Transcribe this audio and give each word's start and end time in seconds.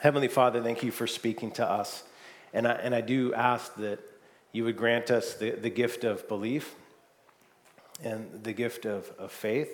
Heavenly 0.00 0.28
Father, 0.28 0.62
thank 0.62 0.82
you 0.82 0.90
for 0.90 1.06
speaking 1.06 1.50
to 1.52 1.70
us. 1.70 2.04
And 2.54 2.66
I, 2.66 2.72
and 2.72 2.94
I 2.94 3.02
do 3.02 3.34
ask 3.34 3.74
that 3.74 4.00
you 4.50 4.64
would 4.64 4.78
grant 4.78 5.10
us 5.10 5.34
the, 5.34 5.50
the 5.50 5.68
gift 5.68 6.04
of 6.04 6.26
belief 6.26 6.74
and 8.02 8.42
the 8.42 8.54
gift 8.54 8.86
of, 8.86 9.12
of 9.18 9.30
faith. 9.30 9.68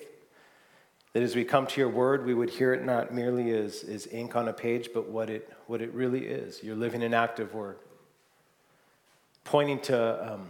That 1.12 1.22
as 1.22 1.36
we 1.36 1.44
come 1.44 1.68
to 1.68 1.80
your 1.80 1.88
word, 1.88 2.26
we 2.26 2.34
would 2.34 2.50
hear 2.50 2.74
it 2.74 2.84
not 2.84 3.14
merely 3.14 3.52
as, 3.52 3.84
as 3.84 4.08
ink 4.08 4.34
on 4.34 4.48
a 4.48 4.52
page, 4.52 4.90
but 4.92 5.08
what 5.08 5.30
it, 5.30 5.48
what 5.68 5.80
it 5.80 5.94
really 5.94 6.26
is 6.26 6.60
your 6.60 6.74
living 6.74 7.04
and 7.04 7.14
active 7.14 7.54
word. 7.54 7.78
Pointing 9.44 9.78
to 9.82 10.32
um, 10.32 10.48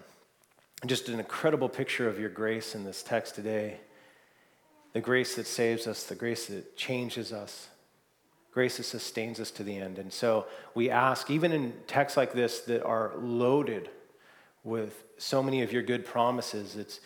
just 0.86 1.10
an 1.10 1.18
incredible 1.18 1.68
picture 1.68 2.08
of 2.08 2.18
your 2.18 2.30
grace 2.30 2.74
in 2.74 2.84
this 2.84 3.02
text 3.02 3.34
today 3.34 3.80
the 4.94 5.02
grace 5.02 5.34
that 5.34 5.46
saves 5.46 5.86
us, 5.86 6.04
the 6.04 6.14
grace 6.14 6.46
that 6.46 6.74
changes 6.78 7.30
us 7.30 7.68
Grace 8.56 8.76
sustains 8.86 9.38
us 9.38 9.50
to 9.50 9.62
the 9.62 9.76
end. 9.76 9.98
And 9.98 10.10
so 10.10 10.46
we 10.74 10.88
ask, 10.88 11.30
even 11.30 11.52
in 11.52 11.74
texts 11.86 12.16
like 12.16 12.32
this 12.32 12.60
that 12.60 12.82
are 12.82 13.12
loaded 13.18 13.90
with 14.64 15.04
so 15.18 15.42
many 15.42 15.60
of 15.60 15.74
your 15.74 15.82
good 15.82 16.06
promises, 16.06 16.74
it's, 16.74 17.00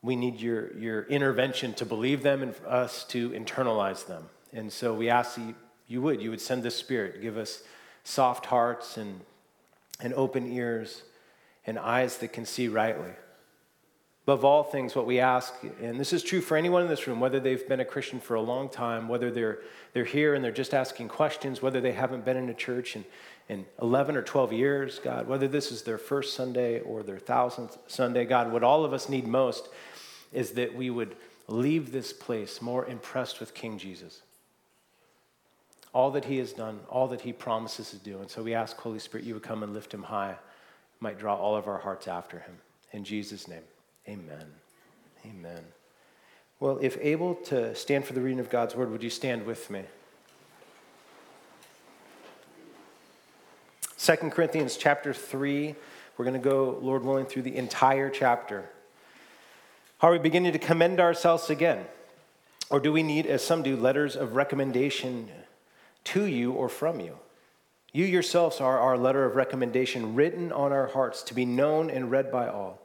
we 0.00 0.16
need 0.16 0.40
your, 0.40 0.74
your 0.78 1.02
intervention 1.08 1.74
to 1.74 1.84
believe 1.84 2.22
them 2.22 2.42
and 2.42 2.56
for 2.56 2.66
us 2.68 3.04
to 3.08 3.32
internalize 3.32 4.06
them. 4.06 4.30
And 4.54 4.72
so 4.72 4.94
we 4.94 5.10
ask 5.10 5.34
that 5.34 5.54
you 5.86 6.00
would, 6.00 6.22
you 6.22 6.30
would 6.30 6.40
send 6.40 6.62
the 6.62 6.70
Spirit, 6.70 7.20
give 7.20 7.36
us 7.36 7.62
soft 8.02 8.46
hearts 8.46 8.96
and, 8.96 9.20
and 10.00 10.14
open 10.14 10.50
ears 10.50 11.02
and 11.66 11.78
eyes 11.78 12.16
that 12.16 12.32
can 12.32 12.46
see 12.46 12.66
rightly. 12.66 13.12
Above 14.24 14.44
all 14.44 14.62
things, 14.62 14.94
what 14.94 15.04
we 15.04 15.18
ask, 15.18 15.52
and 15.80 15.98
this 15.98 16.12
is 16.12 16.22
true 16.22 16.40
for 16.40 16.56
anyone 16.56 16.82
in 16.82 16.88
this 16.88 17.08
room, 17.08 17.18
whether 17.18 17.40
they've 17.40 17.68
been 17.68 17.80
a 17.80 17.84
Christian 17.84 18.20
for 18.20 18.36
a 18.36 18.40
long 18.40 18.68
time, 18.68 19.08
whether 19.08 19.32
they're, 19.32 19.58
they're 19.94 20.04
here 20.04 20.34
and 20.34 20.44
they're 20.44 20.52
just 20.52 20.74
asking 20.74 21.08
questions, 21.08 21.60
whether 21.60 21.80
they 21.80 21.90
haven't 21.90 22.24
been 22.24 22.36
in 22.36 22.48
a 22.48 22.54
church 22.54 22.94
in, 22.94 23.04
in 23.48 23.66
11 23.80 24.16
or 24.16 24.22
12 24.22 24.52
years, 24.52 25.00
God, 25.00 25.26
whether 25.26 25.48
this 25.48 25.72
is 25.72 25.82
their 25.82 25.98
first 25.98 26.36
Sunday 26.36 26.78
or 26.80 27.02
their 27.02 27.18
thousandth 27.18 27.76
Sunday, 27.88 28.24
God, 28.24 28.52
what 28.52 28.62
all 28.62 28.84
of 28.84 28.92
us 28.92 29.08
need 29.08 29.26
most 29.26 29.68
is 30.32 30.52
that 30.52 30.72
we 30.72 30.88
would 30.88 31.16
leave 31.48 31.90
this 31.90 32.12
place 32.12 32.62
more 32.62 32.86
impressed 32.86 33.40
with 33.40 33.54
King 33.54 33.76
Jesus. 33.76 34.22
All 35.92 36.12
that 36.12 36.26
he 36.26 36.38
has 36.38 36.52
done, 36.52 36.78
all 36.88 37.08
that 37.08 37.22
he 37.22 37.32
promises 37.32 37.90
to 37.90 37.96
do. 37.96 38.20
And 38.20 38.30
so 38.30 38.42
we 38.42 38.54
ask, 38.54 38.76
Holy 38.76 39.00
Spirit, 39.00 39.26
you 39.26 39.34
would 39.34 39.42
come 39.42 39.64
and 39.64 39.74
lift 39.74 39.92
him 39.92 40.04
high, 40.04 40.36
might 41.00 41.18
draw 41.18 41.34
all 41.34 41.56
of 41.56 41.66
our 41.66 41.78
hearts 41.78 42.06
after 42.06 42.38
him. 42.38 42.54
In 42.92 43.02
Jesus' 43.02 43.48
name. 43.48 43.62
Amen. 44.08 44.46
Amen. 45.24 45.64
Well, 46.58 46.78
if 46.80 46.96
able 47.00 47.34
to 47.46 47.74
stand 47.74 48.04
for 48.04 48.12
the 48.12 48.20
reading 48.20 48.40
of 48.40 48.50
God's 48.50 48.74
word, 48.74 48.90
would 48.90 49.02
you 49.02 49.10
stand 49.10 49.46
with 49.46 49.70
me? 49.70 49.82
2 53.98 54.16
Corinthians 54.30 54.76
chapter 54.76 55.14
3. 55.14 55.76
We're 56.16 56.24
going 56.24 56.40
to 56.40 56.48
go, 56.48 56.78
Lord 56.82 57.04
willing, 57.04 57.26
through 57.26 57.42
the 57.42 57.56
entire 57.56 58.10
chapter. 58.10 58.68
Are 60.00 60.10
we 60.10 60.18
beginning 60.18 60.52
to 60.52 60.58
commend 60.58 60.98
ourselves 60.98 61.48
again? 61.50 61.84
Or 62.68 62.80
do 62.80 62.92
we 62.92 63.04
need, 63.04 63.26
as 63.26 63.44
some 63.44 63.62
do, 63.62 63.76
letters 63.76 64.16
of 64.16 64.34
recommendation 64.34 65.28
to 66.04 66.24
you 66.24 66.50
or 66.52 66.68
from 66.68 66.98
you? 66.98 67.18
You 67.92 68.04
yourselves 68.04 68.60
are 68.60 68.80
our 68.80 68.98
letter 68.98 69.24
of 69.24 69.36
recommendation 69.36 70.16
written 70.16 70.50
on 70.50 70.72
our 70.72 70.88
hearts 70.88 71.22
to 71.24 71.34
be 71.34 71.44
known 71.44 71.88
and 71.88 72.10
read 72.10 72.32
by 72.32 72.48
all. 72.48 72.81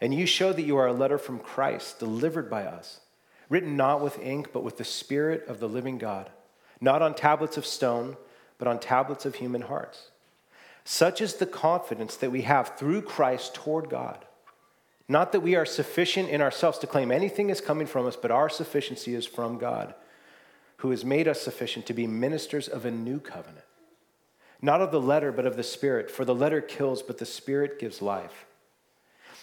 And 0.00 0.14
you 0.14 0.26
show 0.26 0.52
that 0.52 0.62
you 0.62 0.76
are 0.76 0.86
a 0.86 0.92
letter 0.92 1.18
from 1.18 1.40
Christ, 1.40 1.98
delivered 1.98 2.48
by 2.48 2.64
us, 2.64 3.00
written 3.48 3.76
not 3.76 4.00
with 4.00 4.18
ink, 4.20 4.52
but 4.52 4.62
with 4.62 4.76
the 4.76 4.84
Spirit 4.84 5.46
of 5.48 5.60
the 5.60 5.68
living 5.68 5.98
God, 5.98 6.30
not 6.80 7.02
on 7.02 7.14
tablets 7.14 7.56
of 7.56 7.66
stone, 7.66 8.16
but 8.58 8.68
on 8.68 8.78
tablets 8.78 9.26
of 9.26 9.36
human 9.36 9.62
hearts. 9.62 10.10
Such 10.84 11.20
is 11.20 11.34
the 11.34 11.46
confidence 11.46 12.16
that 12.16 12.32
we 12.32 12.42
have 12.42 12.78
through 12.78 13.02
Christ 13.02 13.54
toward 13.54 13.90
God. 13.90 14.24
Not 15.08 15.32
that 15.32 15.40
we 15.40 15.56
are 15.56 15.66
sufficient 15.66 16.28
in 16.28 16.40
ourselves 16.40 16.78
to 16.78 16.86
claim 16.86 17.10
anything 17.10 17.50
is 17.50 17.60
coming 17.60 17.86
from 17.86 18.06
us, 18.06 18.16
but 18.16 18.30
our 18.30 18.48
sufficiency 18.48 19.14
is 19.14 19.26
from 19.26 19.58
God, 19.58 19.94
who 20.78 20.90
has 20.90 21.04
made 21.04 21.26
us 21.26 21.40
sufficient 21.40 21.86
to 21.86 21.94
be 21.94 22.06
ministers 22.06 22.68
of 22.68 22.84
a 22.84 22.90
new 22.90 23.18
covenant. 23.18 23.64
Not 24.60 24.80
of 24.80 24.90
the 24.90 25.00
letter, 25.00 25.32
but 25.32 25.46
of 25.46 25.56
the 25.56 25.62
Spirit, 25.62 26.10
for 26.10 26.24
the 26.24 26.34
letter 26.34 26.60
kills, 26.60 27.02
but 27.02 27.18
the 27.18 27.26
Spirit 27.26 27.78
gives 27.78 28.02
life. 28.02 28.46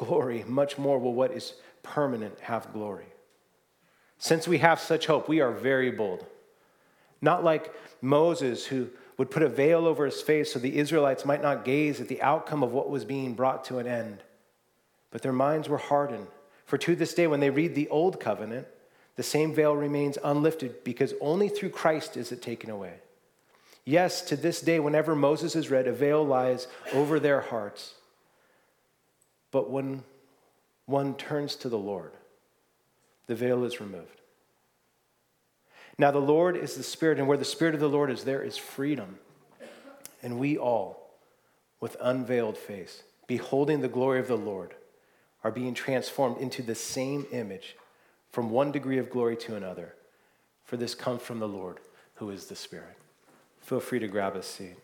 glory, 0.00 0.44
much 0.48 0.78
more 0.78 0.98
will 0.98 1.12
what 1.12 1.30
is 1.30 1.52
permanent 1.82 2.40
have 2.40 2.72
glory. 2.72 3.04
Since 4.18 4.48
we 4.48 4.58
have 4.58 4.80
such 4.80 5.06
hope, 5.06 5.28
we 5.28 5.40
are 5.40 5.52
very 5.52 5.90
bold. 5.90 6.24
Not 7.20 7.44
like 7.44 7.72
Moses, 8.00 8.66
who 8.66 8.88
would 9.18 9.30
put 9.30 9.42
a 9.42 9.48
veil 9.48 9.86
over 9.86 10.06
his 10.06 10.22
face 10.22 10.52
so 10.52 10.58
the 10.58 10.78
Israelites 10.78 11.26
might 11.26 11.42
not 11.42 11.66
gaze 11.66 12.00
at 12.00 12.08
the 12.08 12.22
outcome 12.22 12.62
of 12.62 12.72
what 12.72 12.88
was 12.88 13.04
being 13.04 13.34
brought 13.34 13.64
to 13.66 13.78
an 13.78 13.86
end. 13.86 14.22
But 15.10 15.20
their 15.20 15.32
minds 15.32 15.68
were 15.68 15.76
hardened. 15.76 16.28
For 16.64 16.78
to 16.78 16.96
this 16.96 17.12
day, 17.12 17.26
when 17.26 17.40
they 17.40 17.50
read 17.50 17.74
the 17.74 17.88
old 17.88 18.18
covenant, 18.18 18.66
the 19.16 19.22
same 19.22 19.54
veil 19.54 19.76
remains 19.76 20.16
unlifted 20.24 20.82
because 20.82 21.12
only 21.20 21.50
through 21.50 21.70
Christ 21.70 22.16
is 22.16 22.32
it 22.32 22.40
taken 22.40 22.70
away. 22.70 22.94
Yes, 23.84 24.22
to 24.22 24.36
this 24.36 24.62
day, 24.62 24.80
whenever 24.80 25.14
Moses 25.14 25.54
is 25.54 25.70
read, 25.70 25.86
a 25.86 25.92
veil 25.92 26.24
lies 26.24 26.68
over 26.94 27.20
their 27.20 27.42
hearts. 27.42 27.94
But 29.50 29.70
when 29.70 30.04
one 30.86 31.14
turns 31.14 31.56
to 31.56 31.68
the 31.68 31.78
Lord, 31.78 32.12
the 33.26 33.34
veil 33.34 33.64
is 33.64 33.80
removed. 33.80 34.20
Now, 35.98 36.10
the 36.10 36.18
Lord 36.18 36.56
is 36.56 36.74
the 36.74 36.82
Spirit, 36.82 37.18
and 37.18 37.28
where 37.28 37.36
the 37.36 37.44
Spirit 37.44 37.74
of 37.74 37.80
the 37.80 37.88
Lord 37.88 38.10
is, 38.10 38.24
there 38.24 38.42
is 38.42 38.56
freedom. 38.56 39.18
And 40.22 40.38
we 40.38 40.56
all, 40.56 41.10
with 41.78 41.96
unveiled 42.00 42.56
face, 42.56 43.02
beholding 43.26 43.80
the 43.80 43.88
glory 43.88 44.18
of 44.18 44.28
the 44.28 44.36
Lord, 44.36 44.74
are 45.44 45.50
being 45.50 45.74
transformed 45.74 46.38
into 46.38 46.62
the 46.62 46.74
same 46.74 47.26
image 47.32 47.76
from 48.30 48.50
one 48.50 48.72
degree 48.72 48.98
of 48.98 49.10
glory 49.10 49.36
to 49.36 49.56
another. 49.56 49.94
For 50.64 50.76
this 50.76 50.94
comes 50.94 51.22
from 51.22 51.38
the 51.38 51.48
Lord, 51.48 51.78
who 52.14 52.30
is 52.30 52.46
the 52.46 52.56
Spirit. 52.56 52.96
Feel 53.60 53.80
free 53.80 53.98
to 53.98 54.08
grab 54.08 54.36
a 54.36 54.42
seat. 54.42 54.76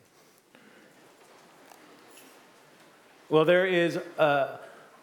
Well, 3.28 3.44
there 3.44 3.66
is 3.66 3.98
uh, 4.18 4.56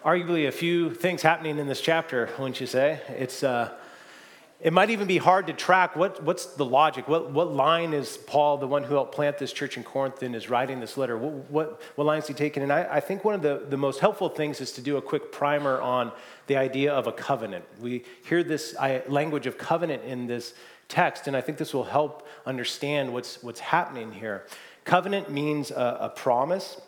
arguably 0.06 0.47
a 0.47 0.51
few 0.53 0.94
things 0.94 1.22
happening 1.22 1.57
in 1.57 1.67
this 1.67 1.81
chapter, 1.81 2.29
wouldn't 2.39 2.61
you 2.61 2.67
say? 2.67 3.01
It's, 3.09 3.44
uh, 3.44 3.73
it 4.61 4.72
might 4.72 4.89
even 4.91 5.07
be 5.07 5.17
hard 5.17 5.47
to 5.47 5.53
track 5.53 5.97
what, 5.97 6.23
what's 6.23 6.45
the 6.45 6.63
logic. 6.63 7.09
What, 7.09 7.31
what 7.31 7.51
line 7.51 7.91
is 7.91 8.16
Paul, 8.16 8.59
the 8.59 8.67
one 8.67 8.83
who 8.85 8.94
helped 8.94 9.13
plant 9.13 9.39
this 9.39 9.51
church 9.51 9.75
in 9.75 9.83
Corinth, 9.83 10.23
and 10.23 10.38
is 10.38 10.50
writing 10.50 10.79
this 10.79 10.95
letter? 10.95 11.17
What, 11.17 11.51
what, 11.51 11.81
what 11.95 12.07
line 12.07 12.19
is 12.19 12.28
he 12.29 12.33
taking? 12.33 12.63
And 12.63 12.72
I, 12.72 12.88
I 12.89 13.00
think 13.01 13.25
one 13.25 13.35
of 13.35 13.41
the, 13.41 13.66
the 13.67 13.75
most 13.75 14.00
helpful 14.00 14.29
things 14.29 14.62
is 14.62 14.72
to 14.72 14.81
do 14.81 14.95
a 14.95 15.01
quick 15.01 15.33
primer 15.33 15.81
on 15.81 16.13
the 16.47 16.56
idea 16.56 16.94
of 16.94 17.07
a 17.07 17.12
covenant. 17.12 17.66
We 17.81 18.06
hear 18.25 18.41
this 18.41 18.73
language 19.09 19.47
of 19.47 19.57
covenant 19.57 20.06
in 20.06 20.28
this 20.28 20.53
text, 20.88 21.28
and 21.28 21.35
I 21.35 21.41
think 21.41 21.57
this 21.57 21.73
will 21.73 21.83
help 21.83 22.25
understand 22.45 23.12
what's, 23.12 23.44
what's 23.44 23.59
happening 23.59 24.13
here. 24.13 24.48
Covenant 24.86 25.30
means 25.30 25.71
a, 25.71 25.98
a 26.00 26.09
promise 26.09 26.80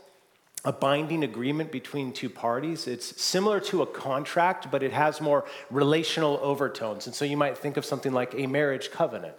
a 0.66 0.74
binding 0.74 1.24
agreement 1.24 1.72
between 1.72 2.12
two 2.12 2.30
parties. 2.30 2.88
It's 2.88 3.22
similar 3.22 3.60
to 3.62 3.84
a 3.84 3.86
contract, 3.86 4.72
but 4.72 4.82
it 4.82 4.92
has 4.92 5.22
more 5.22 5.46
relational 5.70 6.40
overtones. 6.42 7.06
And 7.06 7.16
so 7.16 7.24
you 7.24 7.38
might 7.38 7.58
think 7.58 7.78
of 7.78 7.86
something 7.86 8.12
like 8.12 8.34
a 8.34 8.48
marriage 8.48 8.92
covenant. 8.92 9.36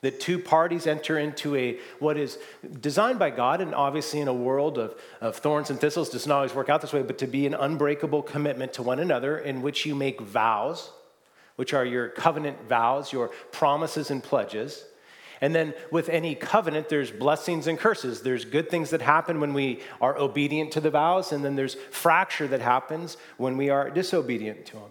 That 0.00 0.20
two 0.20 0.38
parties 0.38 0.86
enter 0.86 1.18
into 1.18 1.54
a 1.56 1.78
what 1.98 2.18
is 2.18 2.38
designed 2.80 3.18
by 3.18 3.30
God, 3.30 3.60
and 3.60 3.74
obviously 3.74 4.20
in 4.20 4.28
a 4.28 4.34
world 4.34 4.76
of, 4.78 4.94
of 5.20 5.36
thorns 5.36 5.70
and 5.70 5.80
thistles 5.80 6.10
does 6.10 6.26
not 6.26 6.36
always 6.36 6.54
work 6.54 6.68
out 6.68 6.80
this 6.80 6.92
way, 6.92 7.02
but 7.02 7.18
to 7.18 7.26
be 7.26 7.46
an 7.46 7.54
unbreakable 7.54 8.22
commitment 8.22 8.74
to 8.74 8.82
one 8.82 8.98
another 8.98 9.38
in 9.38 9.62
which 9.62 9.86
you 9.86 9.94
make 9.94 10.20
vows, 10.20 10.90
which 11.56 11.72
are 11.72 11.84
your 11.86 12.08
covenant 12.08 12.68
vows, 12.68 13.12
your 13.12 13.28
promises 13.50 14.10
and 14.10 14.22
pledges 14.22 14.84
and 15.44 15.54
then 15.54 15.74
with 15.90 16.08
any 16.08 16.34
covenant, 16.34 16.88
there's 16.88 17.10
blessings 17.10 17.66
and 17.66 17.78
curses. 17.78 18.22
There's 18.22 18.46
good 18.46 18.70
things 18.70 18.88
that 18.88 19.02
happen 19.02 19.40
when 19.40 19.52
we 19.52 19.82
are 20.00 20.16
obedient 20.16 20.72
to 20.72 20.80
the 20.80 20.88
vows, 20.88 21.32
and 21.32 21.44
then 21.44 21.54
there's 21.54 21.74
fracture 21.90 22.48
that 22.48 22.62
happens 22.62 23.18
when 23.36 23.58
we 23.58 23.68
are 23.68 23.90
disobedient 23.90 24.64
to 24.64 24.76
them. 24.76 24.90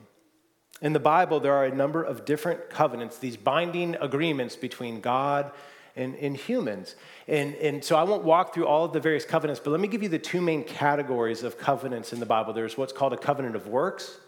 In 0.79 0.93
the 0.93 0.99
Bible, 0.99 1.39
there 1.39 1.55
are 1.55 1.65
a 1.65 1.73
number 1.73 2.03
of 2.03 2.23
different 2.23 2.69
covenants, 2.69 3.17
these 3.17 3.35
binding 3.35 3.95
agreements 3.95 4.55
between 4.55 5.01
God 5.01 5.51
and, 5.95 6.13
in 6.13 6.35
humans. 6.35 6.97
And, 7.27 7.55
and 7.55 7.83
so 7.83 7.95
I 7.95 8.03
won't 8.03 8.23
walk 8.23 8.53
through 8.53 8.67
all 8.67 8.85
of 8.85 8.93
the 8.93 8.99
various 8.99 9.25
covenants, 9.25 9.59
but 9.59 9.71
let 9.71 9.79
me 9.79 9.87
give 9.87 10.03
you 10.03 10.09
the 10.09 10.19
two 10.19 10.39
main 10.39 10.63
categories 10.63 11.41
of 11.41 11.57
covenants 11.57 12.13
in 12.13 12.19
the 12.19 12.27
Bible. 12.27 12.53
There's 12.53 12.77
what's 12.77 12.93
called 12.93 13.13
a 13.13 13.17
covenant 13.17 13.55
of 13.55 13.65
works 13.65 14.19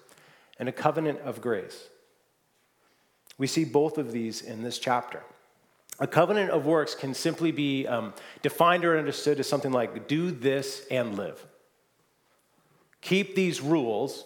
and 0.57 0.68
a 0.68 0.71
covenant 0.71 1.19
of 1.19 1.39
grace. 1.39 1.88
We 3.38 3.45
see 3.45 3.63
both 3.63 4.00
of 4.00 4.12
these 4.12 4.42
in 4.42 4.63
this 4.63 4.80
chapter. 4.80 5.21
A 6.00 6.07
covenant 6.07 6.50
of 6.51 6.65
works 6.65 6.94
can 6.94 7.13
simply 7.13 7.51
be 7.51 7.88
um, 7.88 8.13
defined 8.42 8.83
or 8.83 8.97
understood 8.97 9.39
as 9.39 9.47
something 9.47 9.71
like 9.71 10.07
do 10.07 10.31
this 10.31 10.86
and 10.92 11.15
live. 11.15 11.45
Keep 13.01 13.36
these 13.36 13.62
rules 13.62 14.25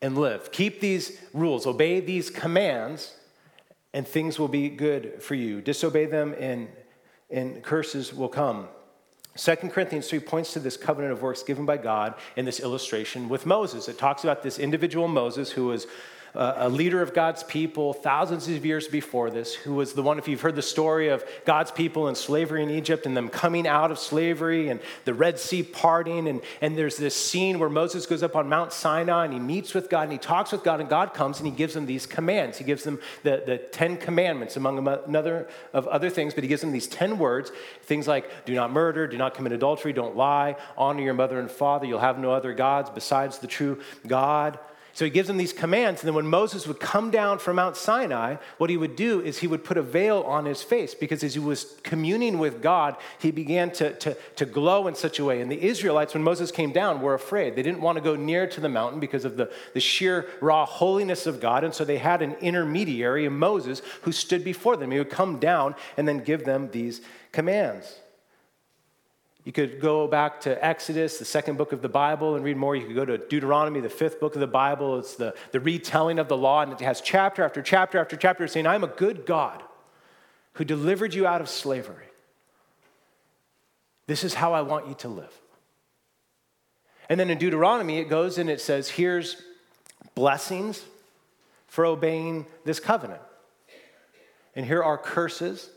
and 0.00 0.16
live. 0.16 0.52
Keep 0.52 0.80
these 0.80 1.18
rules, 1.32 1.66
obey 1.66 2.00
these 2.00 2.30
commands, 2.30 3.14
and 3.92 4.06
things 4.06 4.38
will 4.38 4.48
be 4.48 4.68
good 4.68 5.22
for 5.22 5.34
you. 5.34 5.60
Disobey 5.60 6.06
them, 6.06 6.34
and, 6.38 6.68
and 7.30 7.62
curses 7.62 8.12
will 8.14 8.28
come. 8.28 8.68
2 9.36 9.56
Corinthians 9.56 10.08
3 10.08 10.20
points 10.20 10.52
to 10.52 10.60
this 10.60 10.76
covenant 10.76 11.12
of 11.12 11.22
works 11.22 11.42
given 11.42 11.66
by 11.66 11.76
God 11.76 12.14
in 12.36 12.44
this 12.44 12.60
illustration 12.60 13.28
with 13.28 13.46
Moses. 13.46 13.88
It 13.88 13.98
talks 13.98 14.22
about 14.22 14.42
this 14.42 14.58
individual 14.58 15.08
Moses 15.08 15.50
who 15.50 15.66
was 15.66 15.86
a 16.34 16.68
leader 16.68 17.00
of 17.00 17.14
God's 17.14 17.44
people 17.44 17.92
thousands 17.92 18.48
of 18.48 18.66
years 18.66 18.88
before 18.88 19.30
this, 19.30 19.54
who 19.54 19.74
was 19.74 19.92
the 19.92 20.02
one, 20.02 20.18
if 20.18 20.26
you've 20.26 20.40
heard 20.40 20.56
the 20.56 20.62
story 20.62 21.08
of 21.08 21.24
God's 21.44 21.70
people 21.70 22.08
in 22.08 22.16
slavery 22.16 22.62
in 22.62 22.70
Egypt 22.70 23.06
and 23.06 23.16
them 23.16 23.28
coming 23.28 23.68
out 23.68 23.92
of 23.92 24.00
slavery 24.00 24.68
and 24.68 24.80
the 25.04 25.14
Red 25.14 25.38
Sea 25.38 25.62
parting, 25.62 26.26
and, 26.26 26.40
and 26.60 26.76
there's 26.76 26.96
this 26.96 27.14
scene 27.14 27.60
where 27.60 27.68
Moses 27.68 28.04
goes 28.06 28.24
up 28.24 28.34
on 28.34 28.48
Mount 28.48 28.72
Sinai 28.72 29.26
and 29.26 29.32
he 29.32 29.38
meets 29.38 29.74
with 29.74 29.88
God 29.88 30.02
and 30.04 30.12
he 30.12 30.18
talks 30.18 30.50
with 30.50 30.64
God, 30.64 30.80
and 30.80 30.88
God 30.88 31.14
comes 31.14 31.38
and 31.38 31.46
he 31.46 31.52
gives 31.52 31.74
them 31.74 31.86
these 31.86 32.04
commands. 32.04 32.58
He 32.58 32.64
gives 32.64 32.82
them 32.82 32.98
the, 33.22 33.42
the 33.46 33.58
Ten 33.58 33.96
Commandments, 33.96 34.56
among 34.56 34.78
another 34.88 35.48
of 35.72 35.86
other 35.86 36.10
things, 36.10 36.34
but 36.34 36.42
he 36.42 36.48
gives 36.48 36.62
them 36.62 36.72
these 36.72 36.88
10 36.88 37.16
words, 37.18 37.52
things 37.82 38.08
like 38.08 38.44
do 38.44 38.54
not 38.54 38.72
murder, 38.72 39.06
do 39.06 39.16
not 39.16 39.34
commit 39.34 39.52
adultery, 39.52 39.92
don't 39.92 40.16
lie, 40.16 40.56
honor 40.76 41.02
your 41.02 41.14
mother 41.14 41.38
and 41.38 41.48
father, 41.48 41.86
you'll 41.86 42.00
have 42.00 42.18
no 42.18 42.32
other 42.32 42.52
gods 42.54 42.90
besides 42.90 43.38
the 43.38 43.46
true 43.46 43.80
God. 44.06 44.58
So 44.94 45.04
he 45.04 45.10
gives 45.10 45.26
them 45.26 45.38
these 45.38 45.52
commands. 45.52 46.00
And 46.00 46.06
then 46.06 46.14
when 46.14 46.28
Moses 46.28 46.68
would 46.68 46.78
come 46.78 47.10
down 47.10 47.40
from 47.40 47.56
Mount 47.56 47.76
Sinai, 47.76 48.36
what 48.58 48.70
he 48.70 48.76
would 48.76 48.94
do 48.94 49.20
is 49.20 49.38
he 49.38 49.48
would 49.48 49.64
put 49.64 49.76
a 49.76 49.82
veil 49.82 50.20
on 50.20 50.44
his 50.44 50.62
face 50.62 50.94
because 50.94 51.24
as 51.24 51.34
he 51.34 51.40
was 51.40 51.74
communing 51.82 52.38
with 52.38 52.62
God, 52.62 52.96
he 53.18 53.32
began 53.32 53.72
to, 53.72 53.92
to, 53.98 54.16
to 54.36 54.46
glow 54.46 54.86
in 54.86 54.94
such 54.94 55.18
a 55.18 55.24
way. 55.24 55.40
And 55.40 55.50
the 55.50 55.60
Israelites, 55.60 56.14
when 56.14 56.22
Moses 56.22 56.52
came 56.52 56.70
down, 56.70 57.00
were 57.00 57.14
afraid. 57.14 57.56
They 57.56 57.62
didn't 57.64 57.80
want 57.80 57.98
to 57.98 58.04
go 58.04 58.14
near 58.14 58.46
to 58.46 58.60
the 58.60 58.68
mountain 58.68 59.00
because 59.00 59.24
of 59.24 59.36
the, 59.36 59.50
the 59.72 59.80
sheer 59.80 60.28
raw 60.40 60.64
holiness 60.64 61.26
of 61.26 61.40
God. 61.40 61.64
And 61.64 61.74
so 61.74 61.84
they 61.84 61.98
had 61.98 62.22
an 62.22 62.34
intermediary, 62.34 63.28
Moses, 63.28 63.82
who 64.02 64.12
stood 64.12 64.44
before 64.44 64.76
them. 64.76 64.92
He 64.92 64.98
would 64.98 65.10
come 65.10 65.40
down 65.40 65.74
and 65.96 66.06
then 66.06 66.22
give 66.22 66.44
them 66.44 66.70
these 66.70 67.00
commands. 67.32 67.98
You 69.44 69.52
could 69.52 69.78
go 69.78 70.08
back 70.08 70.40
to 70.42 70.64
Exodus, 70.64 71.18
the 71.18 71.26
second 71.26 71.58
book 71.58 71.72
of 71.72 71.82
the 71.82 71.88
Bible, 71.88 72.34
and 72.34 72.44
read 72.44 72.56
more. 72.56 72.74
You 72.74 72.86
could 72.86 72.96
go 72.96 73.04
to 73.04 73.18
Deuteronomy, 73.18 73.80
the 73.80 73.90
fifth 73.90 74.18
book 74.18 74.34
of 74.34 74.40
the 74.40 74.46
Bible. 74.46 74.98
It's 74.98 75.16
the, 75.16 75.34
the 75.52 75.60
retelling 75.60 76.18
of 76.18 76.28
the 76.28 76.36
law, 76.36 76.62
and 76.62 76.72
it 76.72 76.80
has 76.80 77.02
chapter 77.02 77.44
after 77.44 77.60
chapter 77.60 77.98
after 77.98 78.16
chapter 78.16 78.48
saying, 78.48 78.66
I'm 78.66 78.84
a 78.84 78.88
good 78.88 79.26
God 79.26 79.62
who 80.54 80.64
delivered 80.64 81.12
you 81.12 81.26
out 81.26 81.42
of 81.42 81.50
slavery. 81.50 82.06
This 84.06 84.24
is 84.24 84.34
how 84.34 84.54
I 84.54 84.62
want 84.62 84.88
you 84.88 84.94
to 84.94 85.08
live. 85.08 85.40
And 87.10 87.20
then 87.20 87.28
in 87.28 87.36
Deuteronomy, 87.36 87.98
it 87.98 88.08
goes 88.08 88.38
and 88.38 88.48
it 88.48 88.62
says, 88.62 88.88
Here's 88.88 89.42
blessings 90.14 90.82
for 91.66 91.84
obeying 91.84 92.46
this 92.64 92.80
covenant. 92.80 93.20
And 94.56 94.64
here 94.64 94.82
are 94.82 94.96
curses, 94.96 95.68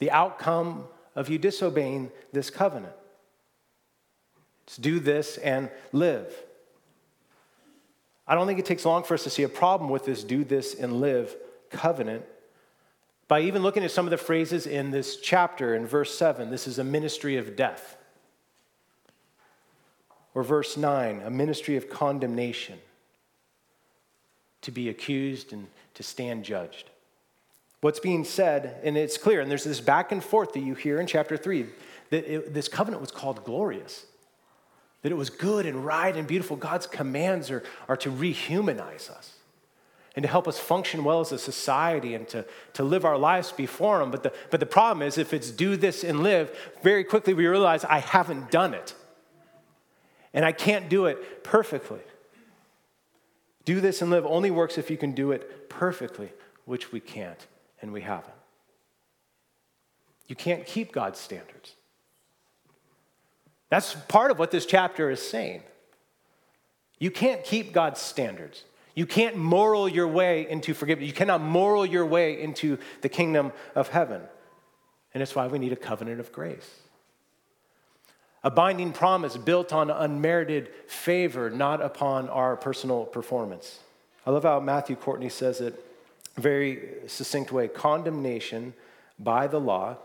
the 0.00 0.10
outcome 0.10 0.84
of 1.18 1.28
you 1.28 1.36
disobeying 1.36 2.12
this 2.32 2.48
covenant. 2.48 2.94
It's 4.68 4.76
do 4.76 5.00
this 5.00 5.36
and 5.36 5.68
live. 5.92 6.32
I 8.24 8.36
don't 8.36 8.46
think 8.46 8.60
it 8.60 8.66
takes 8.66 8.84
long 8.84 9.02
for 9.02 9.14
us 9.14 9.24
to 9.24 9.30
see 9.30 9.42
a 9.42 9.48
problem 9.48 9.90
with 9.90 10.04
this 10.04 10.22
do 10.22 10.44
this 10.44 10.74
and 10.74 11.00
live 11.00 11.34
covenant 11.70 12.24
by 13.26 13.40
even 13.40 13.62
looking 13.62 13.82
at 13.82 13.90
some 13.90 14.06
of 14.06 14.10
the 14.10 14.16
phrases 14.16 14.66
in 14.66 14.92
this 14.92 15.16
chapter 15.16 15.74
in 15.74 15.86
verse 15.86 16.16
7 16.16 16.50
this 16.50 16.66
is 16.66 16.78
a 16.78 16.84
ministry 16.84 17.36
of 17.36 17.56
death 17.56 17.98
or 20.34 20.42
verse 20.42 20.78
9 20.78 21.20
a 21.22 21.30
ministry 21.30 21.76
of 21.76 21.90
condemnation 21.90 22.78
to 24.62 24.70
be 24.70 24.88
accused 24.88 25.52
and 25.52 25.66
to 25.92 26.02
stand 26.02 26.42
judged 26.42 26.88
what's 27.80 28.00
being 28.00 28.24
said, 28.24 28.80
and 28.82 28.96
it's 28.96 29.16
clear, 29.16 29.40
and 29.40 29.50
there's 29.50 29.64
this 29.64 29.80
back 29.80 30.12
and 30.12 30.22
forth 30.22 30.52
that 30.52 30.60
you 30.60 30.74
hear 30.74 31.00
in 31.00 31.06
chapter 31.06 31.36
3 31.36 31.66
that 32.10 32.32
it, 32.32 32.54
this 32.54 32.68
covenant 32.68 33.00
was 33.00 33.10
called 33.10 33.44
glorious, 33.44 34.06
that 35.02 35.12
it 35.12 35.16
was 35.16 35.30
good 35.30 35.66
and 35.66 35.84
right 35.84 36.16
and 36.16 36.26
beautiful. 36.26 36.56
God's 36.56 36.86
commands 36.86 37.50
are, 37.50 37.62
are 37.88 37.96
to 37.98 38.10
rehumanize 38.10 39.10
us 39.10 39.34
and 40.16 40.22
to 40.24 40.28
help 40.28 40.48
us 40.48 40.58
function 40.58 41.04
well 41.04 41.20
as 41.20 41.30
a 41.30 41.38
society 41.38 42.14
and 42.14 42.26
to, 42.28 42.44
to 42.72 42.82
live 42.82 43.04
our 43.04 43.16
lives 43.16 43.52
before 43.52 44.02
Him. 44.02 44.10
But 44.10 44.24
the, 44.24 44.32
but 44.50 44.58
the 44.58 44.66
problem 44.66 45.06
is, 45.06 45.18
if 45.18 45.32
it's 45.32 45.50
do 45.50 45.76
this 45.76 46.02
and 46.02 46.22
live, 46.22 46.56
very 46.82 47.04
quickly 47.04 47.34
we 47.34 47.46
realize 47.46 47.84
I 47.84 47.98
haven't 47.98 48.50
done 48.50 48.74
it. 48.74 48.94
And 50.34 50.44
I 50.44 50.52
can't 50.52 50.88
do 50.88 51.06
it 51.06 51.44
perfectly. 51.44 52.00
Do 53.64 53.80
this 53.80 54.02
and 54.02 54.10
live 54.10 54.26
only 54.26 54.50
works 54.50 54.78
if 54.78 54.90
you 54.90 54.96
can 54.96 55.12
do 55.12 55.30
it 55.30 55.68
perfectly, 55.68 56.32
which 56.64 56.90
we 56.90 57.00
can't 57.00 57.46
and 57.80 57.92
we 57.92 58.00
haven't. 58.00 58.34
You 60.26 60.36
can't 60.36 60.66
keep 60.66 60.92
God's 60.92 61.18
standards. 61.18 61.72
That's 63.70 63.94
part 63.94 64.30
of 64.30 64.38
what 64.38 64.50
this 64.50 64.66
chapter 64.66 65.10
is 65.10 65.26
saying. 65.26 65.62
You 66.98 67.10
can't 67.10 67.44
keep 67.44 67.72
God's 67.72 68.00
standards. 68.00 68.64
You 68.94 69.06
can't 69.06 69.36
moral 69.36 69.88
your 69.88 70.08
way 70.08 70.48
into 70.48 70.74
forgiveness. 70.74 71.06
You 71.06 71.14
cannot 71.14 71.40
moral 71.40 71.86
your 71.86 72.04
way 72.04 72.40
into 72.40 72.78
the 73.00 73.08
kingdom 73.08 73.52
of 73.74 73.88
heaven. 73.88 74.22
And 75.14 75.22
it's 75.22 75.34
why 75.34 75.46
we 75.46 75.58
need 75.58 75.72
a 75.72 75.76
covenant 75.76 76.20
of 76.20 76.32
grace. 76.32 76.68
A 78.42 78.50
binding 78.50 78.92
promise 78.92 79.36
built 79.36 79.72
on 79.72 79.90
unmerited 79.90 80.70
favor, 80.86 81.50
not 81.50 81.80
upon 81.80 82.28
our 82.28 82.56
personal 82.56 83.04
performance. 83.04 83.78
I 84.26 84.30
love 84.30 84.42
how 84.42 84.60
Matthew 84.60 84.96
Courtney 84.96 85.28
says 85.28 85.60
it 85.60 85.84
very 86.38 86.88
succinct 87.06 87.52
way 87.52 87.68
condemnation 87.68 88.74
by 89.18 89.46
the 89.46 89.60
law 89.60 89.96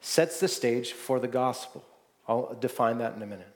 sets 0.00 0.40
the 0.40 0.48
stage 0.48 0.92
for 0.92 1.20
the 1.20 1.28
gospel. 1.28 1.84
I'll 2.28 2.56
define 2.60 2.98
that 2.98 3.14
in 3.14 3.22
a 3.22 3.26
minute. 3.26 3.48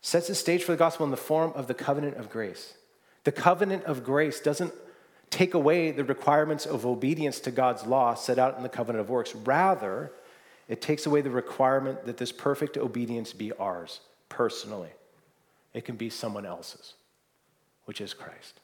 Sets 0.00 0.28
the 0.28 0.34
stage 0.34 0.64
for 0.64 0.72
the 0.72 0.78
gospel 0.78 1.04
in 1.04 1.10
the 1.10 1.16
form 1.16 1.52
of 1.54 1.66
the 1.66 1.74
covenant 1.74 2.16
of 2.16 2.30
grace. 2.30 2.74
The 3.24 3.32
covenant 3.32 3.84
of 3.84 4.04
grace 4.04 4.40
doesn't 4.40 4.72
take 5.30 5.54
away 5.54 5.90
the 5.90 6.04
requirements 6.04 6.66
of 6.66 6.86
obedience 6.86 7.40
to 7.40 7.50
God's 7.50 7.84
law 7.86 8.14
set 8.14 8.38
out 8.38 8.56
in 8.56 8.62
the 8.62 8.68
covenant 8.68 9.00
of 9.00 9.10
works. 9.10 9.34
Rather, 9.34 10.12
it 10.68 10.80
takes 10.80 11.06
away 11.06 11.20
the 11.20 11.30
requirement 11.30 12.06
that 12.06 12.16
this 12.16 12.32
perfect 12.32 12.76
obedience 12.76 13.32
be 13.32 13.52
ours 13.52 14.00
personally. 14.28 14.90
It 15.74 15.84
can 15.84 15.96
be 15.96 16.10
someone 16.10 16.46
else's, 16.46 16.94
which 17.84 18.00
is 18.00 18.14
Christ. 18.14 18.60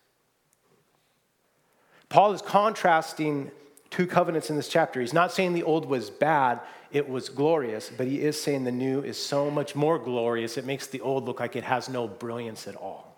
Paul 2.14 2.32
is 2.32 2.42
contrasting 2.42 3.50
two 3.90 4.06
covenants 4.06 4.48
in 4.48 4.54
this 4.54 4.68
chapter. 4.68 5.00
He's 5.00 5.12
not 5.12 5.32
saying 5.32 5.52
the 5.52 5.64
old 5.64 5.84
was 5.84 6.10
bad, 6.10 6.60
it 6.92 7.08
was 7.08 7.28
glorious, 7.28 7.90
but 7.90 8.06
he 8.06 8.20
is 8.20 8.40
saying 8.40 8.62
the 8.62 8.70
new 8.70 9.02
is 9.02 9.18
so 9.18 9.50
much 9.50 9.74
more 9.74 9.98
glorious, 9.98 10.56
it 10.56 10.64
makes 10.64 10.86
the 10.86 11.00
old 11.00 11.24
look 11.24 11.40
like 11.40 11.56
it 11.56 11.64
has 11.64 11.88
no 11.88 12.06
brilliance 12.06 12.68
at 12.68 12.76
all. 12.76 13.16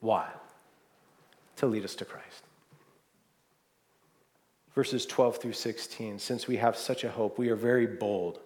Why? 0.00 0.26
To 1.58 1.66
lead 1.66 1.84
us 1.84 1.94
to 1.94 2.04
Christ. 2.04 2.42
Verses 4.74 5.06
12 5.06 5.36
through 5.36 5.52
16 5.52 6.18
Since 6.18 6.48
we 6.48 6.56
have 6.56 6.76
such 6.76 7.04
a 7.04 7.08
hope, 7.08 7.38
we 7.38 7.50
are 7.50 7.56
very 7.56 7.86
bold. 7.86 8.40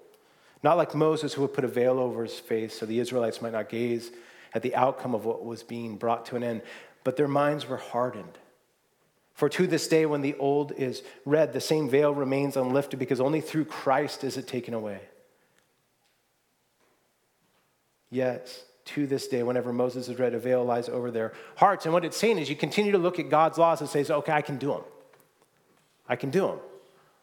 Not 0.62 0.76
like 0.76 0.94
Moses, 0.94 1.32
who 1.32 1.40
would 1.40 1.54
put 1.54 1.64
a 1.64 1.68
veil 1.68 1.98
over 1.98 2.24
his 2.24 2.38
face 2.38 2.78
so 2.78 2.84
the 2.84 2.98
Israelites 2.98 3.40
might 3.40 3.54
not 3.54 3.70
gaze 3.70 4.10
at 4.52 4.60
the 4.60 4.74
outcome 4.74 5.14
of 5.14 5.24
what 5.24 5.46
was 5.46 5.62
being 5.62 5.96
brought 5.96 6.26
to 6.26 6.36
an 6.36 6.42
end, 6.42 6.60
but 7.04 7.16
their 7.16 7.26
minds 7.26 7.66
were 7.66 7.78
hardened. 7.78 8.36
For 9.38 9.48
to 9.50 9.68
this 9.68 9.86
day, 9.86 10.04
when 10.04 10.20
the 10.20 10.34
old 10.40 10.72
is 10.72 11.04
read, 11.24 11.52
the 11.52 11.60
same 11.60 11.88
veil 11.88 12.12
remains 12.12 12.56
unlifted 12.56 12.98
because 12.98 13.20
only 13.20 13.40
through 13.40 13.66
Christ 13.66 14.24
is 14.24 14.36
it 14.36 14.48
taken 14.48 14.74
away. 14.74 14.98
Yes, 18.10 18.64
to 18.86 19.06
this 19.06 19.28
day, 19.28 19.44
whenever 19.44 19.72
Moses 19.72 20.08
is 20.08 20.18
read, 20.18 20.34
a 20.34 20.40
veil 20.40 20.64
lies 20.64 20.88
over 20.88 21.12
their 21.12 21.34
hearts. 21.54 21.84
And 21.84 21.94
what 21.94 22.04
it's 22.04 22.16
saying 22.16 22.38
is 22.38 22.50
you 22.50 22.56
continue 22.56 22.90
to 22.90 22.98
look 22.98 23.20
at 23.20 23.28
God's 23.28 23.58
laws 23.58 23.80
and 23.80 23.88
say, 23.88 24.04
okay, 24.12 24.32
I 24.32 24.42
can 24.42 24.56
do 24.56 24.72
them. 24.72 24.82
I 26.08 26.16
can 26.16 26.30
do 26.30 26.40
them. 26.40 26.58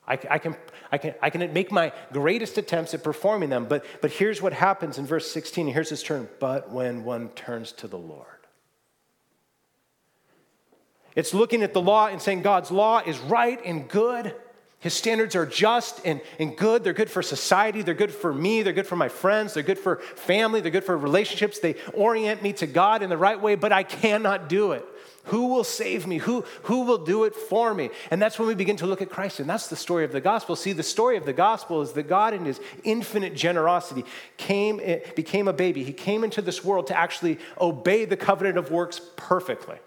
I, 0.08 0.16
can, 0.16 0.56
I, 0.94 0.98
can, 0.98 1.16
I 1.22 1.30
can 1.30 1.52
make 1.52 1.70
my 1.70 1.92
greatest 2.14 2.58
attempts 2.58 2.94
at 2.94 3.04
performing 3.04 3.50
them. 3.50 3.66
But, 3.66 3.84
but 4.00 4.12
here's 4.12 4.42
what 4.42 4.54
happens 4.54 4.98
in 4.98 5.06
verse 5.06 5.30
16. 5.30 5.68
Here's 5.68 5.90
this 5.90 6.02
term, 6.02 6.30
but 6.40 6.72
when 6.72 7.04
one 7.04 7.28
turns 7.32 7.74
to 7.74 7.90
the 7.90 7.98
Lord. 7.98 8.35
It's 11.16 11.34
looking 11.34 11.64
at 11.64 11.74
the 11.74 11.82
law 11.82 12.08
and 12.08 12.22
saying 12.22 12.42
God's 12.42 12.72
law 12.72 13.02
is 13.06 13.18
right 13.20 13.60
and 13.66 13.88
good. 13.88 14.36
His 14.80 14.94
standards 14.94 15.36
are 15.36 15.46
just 15.46 16.06
and, 16.06 16.22
and 16.38 16.56
good. 16.56 16.84
They're 16.84 16.94
good 16.94 17.10
for 17.10 17.24
society. 17.24 17.82
They're 17.82 17.96
good 17.96 18.14
for 18.14 18.32
me. 18.32 18.62
They're 18.62 18.74
good 18.74 18.86
for 18.86 18.98
my 18.98 19.10
friends. 19.10 19.54
They're 19.54 19.64
good 19.64 19.80
for 19.80 19.96
family. 19.98 20.62
They're 20.62 20.72
good 20.72 20.84
for 20.84 20.96
relationships. 20.96 21.58
They 21.58 21.76
orient 21.94 22.44
me 22.44 22.54
to 22.54 22.68
God 22.68 23.02
in 23.02 23.10
the 23.10 23.18
right 23.18 23.42
way, 23.42 23.56
but 23.56 23.72
I 23.72 23.82
cannot 23.82 24.48
do 24.48 24.74
it. 24.74 24.86
Who 25.26 25.48
will 25.48 25.64
save 25.64 26.06
me? 26.06 26.20
Who, 26.20 26.46
who 26.64 26.82
will 26.82 27.00
do 27.00 27.24
it 27.24 27.36
for 27.36 27.74
me? 27.74 27.90
And 28.12 28.22
that's 28.22 28.38
when 28.38 28.48
we 28.48 28.54
begin 28.54 28.76
to 28.78 28.86
look 28.86 29.02
at 29.02 29.10
Christ. 29.10 29.40
And 29.40 29.50
that's 29.50 29.70
the 29.70 29.76
story 29.76 30.06
of 30.06 30.12
the 30.12 30.22
gospel. 30.22 30.56
See, 30.56 30.72
the 30.72 30.84
story 30.84 31.18
of 31.18 31.26
the 31.26 31.34
gospel 31.34 31.82
is 31.82 31.94
that 31.94 32.08
God, 32.08 32.36
in 32.36 32.46
his 32.46 32.60
infinite 32.84 33.36
generosity, 33.36 34.06
came, 34.38 34.80
eh, 34.84 35.00
became 35.16 35.48
a 35.48 35.54
baby. 35.54 35.84
He 35.84 35.94
came 35.94 36.24
into 36.24 36.44
this 36.44 36.64
world 36.64 36.86
to 36.88 36.98
actually 36.98 37.40
obey 37.60 38.06
the 38.06 38.18
covenant 38.18 38.60
of 38.60 38.70
works 38.70 39.02
perfectly. 39.16 39.78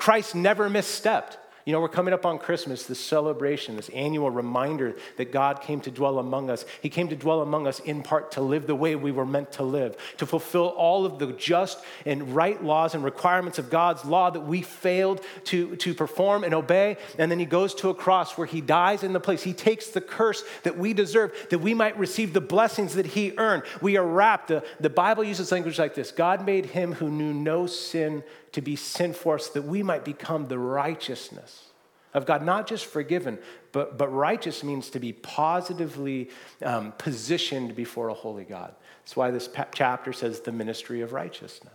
Christ 0.00 0.34
never 0.34 0.70
misstepped. 0.70 1.36
You 1.66 1.74
know, 1.74 1.80
we're 1.82 1.88
coming 1.88 2.14
up 2.14 2.24
on 2.24 2.38
Christmas, 2.38 2.84
this 2.84 2.98
celebration, 2.98 3.76
this 3.76 3.90
annual 3.90 4.30
reminder 4.30 4.96
that 5.18 5.30
God 5.30 5.60
came 5.60 5.80
to 5.82 5.90
dwell 5.90 6.18
among 6.18 6.48
us. 6.48 6.64
He 6.80 6.88
came 6.88 7.08
to 7.08 7.16
dwell 7.16 7.42
among 7.42 7.66
us 7.66 7.80
in 7.80 8.02
part 8.02 8.32
to 8.32 8.40
live 8.40 8.66
the 8.66 8.74
way 8.74 8.96
we 8.96 9.12
were 9.12 9.26
meant 9.26 9.52
to 9.52 9.62
live, 9.62 9.96
to 10.16 10.24
fulfill 10.24 10.68
all 10.68 11.04
of 11.04 11.18
the 11.18 11.32
just 11.34 11.84
and 12.06 12.34
right 12.34 12.62
laws 12.64 12.94
and 12.94 13.04
requirements 13.04 13.58
of 13.58 13.68
God's 13.68 14.06
law 14.06 14.30
that 14.30 14.40
we 14.40 14.62
failed 14.62 15.20
to, 15.44 15.76
to 15.76 15.92
perform 15.92 16.44
and 16.44 16.54
obey. 16.54 16.96
And 17.18 17.30
then 17.30 17.38
he 17.38 17.44
goes 17.44 17.74
to 17.76 17.90
a 17.90 17.94
cross 17.94 18.38
where 18.38 18.46
he 18.46 18.62
dies 18.62 19.02
in 19.02 19.12
the 19.12 19.20
place. 19.20 19.42
He 19.42 19.52
takes 19.52 19.88
the 19.88 20.00
curse 20.00 20.42
that 20.62 20.78
we 20.78 20.94
deserve, 20.94 21.32
that 21.50 21.58
we 21.58 21.74
might 21.74 21.98
receive 21.98 22.32
the 22.32 22.40
blessings 22.40 22.94
that 22.94 23.06
he 23.06 23.34
earned. 23.36 23.64
We 23.82 23.98
are 23.98 24.06
wrapped. 24.06 24.48
The, 24.48 24.64
the 24.80 24.90
Bible 24.90 25.24
uses 25.24 25.52
language 25.52 25.78
like 25.78 25.94
this 25.94 26.10
God 26.10 26.46
made 26.46 26.66
him 26.66 26.94
who 26.94 27.10
knew 27.10 27.34
no 27.34 27.66
sin 27.66 28.24
to 28.52 28.60
be 28.60 28.76
sent 28.76 29.16
for 29.16 29.36
us 29.36 29.48
that 29.48 29.62
we 29.62 29.82
might 29.82 30.04
become 30.04 30.48
the 30.48 30.58
righteousness 30.58 31.66
of 32.12 32.26
God, 32.26 32.44
not 32.44 32.66
just 32.66 32.86
forgiven, 32.86 33.38
but, 33.72 33.96
but 33.96 34.08
righteous 34.08 34.64
means 34.64 34.90
to 34.90 34.98
be 34.98 35.12
positively 35.12 36.30
um, 36.64 36.92
positioned 36.98 37.76
before 37.76 38.08
a 38.08 38.14
holy 38.14 38.44
God. 38.44 38.74
That's 39.02 39.16
why 39.16 39.30
this 39.30 39.46
pa- 39.46 39.68
chapter 39.72 40.12
says 40.12 40.40
the 40.40 40.52
ministry 40.52 41.02
of 41.02 41.12
righteousness. 41.12 41.72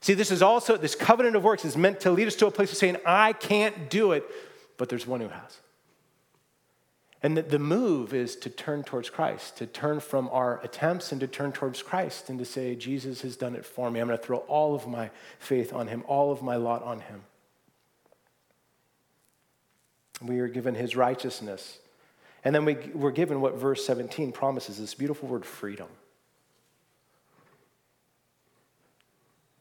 See, 0.00 0.14
this 0.14 0.30
is 0.30 0.42
also, 0.42 0.76
this 0.76 0.94
covenant 0.94 1.36
of 1.36 1.44
works 1.44 1.64
is 1.64 1.76
meant 1.76 2.00
to 2.00 2.10
lead 2.10 2.26
us 2.26 2.36
to 2.36 2.46
a 2.46 2.50
place 2.50 2.72
of 2.72 2.78
saying, 2.78 2.96
I 3.06 3.32
can't 3.32 3.90
do 3.90 4.12
it, 4.12 4.24
but 4.76 4.88
there's 4.88 5.06
one 5.06 5.20
who 5.20 5.28
has. 5.28 5.58
And 7.22 7.36
the, 7.36 7.42
the 7.42 7.58
move 7.58 8.12
is 8.12 8.34
to 8.36 8.50
turn 8.50 8.82
towards 8.82 9.08
Christ, 9.08 9.56
to 9.58 9.66
turn 9.66 10.00
from 10.00 10.28
our 10.32 10.60
attempts 10.64 11.12
and 11.12 11.20
to 11.20 11.28
turn 11.28 11.52
towards 11.52 11.80
Christ 11.80 12.28
and 12.28 12.38
to 12.40 12.44
say, 12.44 12.74
Jesus 12.74 13.22
has 13.22 13.36
done 13.36 13.54
it 13.54 13.64
for 13.64 13.90
me. 13.90 14.00
I'm 14.00 14.08
going 14.08 14.18
to 14.18 14.24
throw 14.24 14.38
all 14.38 14.74
of 14.74 14.88
my 14.88 15.10
faith 15.38 15.72
on 15.72 15.86
him, 15.86 16.02
all 16.08 16.32
of 16.32 16.42
my 16.42 16.56
lot 16.56 16.82
on 16.82 17.00
him. 17.00 17.22
We 20.20 20.40
are 20.40 20.48
given 20.48 20.74
his 20.74 20.96
righteousness. 20.96 21.78
And 22.44 22.54
then 22.54 22.64
we, 22.64 22.74
we're 22.92 23.12
given 23.12 23.40
what 23.40 23.56
verse 23.56 23.86
17 23.86 24.32
promises 24.32 24.78
this 24.78 24.94
beautiful 24.94 25.28
word 25.28 25.44
freedom. 25.44 25.88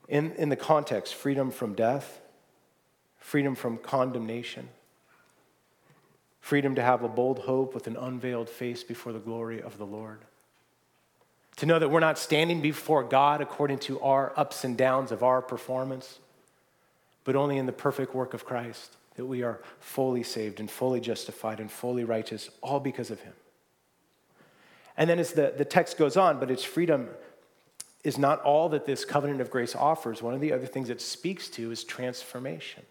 In, 0.07 0.31
in 0.33 0.49
the 0.49 0.55
context, 0.55 1.13
freedom 1.13 1.51
from 1.51 1.73
death, 1.73 2.21
freedom 3.19 3.53
from 3.53 3.77
condemnation 3.77 4.67
freedom 6.41 6.75
to 6.75 6.81
have 6.81 7.03
a 7.03 7.07
bold 7.07 7.39
hope 7.39 7.73
with 7.73 7.87
an 7.87 7.95
unveiled 7.95 8.49
face 8.49 8.83
before 8.83 9.13
the 9.13 9.19
glory 9.19 9.61
of 9.61 9.77
the 9.77 9.85
Lord. 9.85 10.19
To 11.57 11.65
know 11.65 11.79
that 11.79 11.89
we're 11.89 11.99
not 11.99 12.17
standing 12.17 12.61
before 12.61 13.03
God 13.03 13.39
according 13.39 13.79
to 13.79 14.01
our 14.01 14.33
ups 14.35 14.63
and 14.63 14.75
downs 14.75 15.11
of 15.11 15.23
our 15.23 15.41
performance, 15.41 16.19
but 17.23 17.35
only 17.35 17.57
in 17.57 17.67
the 17.67 17.71
perfect 17.71 18.15
work 18.15 18.33
of 18.33 18.43
Christ, 18.45 18.97
that 19.15 19.25
we 19.25 19.43
are 19.43 19.61
fully 19.79 20.23
saved 20.23 20.59
and 20.59 20.69
fully 20.69 20.99
justified 20.99 21.59
and 21.59 21.71
fully 21.71 22.03
righteous, 22.03 22.49
all 22.61 22.79
because 22.79 23.11
of 23.11 23.21
Him. 23.21 23.33
And 24.97 25.09
then 25.09 25.19
as 25.19 25.33
the, 25.33 25.53
the 25.55 25.65
text 25.65 25.97
goes 25.97 26.17
on, 26.17 26.39
but 26.39 26.49
its 26.49 26.63
freedom 26.63 27.09
is 28.03 28.17
not 28.17 28.41
all 28.41 28.69
that 28.69 28.85
this 28.85 29.05
covenant 29.05 29.41
of 29.41 29.51
grace 29.51 29.75
offers. 29.75 30.21
One 30.21 30.33
of 30.33 30.41
the 30.41 30.53
other 30.53 30.65
things 30.65 30.89
it 30.89 31.01
speaks 31.01 31.47
to 31.49 31.71
is 31.71 31.83
transformation. 31.83 32.83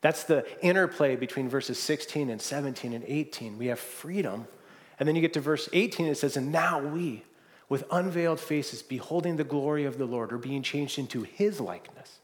That's 0.00 0.24
the 0.24 0.46
interplay 0.62 1.16
between 1.16 1.48
verses 1.48 1.78
16 1.78 2.30
and 2.30 2.40
17 2.40 2.92
and 2.92 3.04
18. 3.06 3.58
We 3.58 3.66
have 3.66 3.80
freedom. 3.80 4.46
And 4.98 5.08
then 5.08 5.16
you 5.16 5.22
get 5.22 5.32
to 5.34 5.40
verse 5.40 5.68
18, 5.72 6.06
it 6.06 6.16
says, 6.16 6.36
And 6.36 6.52
now 6.52 6.80
we, 6.80 7.24
with 7.68 7.84
unveiled 7.90 8.40
faces, 8.40 8.82
beholding 8.82 9.36
the 9.36 9.44
glory 9.44 9.84
of 9.84 9.98
the 9.98 10.06
Lord, 10.06 10.32
are 10.32 10.38
being 10.38 10.62
changed 10.62 10.98
into 10.98 11.22
his 11.22 11.60
likeness 11.60 12.18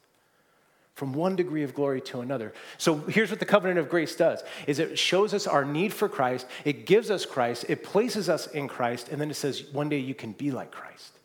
from 0.94 1.12
one 1.12 1.34
degree 1.34 1.64
of 1.64 1.74
glory 1.74 2.00
to 2.00 2.20
another. 2.20 2.52
So 2.78 2.96
here's 2.96 3.30
what 3.30 3.40
the 3.40 3.46
covenant 3.46 3.80
of 3.80 3.88
grace 3.88 4.14
does 4.14 4.42
is 4.66 4.78
it 4.78 4.98
shows 4.98 5.34
us 5.34 5.46
our 5.46 5.64
need 5.64 5.92
for 5.92 6.08
Christ, 6.08 6.46
it 6.64 6.86
gives 6.86 7.10
us 7.10 7.26
Christ, 7.26 7.66
it 7.68 7.82
places 7.82 8.28
us 8.28 8.46
in 8.46 8.68
Christ, 8.68 9.08
and 9.08 9.20
then 9.20 9.30
it 9.30 9.34
says 9.34 9.64
one 9.72 9.88
day 9.88 9.98
you 9.98 10.14
can 10.14 10.32
be 10.32 10.50
like 10.50 10.70
Christ. 10.70 11.18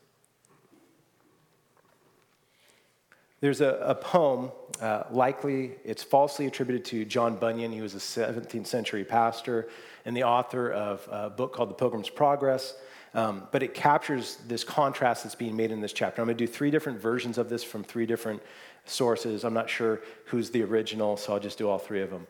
There's 3.40 3.62
a, 3.62 3.70
a 3.82 3.94
poem, 3.94 4.52
uh, 4.80 5.04
likely 5.10 5.72
it's 5.84 6.02
falsely 6.02 6.46
attributed 6.46 6.84
to 6.86 7.04
John 7.06 7.36
Bunyan. 7.36 7.72
He 7.72 7.80
was 7.80 7.94
a 7.94 7.98
17th 7.98 8.66
century 8.66 9.04
pastor 9.04 9.68
and 10.04 10.14
the 10.16 10.24
author 10.24 10.70
of 10.70 11.08
a 11.10 11.30
book 11.30 11.54
called 11.54 11.70
The 11.70 11.74
Pilgrim's 11.74 12.10
Progress. 12.10 12.74
Um, 13.12 13.48
but 13.50 13.62
it 13.62 13.74
captures 13.74 14.36
this 14.46 14.62
contrast 14.62 15.24
that's 15.24 15.34
being 15.34 15.56
made 15.56 15.72
in 15.72 15.80
this 15.80 15.92
chapter. 15.92 16.22
I'm 16.22 16.26
going 16.26 16.36
to 16.36 16.46
do 16.46 16.50
three 16.50 16.70
different 16.70 17.00
versions 17.00 17.38
of 17.38 17.48
this 17.48 17.64
from 17.64 17.82
three 17.82 18.06
different 18.06 18.40
sources. 18.84 19.44
I'm 19.44 19.54
not 19.54 19.68
sure 19.68 20.00
who's 20.26 20.50
the 20.50 20.62
original, 20.62 21.16
so 21.16 21.32
I'll 21.32 21.40
just 21.40 21.58
do 21.58 21.68
all 21.68 21.78
three 21.78 22.02
of 22.02 22.10
them. 22.10 22.26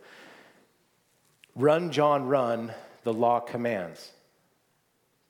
Run, 1.55 1.93
John, 1.93 2.27
run, 2.27 2.73
the 3.03 3.13
law 3.13 3.41
commands, 3.41 4.13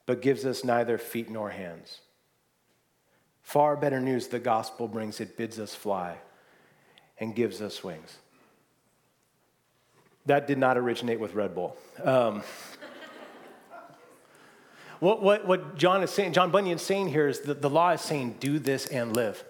but 0.06 0.22
gives 0.22 0.44
us 0.44 0.62
neither 0.62 0.98
feet 0.98 1.30
nor 1.30 1.50
hands. 1.50 2.00
Far 3.42 3.76
better 3.76 4.00
news 4.00 4.28
the 4.28 4.38
gospel 4.38 4.88
brings. 4.88 5.20
It 5.20 5.36
bids 5.36 5.58
us 5.58 5.74
fly 5.74 6.16
and 7.18 7.34
gives 7.34 7.60
us 7.60 7.82
wings. 7.82 8.16
That 10.26 10.46
did 10.46 10.58
not 10.58 10.76
originate 10.76 11.18
with 11.18 11.34
Red 11.34 11.54
Bull. 11.54 11.76
Um, 12.02 12.42
what, 15.00 15.22
what, 15.22 15.46
what 15.46 15.76
John 15.76 16.02
is 16.02 16.10
saying, 16.10 16.32
John 16.32 16.50
Bunyan 16.50 16.76
is 16.76 16.82
saying 16.82 17.08
here 17.08 17.28
is 17.28 17.40
that 17.40 17.62
the 17.62 17.70
law 17.70 17.90
is 17.90 18.00
saying, 18.00 18.36
do 18.38 18.58
this 18.58 18.86
and 18.86 19.14
live. 19.16 19.44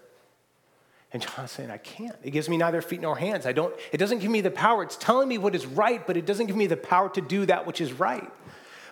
And 1.13 1.23
John 1.23 1.45
is 1.45 1.51
saying, 1.51 1.71
I 1.71 1.79
can't. 1.79 2.17
It 2.23 2.31
gives 2.31 2.49
me 2.49 2.57
neither 2.57 2.81
feet 2.81 3.01
nor 3.01 3.17
hands. 3.17 3.45
I 3.45 3.53
don't, 3.53 3.75
it 3.93 3.99
doesn't 3.99 4.21
give 4.21 4.31
me 4.31 4.41
the 4.41 4.51
power. 4.51 4.83
It's 4.85 4.97
telling 4.97 5.29
me 5.29 5.39
what 5.39 5.55
is 5.55 5.67
right, 5.67 6.07
but 6.07 6.17
it 6.17 6.25
doesn't 6.25 6.47
give 6.47 6.57
me 6.57 6.69
the 6.69 6.77
power 6.77 7.09
to 7.11 7.21
do 7.21 7.47
that 7.47 7.67
which 7.67 7.81
is 7.81 7.93
right. 7.93 8.31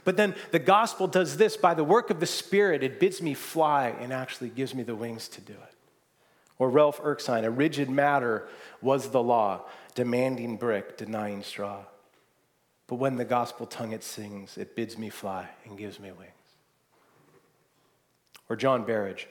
But 0.08 0.16
then 0.16 0.34
the 0.52 0.58
gospel 0.58 1.06
does 1.06 1.36
this 1.36 1.58
by 1.58 1.74
the 1.74 1.84
work 1.84 2.08
of 2.08 2.18
the 2.18 2.24
Spirit, 2.24 2.82
it 2.82 2.98
bids 2.98 3.20
me 3.20 3.34
fly 3.34 3.88
and 4.00 4.10
actually 4.10 4.48
gives 4.48 4.74
me 4.74 4.82
the 4.82 4.94
wings 4.94 5.28
to 5.28 5.42
do 5.42 5.52
it. 5.52 5.74
Or 6.58 6.70
Ralph 6.70 6.98
Erskine, 7.04 7.44
a 7.44 7.50
rigid 7.50 7.90
matter 7.90 8.48
was 8.80 9.10
the 9.10 9.22
law, 9.22 9.66
demanding 9.94 10.56
brick, 10.56 10.96
denying 10.96 11.42
straw. 11.42 11.80
But 12.86 12.94
when 12.94 13.16
the 13.16 13.26
gospel 13.26 13.66
tongue 13.66 13.92
it 13.92 14.02
sings, 14.02 14.56
it 14.56 14.74
bids 14.74 14.96
me 14.96 15.10
fly 15.10 15.46
and 15.66 15.76
gives 15.76 16.00
me 16.00 16.10
wings. 16.10 16.32
Or 18.48 18.56
John 18.56 18.84
Berridge, 18.84 19.28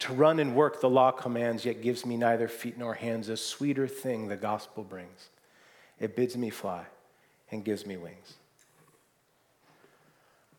to 0.00 0.12
run 0.12 0.38
and 0.38 0.54
work 0.54 0.82
the 0.82 0.90
law 0.90 1.12
commands, 1.12 1.64
yet 1.64 1.80
gives 1.80 2.04
me 2.04 2.18
neither 2.18 2.46
feet 2.46 2.76
nor 2.76 2.92
hands, 2.92 3.30
a 3.30 3.38
sweeter 3.38 3.88
thing 3.88 4.28
the 4.28 4.36
gospel 4.36 4.84
brings. 4.84 5.30
It 5.98 6.14
bids 6.14 6.36
me 6.36 6.50
fly 6.50 6.84
and 7.50 7.64
gives 7.64 7.86
me 7.86 7.96
wings. 7.96 8.34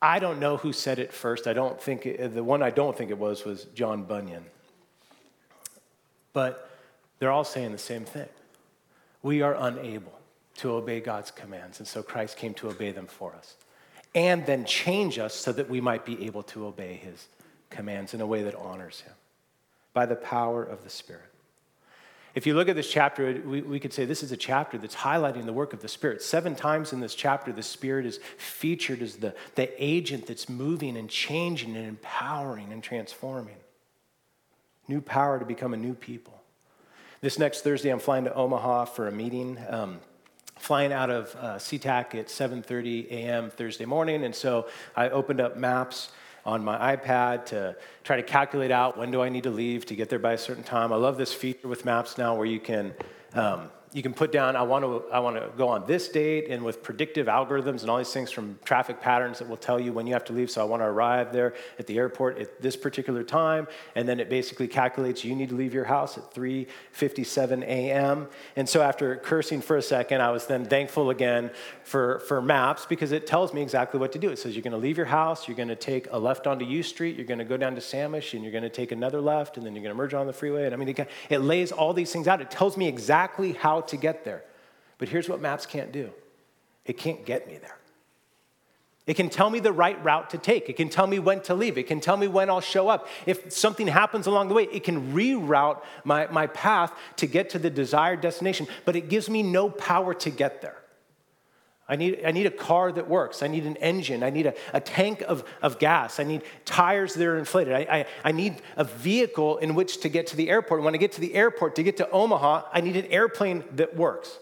I 0.05 0.19
don't 0.19 0.39
know 0.39 0.57
who 0.57 0.71
said 0.71 0.99
it 0.99 1.11
first. 1.11 1.47
I 1.47 1.53
don't 1.53 1.81
think 1.81 2.05
it, 2.05 2.35
the 2.35 2.43
one 2.43 2.61
I 2.61 2.69
don't 2.69 2.95
think 2.95 3.09
it 3.09 3.17
was 3.17 3.43
was 3.43 3.63
John 3.73 4.03
Bunyan. 4.03 4.45
But 6.31 6.69
they're 7.17 7.31
all 7.31 7.43
saying 7.43 7.71
the 7.71 7.79
same 7.79 8.05
thing. 8.05 8.29
We 9.23 9.41
are 9.41 9.55
unable 9.57 10.13
to 10.57 10.73
obey 10.73 10.99
God's 10.99 11.31
commands, 11.31 11.79
and 11.79 11.87
so 11.87 12.03
Christ 12.03 12.37
came 12.37 12.53
to 12.55 12.69
obey 12.69 12.91
them 12.91 13.07
for 13.07 13.33
us. 13.33 13.55
And 14.13 14.45
then 14.45 14.63
change 14.65 15.17
us 15.17 15.33
so 15.33 15.51
that 15.53 15.69
we 15.69 15.81
might 15.81 16.05
be 16.05 16.23
able 16.27 16.43
to 16.43 16.67
obey 16.67 16.93
his 16.93 17.27
commands 17.71 18.13
in 18.13 18.21
a 18.21 18.27
way 18.27 18.43
that 18.43 18.53
honors 18.53 19.01
him 19.01 19.13
by 19.91 20.05
the 20.05 20.15
power 20.15 20.63
of 20.63 20.83
the 20.83 20.89
Spirit. 20.89 21.31
If 22.35 22.45
you 22.45 22.53
look 22.53 22.67
at 22.67 22.75
this 22.75 22.91
chapter, 22.91 23.41
we, 23.45 23.61
we 23.61 23.79
could 23.79 23.93
say 23.93 24.03
this 24.03 24.21
is 24.21 24.33
a 24.33 24.37
chapter 24.37 24.77
that's 24.77 24.95
highlighting 24.95 25.45
the 25.45 25.53
work 25.53 25.71
of 25.71 25.81
the 25.81 25.87
Spirit. 25.87 26.21
Seven 26.21 26.53
times 26.53 26.91
in 26.91 26.99
this 26.99 27.15
chapter, 27.15 27.53
the 27.53 27.63
Spirit 27.63 28.05
is 28.05 28.19
featured 28.37 29.01
as 29.01 29.15
the, 29.15 29.33
the 29.55 29.71
agent 29.81 30.27
that's 30.27 30.49
moving 30.49 30.97
and 30.97 31.09
changing 31.09 31.77
and 31.77 31.87
empowering 31.87 32.73
and 32.73 32.83
transforming. 32.83 33.55
New 34.89 34.99
power 34.99 35.39
to 35.39 35.45
become 35.45 35.73
a 35.73 35.77
new 35.77 35.93
people. 35.93 36.43
This 37.21 37.39
next 37.39 37.61
Thursday, 37.61 37.89
I'm 37.89 37.99
flying 37.99 38.25
to 38.25 38.33
Omaha 38.33 38.85
for 38.85 39.07
a 39.07 39.11
meeting. 39.11 39.57
Um, 39.69 40.01
flying 40.57 40.91
out 40.91 41.09
of 41.09 41.35
uh, 41.39 41.55
SeaTac 41.55 42.15
at 42.15 42.27
7.30 42.27 43.07
a.m. 43.11 43.49
Thursday 43.49 43.85
morning, 43.85 44.23
and 44.23 44.35
so 44.35 44.67
I 44.95 45.09
opened 45.09 45.39
up 45.39 45.57
maps 45.57 46.09
on 46.45 46.63
my 46.63 46.95
iPad 46.95 47.45
to 47.45 47.75
try 48.03 48.15
to 48.15 48.23
calculate 48.23 48.71
out 48.71 48.97
when 48.97 49.11
do 49.11 49.21
I 49.21 49.29
need 49.29 49.43
to 49.43 49.49
leave 49.49 49.85
to 49.87 49.95
get 49.95 50.09
there 50.09 50.19
by 50.19 50.33
a 50.33 50.37
certain 50.37 50.63
time. 50.63 50.93
I 50.93 50.95
love 50.95 51.17
this 51.17 51.33
feature 51.33 51.67
with 51.67 51.85
maps 51.85 52.17
now 52.17 52.35
where 52.35 52.45
you 52.45 52.59
can 52.59 52.93
um, 53.33 53.69
you 53.95 54.03
can 54.03 54.13
put 54.13 54.29
down, 54.29 54.57
I 54.57 54.61
want 54.63 54.83
to, 54.83 55.05
I 55.09 55.19
want 55.19 55.37
to 55.37 55.49
go 55.55 55.69
on 55.69 55.85
this 55.87 56.09
date, 56.09 56.47
and 56.49 56.65
with 56.65 56.83
predictive 56.83 57.27
algorithms 57.27 57.79
and 57.79 57.89
all 57.89 57.97
these 57.97 58.11
things 58.11 58.29
from 58.29 58.59
traffic 58.65 58.99
patterns 58.99 59.39
that 59.39 59.47
will 59.47 59.55
tell 59.55 59.79
you 59.79 59.93
when 59.93 60.05
you 60.05 60.11
have 60.11 60.25
to 60.25 60.33
leave. 60.33 60.51
So 60.51 60.59
I 60.59 60.65
want 60.65 60.81
to 60.81 60.85
arrive 60.85 61.31
there 61.31 61.53
at 61.79 61.87
the 61.87 61.97
airport 61.97 62.37
at 62.37 62.61
this 62.61 62.75
particular 62.75 63.23
time, 63.23 63.69
and 63.95 64.05
then 64.05 64.19
it 64.19 64.29
basically 64.29 64.67
calculates 64.67 65.23
you 65.23 65.33
need 65.33 65.47
to 65.47 65.55
leave 65.55 65.73
your 65.73 65.85
house 65.85 66.17
at 66.17 66.33
3:57 66.33 67.63
a.m. 67.63 68.27
And 68.57 68.67
so 68.67 68.81
after 68.81 69.15
cursing 69.15 69.61
for 69.61 69.77
a 69.77 69.81
second, 69.81 70.19
I 70.19 70.29
was 70.29 70.45
then 70.45 70.65
thankful 70.65 71.09
again 71.09 71.49
for 71.85 72.19
for 72.27 72.41
maps 72.41 72.85
because 72.85 73.13
it 73.13 73.25
tells 73.25 73.53
me 73.53 73.61
exactly 73.61 73.97
what 73.97 74.11
to 74.11 74.19
do. 74.19 74.29
It 74.29 74.39
says 74.39 74.57
you're 74.57 74.63
going 74.63 74.73
to 74.73 74.77
leave 74.77 74.97
your 74.97 75.05
house, 75.05 75.47
you're 75.47 75.55
going 75.55 75.69
to 75.69 75.75
take 75.77 76.09
a 76.11 76.19
left 76.19 76.47
onto 76.47 76.65
U 76.65 76.83
Street, 76.83 77.15
you're 77.15 77.25
going 77.25 77.39
to 77.39 77.45
go 77.45 77.55
down 77.55 77.75
to 77.75 77.81
Samish, 77.81 78.33
and 78.33 78.43
you're 78.43 78.51
going 78.51 78.63
to 78.63 78.69
take 78.69 78.91
another 78.91 79.21
left, 79.21 79.55
and 79.55 79.65
then 79.65 79.73
you're 79.73 79.83
going 79.83 79.95
to 79.95 79.97
merge 79.97 80.13
on 80.13 80.27
the 80.27 80.33
freeway. 80.33 80.65
And 80.65 80.73
I 80.73 80.77
mean, 80.77 80.89
it, 80.89 81.09
it 81.29 81.39
lays 81.39 81.71
all 81.71 81.93
these 81.93 82.11
things 82.11 82.27
out. 82.27 82.41
It 82.41 82.51
tells 82.51 82.75
me 82.75 82.89
exactly 82.89 83.53
how 83.53 83.84
to 83.89 83.97
get 83.97 84.23
there. 84.25 84.43
But 84.97 85.09
here's 85.09 85.27
what 85.27 85.41
maps 85.41 85.65
can't 85.65 85.91
do 85.91 86.11
it 86.85 86.97
can't 86.97 87.25
get 87.25 87.47
me 87.47 87.57
there. 87.57 87.77
It 89.07 89.15
can 89.15 89.29
tell 89.29 89.51
me 89.51 89.59
the 89.59 89.71
right 89.71 90.03
route 90.03 90.31
to 90.31 90.39
take. 90.39 90.67
It 90.67 90.77
can 90.77 90.89
tell 90.89 91.05
me 91.05 91.19
when 91.19 91.41
to 91.41 91.53
leave. 91.53 91.77
It 91.77 91.85
can 91.85 91.99
tell 91.99 92.17
me 92.17 92.27
when 92.27 92.49
I'll 92.49 92.61
show 92.61 92.89
up. 92.89 93.07
If 93.27 93.51
something 93.51 93.85
happens 93.85 94.25
along 94.25 94.47
the 94.47 94.55
way, 94.55 94.63
it 94.63 94.83
can 94.83 95.13
reroute 95.13 95.83
my, 96.03 96.25
my 96.27 96.47
path 96.47 96.91
to 97.17 97.27
get 97.27 97.51
to 97.51 97.59
the 97.59 97.69
desired 97.69 98.21
destination, 98.21 98.67
but 98.83 98.95
it 98.95 99.07
gives 99.07 99.29
me 99.29 99.43
no 99.43 99.69
power 99.69 100.15
to 100.15 100.31
get 100.31 100.63
there. 100.63 100.77
I 101.87 101.95
need, 101.95 102.23
I 102.25 102.31
need 102.31 102.47
a 102.47 102.51
car 102.51 102.91
that 102.91 103.07
works. 103.07 103.43
I 103.43 103.47
need 103.47 103.65
an 103.65 103.77
engine. 103.77 104.23
I 104.23 104.31
need 104.31 104.47
a, 104.47 104.55
a 104.73 104.81
tank 104.81 105.21
of, 105.21 105.43
of 105.61 105.77
gas. 105.77 106.19
I 106.19 106.23
need 106.23 106.41
tires 106.65 107.13
that 107.13 107.25
are 107.25 107.37
inflated. 107.37 107.73
I, 107.73 107.79
I, 107.79 108.05
I 108.23 108.31
need 108.31 108.61
a 108.75 108.83
vehicle 108.83 109.57
in 109.57 109.75
which 109.75 109.99
to 110.01 110.09
get 110.09 110.27
to 110.27 110.35
the 110.35 110.49
airport. 110.49 110.81
When 110.81 110.95
I 110.95 110.97
get 110.97 111.11
to 111.13 111.21
the 111.21 111.35
airport, 111.35 111.75
to 111.75 111.83
get 111.83 111.97
to 111.97 112.09
Omaha, 112.09 112.63
I 112.73 112.81
need 112.81 112.95
an 112.95 113.05
airplane 113.11 113.63
that 113.73 113.95
works. 113.95 114.35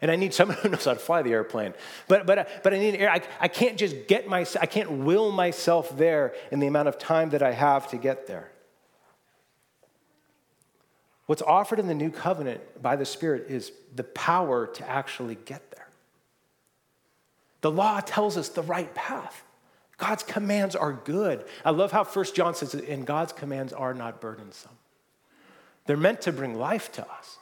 And 0.00 0.10
I 0.10 0.16
need 0.16 0.32
someone 0.32 0.56
who 0.62 0.70
knows 0.70 0.86
how 0.86 0.94
to 0.94 0.98
fly 0.98 1.20
the 1.20 1.32
airplane. 1.32 1.74
But, 2.08 2.26
but, 2.26 2.38
uh, 2.38 2.44
but 2.62 2.72
I 2.72 2.78
need 2.78 2.94
air. 2.94 3.10
I, 3.10 3.20
I 3.38 3.48
can't 3.48 3.76
just 3.76 4.06
get 4.08 4.26
myself, 4.26 4.62
I 4.62 4.66
can't 4.66 4.90
will 4.90 5.30
myself 5.30 5.94
there 5.98 6.34
in 6.50 6.60
the 6.60 6.66
amount 6.66 6.88
of 6.88 6.98
time 6.98 7.30
that 7.30 7.42
I 7.42 7.52
have 7.52 7.90
to 7.90 7.98
get 7.98 8.26
there. 8.26 8.50
What's 11.26 11.42
offered 11.42 11.78
in 11.78 11.86
the 11.86 11.94
new 11.94 12.10
covenant 12.10 12.82
by 12.82 12.96
the 12.96 13.04
Spirit 13.04 13.50
is 13.50 13.70
the 13.94 14.02
power 14.02 14.66
to 14.66 14.88
actually 14.88 15.36
get 15.44 15.70
there. 15.72 15.79
The 17.60 17.70
law 17.70 18.00
tells 18.00 18.36
us 18.36 18.48
the 18.48 18.62
right 18.62 18.92
path. 18.94 19.44
God's 19.98 20.22
commands 20.22 20.74
are 20.74 20.92
good. 20.92 21.44
I 21.64 21.70
love 21.70 21.92
how 21.92 22.04
First 22.04 22.34
John 22.34 22.54
says, 22.54 22.74
and 22.74 23.06
God's 23.06 23.32
commands 23.32 23.72
are 23.72 23.92
not 23.92 24.20
burdensome. 24.20 24.72
They're 25.86 25.96
meant 25.96 26.22
to 26.22 26.32
bring 26.32 26.58
life 26.58 26.90
to 26.92 27.02
us. 27.02 27.36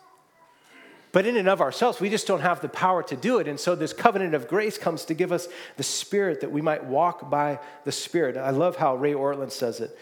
But 1.12 1.26
in 1.26 1.36
and 1.36 1.48
of 1.48 1.60
ourselves, 1.60 2.00
we 2.00 2.10
just 2.10 2.26
don't 2.26 2.40
have 2.40 2.60
the 2.60 2.68
power 2.68 3.02
to 3.04 3.16
do 3.16 3.38
it. 3.38 3.48
And 3.48 3.58
so 3.58 3.74
this 3.74 3.92
covenant 3.92 4.34
of 4.34 4.48
grace 4.48 4.76
comes 4.76 5.04
to 5.06 5.14
give 5.14 5.32
us 5.32 5.48
the 5.76 5.82
Spirit 5.82 6.42
that 6.42 6.52
we 6.52 6.60
might 6.60 6.84
walk 6.84 7.30
by 7.30 7.60
the 7.84 7.92
Spirit. 7.92 8.36
I 8.36 8.50
love 8.50 8.76
how 8.76 8.96
Ray 8.96 9.14
Ortlund 9.14 9.52
says 9.52 9.80
it. 9.80 9.96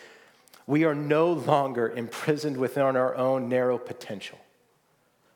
We 0.67 0.85
are 0.85 0.95
no 0.95 1.33
longer 1.33 1.89
imprisoned 1.89 2.57
within 2.57 2.83
our 2.83 3.15
own 3.15 3.49
narrow 3.49 3.79
potential, 3.79 4.39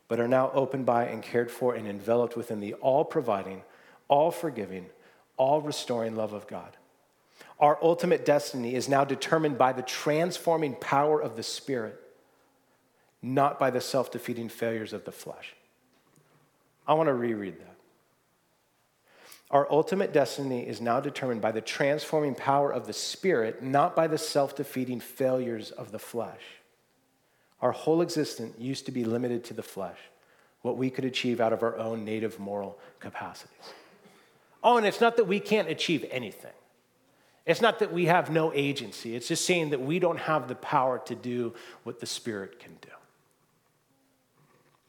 but 0.08 0.18
are 0.18 0.26
now 0.26 0.50
opened 0.52 0.86
by 0.86 1.04
and 1.04 1.22
cared 1.22 1.52
for 1.52 1.74
and 1.74 1.86
enveloped 1.86 2.36
within 2.36 2.58
the 2.58 2.74
all 2.74 3.04
providing, 3.04 3.62
all 4.10 4.30
forgiving, 4.30 4.86
all 5.38 5.62
restoring 5.62 6.16
love 6.16 6.34
of 6.34 6.46
God. 6.46 6.76
Our 7.58 7.78
ultimate 7.80 8.26
destiny 8.26 8.74
is 8.74 8.88
now 8.88 9.04
determined 9.04 9.56
by 9.56 9.72
the 9.72 9.82
transforming 9.82 10.74
power 10.74 11.22
of 11.22 11.36
the 11.36 11.42
Spirit, 11.42 11.98
not 13.22 13.58
by 13.58 13.70
the 13.70 13.80
self 13.80 14.10
defeating 14.10 14.50
failures 14.50 14.92
of 14.92 15.04
the 15.04 15.12
flesh. 15.12 15.54
I 16.86 16.94
want 16.94 17.06
to 17.06 17.14
reread 17.14 17.58
that. 17.60 17.76
Our 19.50 19.70
ultimate 19.70 20.12
destiny 20.12 20.66
is 20.66 20.80
now 20.80 21.00
determined 21.00 21.40
by 21.40 21.52
the 21.52 21.60
transforming 21.60 22.34
power 22.34 22.72
of 22.72 22.86
the 22.86 22.92
Spirit, 22.92 23.62
not 23.62 23.94
by 23.94 24.06
the 24.06 24.18
self 24.18 24.56
defeating 24.56 25.00
failures 25.00 25.70
of 25.70 25.92
the 25.92 25.98
flesh. 25.98 26.42
Our 27.62 27.72
whole 27.72 28.00
existence 28.00 28.54
used 28.58 28.86
to 28.86 28.92
be 28.92 29.04
limited 29.04 29.44
to 29.44 29.54
the 29.54 29.62
flesh, 29.62 29.98
what 30.62 30.76
we 30.76 30.90
could 30.90 31.04
achieve 31.04 31.40
out 31.40 31.52
of 31.52 31.62
our 31.62 31.76
own 31.76 32.04
native 32.04 32.38
moral 32.38 32.78
capacities. 32.98 33.74
Oh, 34.62 34.76
and 34.76 34.86
it's 34.86 35.00
not 35.00 35.16
that 35.16 35.24
we 35.24 35.40
can't 35.40 35.68
achieve 35.68 36.04
anything. 36.10 36.52
It's 37.46 37.60
not 37.60 37.78
that 37.78 37.92
we 37.92 38.06
have 38.06 38.30
no 38.30 38.52
agency. 38.54 39.16
It's 39.16 39.28
just 39.28 39.44
saying 39.44 39.70
that 39.70 39.80
we 39.80 39.98
don't 39.98 40.18
have 40.18 40.46
the 40.48 40.54
power 40.54 40.98
to 41.06 41.14
do 41.14 41.54
what 41.84 42.00
the 42.00 42.06
Spirit 42.06 42.60
can 42.60 42.76
do. 42.80 42.88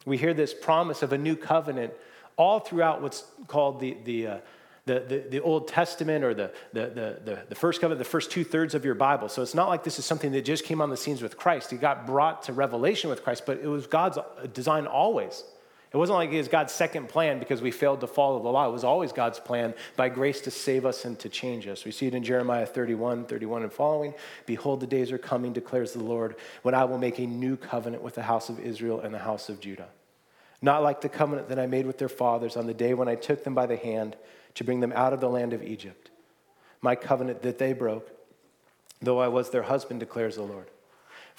We 0.05 0.17
hear 0.17 0.33
this 0.33 0.53
promise 0.53 1.01
of 1.03 1.13
a 1.13 1.17
new 1.17 1.35
covenant 1.35 1.93
all 2.37 2.59
throughout 2.59 3.01
what's 3.01 3.23
called 3.47 3.79
the, 3.79 3.97
the, 4.03 4.27
uh, 4.27 4.37
the, 4.85 4.99
the, 4.99 5.25
the, 5.29 5.39
Old 5.41 5.67
Testament 5.67 6.23
or 6.23 6.33
the, 6.33 6.51
the, 6.73 7.19
the, 7.23 7.39
the 7.49 7.55
first 7.55 7.81
covenant, 7.81 7.99
the 7.99 8.09
first 8.09 8.31
two 8.31 8.43
thirds 8.43 8.73
of 8.73 8.83
your 8.83 8.95
Bible. 8.95 9.29
So 9.29 9.41
it's 9.41 9.53
not 9.53 9.69
like 9.69 9.83
this 9.83 9.99
is 9.99 10.05
something 10.05 10.31
that 10.31 10.43
just 10.43 10.65
came 10.65 10.81
on 10.81 10.89
the 10.89 10.97
scenes 10.97 11.21
with 11.21 11.37
Christ. 11.37 11.71
It 11.71 11.81
got 11.81 12.05
brought 12.05 12.43
to 12.43 12.53
revelation 12.53 13.09
with 13.09 13.23
Christ, 13.23 13.45
but 13.45 13.59
it 13.59 13.67
was 13.67 13.85
God's 13.85 14.17
design 14.53 14.87
always. 14.87 15.43
It 15.93 15.97
wasn't 15.97 16.19
like 16.19 16.31
it 16.31 16.37
was 16.37 16.47
God's 16.47 16.71
second 16.71 17.09
plan 17.09 17.39
because 17.39 17.61
we 17.61 17.69
failed 17.69 17.99
to 17.99 18.07
follow 18.07 18.41
the 18.41 18.47
law. 18.47 18.67
It 18.67 18.71
was 18.71 18.85
always 18.85 19.11
God's 19.11 19.41
plan 19.41 19.73
by 19.97 20.07
grace 20.07 20.39
to 20.41 20.51
save 20.51 20.85
us 20.85 21.03
and 21.03 21.19
to 21.19 21.27
change 21.27 21.67
us. 21.67 21.83
We 21.83 21.91
see 21.91 22.07
it 22.07 22.15
in 22.15 22.23
Jeremiah 22.23 22.65
31, 22.65 23.25
31 23.25 23.63
and 23.63 23.73
following. 23.73 24.13
Behold, 24.45 24.79
the 24.79 24.87
days 24.87 25.11
are 25.11 25.17
coming, 25.17 25.51
declares 25.51 25.91
the 25.91 26.03
Lord, 26.03 26.37
when 26.61 26.73
I 26.73 26.85
will 26.85 26.97
make 26.97 27.19
a 27.19 27.25
new 27.25 27.57
covenant 27.57 28.03
with 28.03 28.15
the 28.15 28.23
house 28.23 28.47
of 28.47 28.57
Israel 28.57 29.01
and 29.01 29.13
the 29.13 29.19
house 29.19 29.49
of 29.49 29.59
Judah. 29.59 29.89
Not 30.61 30.81
like 30.81 31.01
the 31.01 31.09
covenant 31.09 31.49
that 31.49 31.59
I 31.59 31.67
made 31.67 31.85
with 31.85 31.97
their 31.97 32.07
fathers 32.07 32.55
on 32.55 32.67
the 32.67 32.73
day 32.73 32.93
when 32.93 33.09
I 33.09 33.15
took 33.15 33.43
them 33.43 33.53
by 33.53 33.65
the 33.65 33.75
hand 33.75 34.15
to 34.55 34.63
bring 34.63 34.79
them 34.79 34.93
out 34.95 35.11
of 35.11 35.19
the 35.19 35.29
land 35.29 35.51
of 35.51 35.61
Egypt. 35.61 36.09
My 36.81 36.95
covenant 36.95 37.41
that 37.41 37.57
they 37.57 37.73
broke, 37.73 38.09
though 39.01 39.19
I 39.19 39.27
was 39.27 39.49
their 39.49 39.63
husband, 39.63 39.99
declares 39.99 40.35
the 40.35 40.43
Lord. 40.43 40.67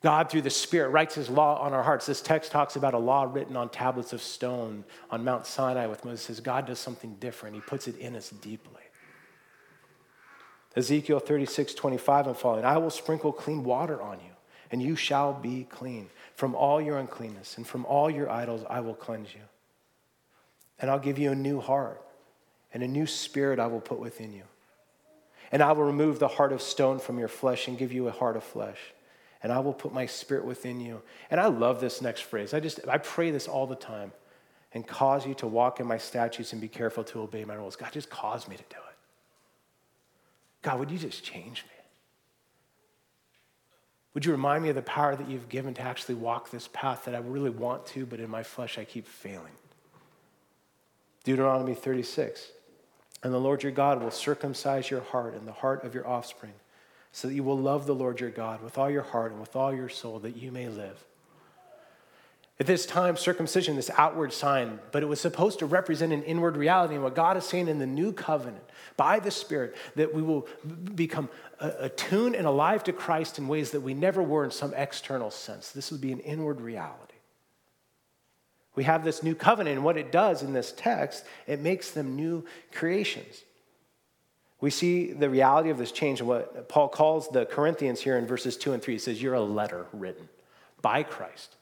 God, 0.00 0.30
through 0.30 0.42
the 0.42 0.50
Spirit, 0.50 0.90
writes 0.90 1.16
His 1.16 1.28
law 1.28 1.60
on 1.60 1.72
our 1.72 1.82
hearts. 1.82 2.06
This 2.06 2.20
text 2.20 2.52
talks 2.52 2.76
about 2.76 2.94
a 2.94 2.98
law 2.98 3.24
written 3.24 3.56
on 3.56 3.68
tablets 3.68 4.12
of 4.12 4.22
stone 4.22 4.84
on 5.10 5.24
Mount 5.24 5.44
Sinai 5.44 5.86
with 5.86 6.04
Moses. 6.04 6.38
God 6.38 6.66
does 6.66 6.78
something 6.78 7.16
different. 7.18 7.56
He 7.56 7.60
puts 7.60 7.88
it 7.88 7.98
in 7.98 8.14
us 8.14 8.30
deeply. 8.30 8.82
Ezekiel 10.76 11.18
36, 11.18 11.74
25 11.74 12.28
and 12.28 12.36
following 12.36 12.64
I 12.64 12.78
will 12.78 12.90
sprinkle 12.90 13.32
clean 13.32 13.64
water 13.64 14.00
on 14.00 14.20
you, 14.20 14.30
and 14.70 14.80
you 14.80 14.94
shall 14.94 15.32
be 15.32 15.66
clean. 15.68 16.08
From 16.36 16.54
all 16.54 16.80
your 16.80 16.98
uncleanness 16.98 17.56
and 17.56 17.66
from 17.66 17.84
all 17.86 18.08
your 18.08 18.30
idols, 18.30 18.64
I 18.70 18.78
will 18.78 18.94
cleanse 18.94 19.34
you. 19.34 19.40
And 20.78 20.88
I'll 20.88 21.00
give 21.00 21.18
you 21.18 21.32
a 21.32 21.34
new 21.34 21.60
heart, 21.60 22.00
and 22.72 22.84
a 22.84 22.88
new 22.88 23.06
spirit 23.06 23.58
I 23.58 23.66
will 23.66 23.80
put 23.80 23.98
within 23.98 24.32
you. 24.32 24.44
And 25.50 25.60
I 25.60 25.72
will 25.72 25.82
remove 25.82 26.20
the 26.20 26.28
heart 26.28 26.52
of 26.52 26.62
stone 26.62 27.00
from 27.00 27.18
your 27.18 27.26
flesh 27.26 27.66
and 27.66 27.76
give 27.76 27.92
you 27.92 28.06
a 28.06 28.12
heart 28.12 28.36
of 28.36 28.44
flesh 28.44 28.78
and 29.42 29.52
I 29.52 29.60
will 29.60 29.72
put 29.72 29.92
my 29.92 30.06
spirit 30.06 30.44
within 30.44 30.80
you. 30.80 31.00
And 31.30 31.40
I 31.40 31.46
love 31.46 31.80
this 31.80 32.02
next 32.02 32.22
phrase. 32.22 32.54
I 32.54 32.60
just 32.60 32.80
I 32.88 32.98
pray 32.98 33.30
this 33.30 33.46
all 33.46 33.66
the 33.66 33.76
time 33.76 34.12
and 34.72 34.86
cause 34.86 35.26
you 35.26 35.34
to 35.34 35.46
walk 35.46 35.80
in 35.80 35.86
my 35.86 35.98
statutes 35.98 36.52
and 36.52 36.60
be 36.60 36.68
careful 36.68 37.04
to 37.04 37.20
obey 37.20 37.44
my 37.44 37.54
rules. 37.54 37.76
God, 37.76 37.92
just 37.92 38.10
cause 38.10 38.48
me 38.48 38.56
to 38.56 38.62
do 38.68 38.76
it. 38.76 38.96
God, 40.62 40.78
would 40.78 40.90
you 40.90 40.98
just 40.98 41.24
change 41.24 41.64
me? 41.64 41.70
Would 44.14 44.24
you 44.24 44.32
remind 44.32 44.64
me 44.64 44.70
of 44.70 44.74
the 44.74 44.82
power 44.82 45.14
that 45.14 45.28
you've 45.28 45.48
given 45.48 45.74
to 45.74 45.82
actually 45.82 46.16
walk 46.16 46.50
this 46.50 46.68
path 46.72 47.04
that 47.04 47.14
I 47.14 47.18
really 47.18 47.50
want 47.50 47.86
to, 47.88 48.04
but 48.04 48.18
in 48.18 48.28
my 48.28 48.42
flesh 48.42 48.76
I 48.76 48.84
keep 48.84 49.06
failing? 49.06 49.52
Deuteronomy 51.24 51.74
36. 51.74 52.48
And 53.22 53.32
the 53.32 53.38
Lord 53.38 53.62
your 53.62 53.72
God 53.72 54.02
will 54.02 54.10
circumcise 54.10 54.90
your 54.90 55.00
heart 55.00 55.34
and 55.34 55.46
the 55.46 55.52
heart 55.52 55.84
of 55.84 55.94
your 55.94 56.06
offspring 56.06 56.52
so 57.12 57.28
that 57.28 57.34
you 57.34 57.42
will 57.42 57.58
love 57.58 57.86
the 57.86 57.94
Lord 57.94 58.20
your 58.20 58.30
God 58.30 58.62
with 58.62 58.78
all 58.78 58.90
your 58.90 59.02
heart 59.02 59.32
and 59.32 59.40
with 59.40 59.56
all 59.56 59.74
your 59.74 59.88
soul, 59.88 60.18
that 60.20 60.36
you 60.36 60.52
may 60.52 60.68
live. 60.68 61.04
At 62.60 62.66
this 62.66 62.86
time, 62.86 63.16
circumcision, 63.16 63.76
this 63.76 63.90
outward 63.96 64.32
sign, 64.32 64.80
but 64.90 65.04
it 65.04 65.06
was 65.06 65.20
supposed 65.20 65.60
to 65.60 65.66
represent 65.66 66.12
an 66.12 66.24
inward 66.24 66.56
reality. 66.56 66.94
And 66.94 67.04
what 67.04 67.14
God 67.14 67.36
is 67.36 67.44
saying 67.44 67.68
in 67.68 67.78
the 67.78 67.86
new 67.86 68.12
covenant, 68.12 68.64
by 68.96 69.20
the 69.20 69.30
Spirit, 69.30 69.76
that 69.94 70.12
we 70.12 70.22
will 70.22 70.48
become 70.96 71.28
attuned 71.60 72.34
and 72.34 72.48
alive 72.48 72.82
to 72.84 72.92
Christ 72.92 73.38
in 73.38 73.46
ways 73.46 73.70
that 73.70 73.82
we 73.82 73.94
never 73.94 74.24
were 74.24 74.44
in 74.44 74.50
some 74.50 74.74
external 74.74 75.30
sense. 75.30 75.70
This 75.70 75.92
would 75.92 76.00
be 76.00 76.10
an 76.10 76.18
inward 76.18 76.60
reality. 76.60 77.14
We 78.74 78.84
have 78.84 79.04
this 79.04 79.22
new 79.22 79.36
covenant, 79.36 79.76
and 79.76 79.84
what 79.84 79.96
it 79.96 80.10
does 80.10 80.42
in 80.42 80.52
this 80.52 80.72
text, 80.76 81.24
it 81.46 81.60
makes 81.60 81.92
them 81.92 82.16
new 82.16 82.44
creations. 82.72 83.42
We 84.60 84.70
see 84.70 85.12
the 85.12 85.30
reality 85.30 85.70
of 85.70 85.78
this 85.78 85.92
change 85.92 86.20
in 86.20 86.26
what 86.26 86.68
Paul 86.68 86.88
calls 86.88 87.28
the 87.28 87.46
Corinthians 87.46 88.00
here 88.00 88.18
in 88.18 88.26
verses 88.26 88.56
2 88.56 88.72
and 88.72 88.82
3. 88.82 88.94
He 88.94 88.98
says, 88.98 89.22
You're 89.22 89.34
a 89.34 89.40
letter 89.40 89.86
written 89.92 90.28
by 90.82 91.02
Christ 91.04 91.56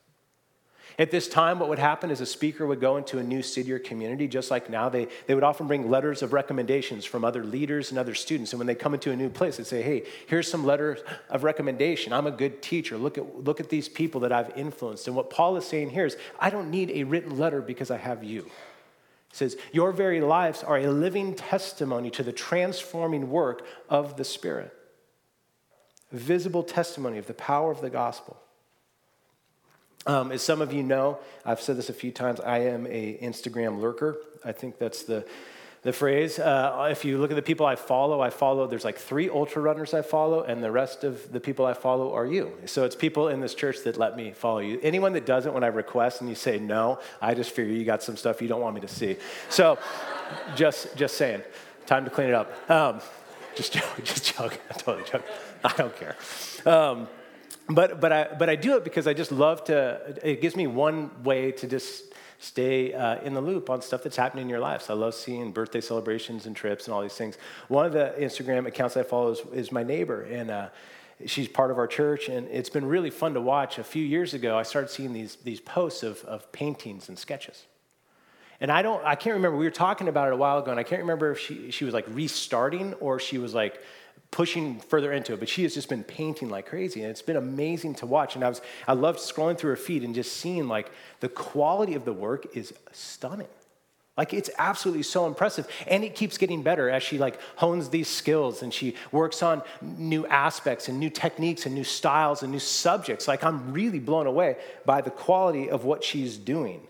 at 0.98 1.10
this 1.10 1.28
time, 1.28 1.58
what 1.58 1.68
would 1.68 1.78
happen 1.78 2.10
is 2.10 2.22
a 2.22 2.26
speaker 2.26 2.66
would 2.66 2.80
go 2.80 2.96
into 2.96 3.18
a 3.18 3.22
new 3.22 3.42
city 3.42 3.70
or 3.70 3.78
community, 3.78 4.26
just 4.26 4.50
like 4.50 4.70
now. 4.70 4.88
They, 4.88 5.08
they 5.26 5.34
would 5.34 5.44
often 5.44 5.66
bring 5.66 5.90
letters 5.90 6.22
of 6.22 6.32
recommendations 6.32 7.04
from 7.04 7.22
other 7.22 7.44
leaders 7.44 7.90
and 7.90 7.98
other 7.98 8.14
students. 8.14 8.52
And 8.52 8.58
when 8.58 8.66
they 8.66 8.74
come 8.74 8.94
into 8.94 9.10
a 9.10 9.16
new 9.16 9.28
place, 9.28 9.58
they 9.58 9.64
say, 9.64 9.82
Hey, 9.82 10.04
here's 10.26 10.50
some 10.50 10.64
letters 10.64 11.00
of 11.28 11.44
recommendation. 11.44 12.14
I'm 12.14 12.26
a 12.26 12.30
good 12.30 12.62
teacher. 12.62 12.96
Look 12.96 13.18
at, 13.18 13.44
look 13.44 13.60
at 13.60 13.68
these 13.68 13.90
people 13.90 14.22
that 14.22 14.32
I've 14.32 14.56
influenced. 14.56 15.06
And 15.06 15.14
what 15.14 15.28
Paul 15.28 15.58
is 15.58 15.66
saying 15.66 15.90
here 15.90 16.06
is, 16.06 16.16
I 16.38 16.48
don't 16.48 16.70
need 16.70 16.90
a 16.90 17.04
written 17.04 17.36
letter 17.36 17.60
because 17.60 17.90
I 17.90 17.98
have 17.98 18.24
you. 18.24 18.46
Says, 19.36 19.56
Your 19.70 19.92
very 19.92 20.22
lives 20.22 20.62
are 20.62 20.78
a 20.78 20.86
living 20.86 21.34
testimony 21.34 22.10
to 22.12 22.22
the 22.22 22.32
transforming 22.32 23.30
work 23.30 23.66
of 23.90 24.16
the 24.16 24.24
Spirit, 24.24 24.72
a 26.10 26.16
visible 26.16 26.62
testimony 26.62 27.18
of 27.18 27.26
the 27.26 27.34
power 27.34 27.70
of 27.70 27.82
the 27.82 27.90
gospel. 27.90 28.38
Um, 30.06 30.32
as 30.32 30.40
some 30.40 30.62
of 30.62 30.72
you 30.72 30.82
know, 30.82 31.18
I've 31.44 31.60
said 31.60 31.76
this 31.76 31.90
a 31.90 31.92
few 31.92 32.12
times, 32.12 32.40
I 32.40 32.60
am 32.60 32.86
a 32.86 33.18
Instagram 33.20 33.78
lurker. 33.78 34.16
I 34.42 34.52
think 34.52 34.78
that's 34.78 35.02
the, 35.02 35.26
the 35.86 35.92
phrase. 35.92 36.40
Uh, 36.40 36.88
if 36.90 37.04
you 37.04 37.16
look 37.16 37.30
at 37.30 37.36
the 37.36 37.42
people 37.42 37.64
I 37.64 37.76
follow, 37.76 38.20
I 38.20 38.30
follow, 38.30 38.66
there's 38.66 38.84
like 38.84 38.98
three 38.98 39.30
ultra 39.30 39.62
runners 39.62 39.94
I 39.94 40.02
follow, 40.02 40.42
and 40.42 40.62
the 40.62 40.70
rest 40.72 41.04
of 41.04 41.32
the 41.32 41.38
people 41.38 41.64
I 41.64 41.74
follow 41.74 42.12
are 42.12 42.26
you. 42.26 42.52
So 42.66 42.84
it's 42.84 42.96
people 42.96 43.28
in 43.28 43.40
this 43.40 43.54
church 43.54 43.84
that 43.84 43.96
let 43.96 44.16
me 44.16 44.32
follow 44.32 44.58
you. 44.58 44.80
Anyone 44.82 45.12
that 45.12 45.24
doesn't, 45.24 45.54
when 45.54 45.62
I 45.62 45.68
request 45.68 46.20
and 46.20 46.28
you 46.28 46.34
say 46.34 46.58
no, 46.58 46.98
I 47.22 47.34
just 47.34 47.52
figure 47.52 47.72
you 47.72 47.84
got 47.84 48.02
some 48.02 48.16
stuff 48.16 48.42
you 48.42 48.48
don't 48.48 48.60
want 48.60 48.74
me 48.74 48.80
to 48.80 48.88
see. 48.88 49.16
So 49.48 49.78
just, 50.56 50.96
just 50.96 51.16
saying, 51.16 51.42
time 51.86 52.04
to 52.04 52.10
clean 52.10 52.28
it 52.30 52.34
up. 52.34 52.68
Um, 52.68 53.00
just, 53.54 53.72
joking, 53.72 54.04
just 54.04 54.36
joking, 54.36 54.58
I'm 54.68 54.78
totally 54.80 55.04
joking. 55.04 55.30
I 55.64 55.72
don't 55.76 55.96
care. 55.96 56.16
Um, 56.66 57.06
but, 57.68 58.00
but, 58.00 58.10
I, 58.10 58.34
but 58.36 58.50
I 58.50 58.56
do 58.56 58.76
it 58.76 58.82
because 58.82 59.06
I 59.06 59.14
just 59.14 59.30
love 59.30 59.62
to, 59.64 60.18
it 60.20 60.40
gives 60.40 60.56
me 60.56 60.66
one 60.66 61.22
way 61.22 61.52
to 61.52 61.68
just 61.68 62.02
stay 62.38 62.92
uh, 62.92 63.20
in 63.22 63.34
the 63.34 63.40
loop 63.40 63.70
on 63.70 63.80
stuff 63.80 64.02
that's 64.02 64.16
happening 64.16 64.42
in 64.42 64.48
your 64.48 64.60
life. 64.60 64.82
So 64.82 64.94
I 64.94 64.96
love 64.96 65.14
seeing 65.14 65.52
birthday 65.52 65.80
celebrations 65.80 66.46
and 66.46 66.54
trips 66.54 66.86
and 66.86 66.94
all 66.94 67.02
these 67.02 67.14
things. 67.14 67.38
One 67.68 67.86
of 67.86 67.92
the 67.92 68.14
Instagram 68.18 68.66
accounts 68.66 68.96
I 68.96 69.02
follow 69.02 69.32
is, 69.32 69.40
is 69.52 69.72
my 69.72 69.82
neighbor, 69.82 70.22
and 70.22 70.50
uh, 70.50 70.68
she's 71.24 71.48
part 71.48 71.70
of 71.70 71.78
our 71.78 71.86
church, 71.86 72.28
and 72.28 72.46
it's 72.48 72.70
been 72.70 72.86
really 72.86 73.10
fun 73.10 73.34
to 73.34 73.40
watch. 73.40 73.78
A 73.78 73.84
few 73.84 74.04
years 74.04 74.34
ago, 74.34 74.58
I 74.58 74.62
started 74.62 74.88
seeing 74.88 75.12
these, 75.12 75.36
these 75.36 75.60
posts 75.60 76.02
of, 76.02 76.22
of 76.24 76.50
paintings 76.52 77.08
and 77.08 77.18
sketches. 77.18 77.64
And 78.60 78.70
I 78.70 78.82
don't, 78.82 79.04
I 79.04 79.16
can't 79.16 79.34
remember, 79.34 79.58
we 79.58 79.66
were 79.66 79.70
talking 79.70 80.08
about 80.08 80.28
it 80.28 80.34
a 80.34 80.36
while 80.36 80.58
ago, 80.58 80.70
and 80.70 80.80
I 80.80 80.82
can't 80.82 81.02
remember 81.02 81.32
if 81.32 81.38
she, 81.38 81.70
she 81.70 81.84
was 81.84 81.92
like 81.92 82.06
restarting 82.08 82.94
or 82.94 83.18
she 83.18 83.38
was 83.38 83.54
like 83.54 83.80
pushing 84.30 84.80
further 84.80 85.12
into 85.12 85.32
it, 85.32 85.40
but 85.40 85.48
she 85.48 85.62
has 85.62 85.74
just 85.74 85.88
been 85.88 86.04
painting 86.04 86.48
like 86.48 86.66
crazy. 86.66 87.02
And 87.02 87.10
it's 87.10 87.22
been 87.22 87.36
amazing 87.36 87.94
to 87.96 88.06
watch. 88.06 88.34
And 88.34 88.44
I 88.44 88.48
was 88.48 88.60
I 88.86 88.92
loved 88.92 89.18
scrolling 89.18 89.58
through 89.58 89.70
her 89.70 89.76
feed 89.76 90.04
and 90.04 90.14
just 90.14 90.36
seeing 90.36 90.68
like 90.68 90.90
the 91.20 91.28
quality 91.28 91.94
of 91.94 92.04
the 92.04 92.12
work 92.12 92.56
is 92.56 92.74
stunning. 92.92 93.48
Like 94.16 94.32
it's 94.32 94.48
absolutely 94.56 95.02
so 95.02 95.26
impressive. 95.26 95.68
And 95.86 96.02
it 96.02 96.14
keeps 96.14 96.38
getting 96.38 96.62
better 96.62 96.88
as 96.88 97.02
she 97.02 97.18
like 97.18 97.38
hones 97.56 97.90
these 97.90 98.08
skills 98.08 98.62
and 98.62 98.72
she 98.72 98.94
works 99.12 99.42
on 99.42 99.62
new 99.82 100.26
aspects 100.26 100.88
and 100.88 100.98
new 100.98 101.10
techniques 101.10 101.66
and 101.66 101.74
new 101.74 101.84
styles 101.84 102.42
and 102.42 102.50
new 102.50 102.58
subjects. 102.58 103.28
Like 103.28 103.44
I'm 103.44 103.72
really 103.72 103.98
blown 103.98 104.26
away 104.26 104.56
by 104.86 105.02
the 105.02 105.10
quality 105.10 105.68
of 105.68 105.84
what 105.84 106.02
she's 106.02 106.38
doing. 106.38 106.80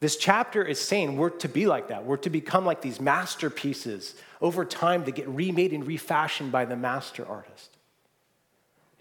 This 0.00 0.16
chapter 0.16 0.64
is 0.64 0.80
saying 0.80 1.18
we're 1.18 1.28
to 1.28 1.48
be 1.48 1.66
like 1.66 1.88
that. 1.88 2.06
We're 2.06 2.16
to 2.18 2.30
become 2.30 2.64
like 2.64 2.80
these 2.80 3.00
masterpieces 3.00 4.14
over 4.40 4.64
time 4.64 5.04
to 5.04 5.10
get 5.10 5.28
remade 5.28 5.74
and 5.74 5.86
refashioned 5.86 6.50
by 6.50 6.64
the 6.64 6.76
master 6.76 7.26
artist, 7.26 7.76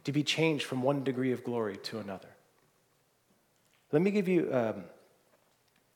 to 0.03 0.11
be 0.11 0.23
changed 0.23 0.65
from 0.65 0.83
one 0.83 1.05
degree 1.05 1.31
of 1.31 1.45
glory 1.45 1.77
to 1.77 1.99
another. 1.99 2.27
Let 3.93 4.01
me 4.01 4.11
give 4.11 4.27
you 4.27 4.53
um, 4.53 4.83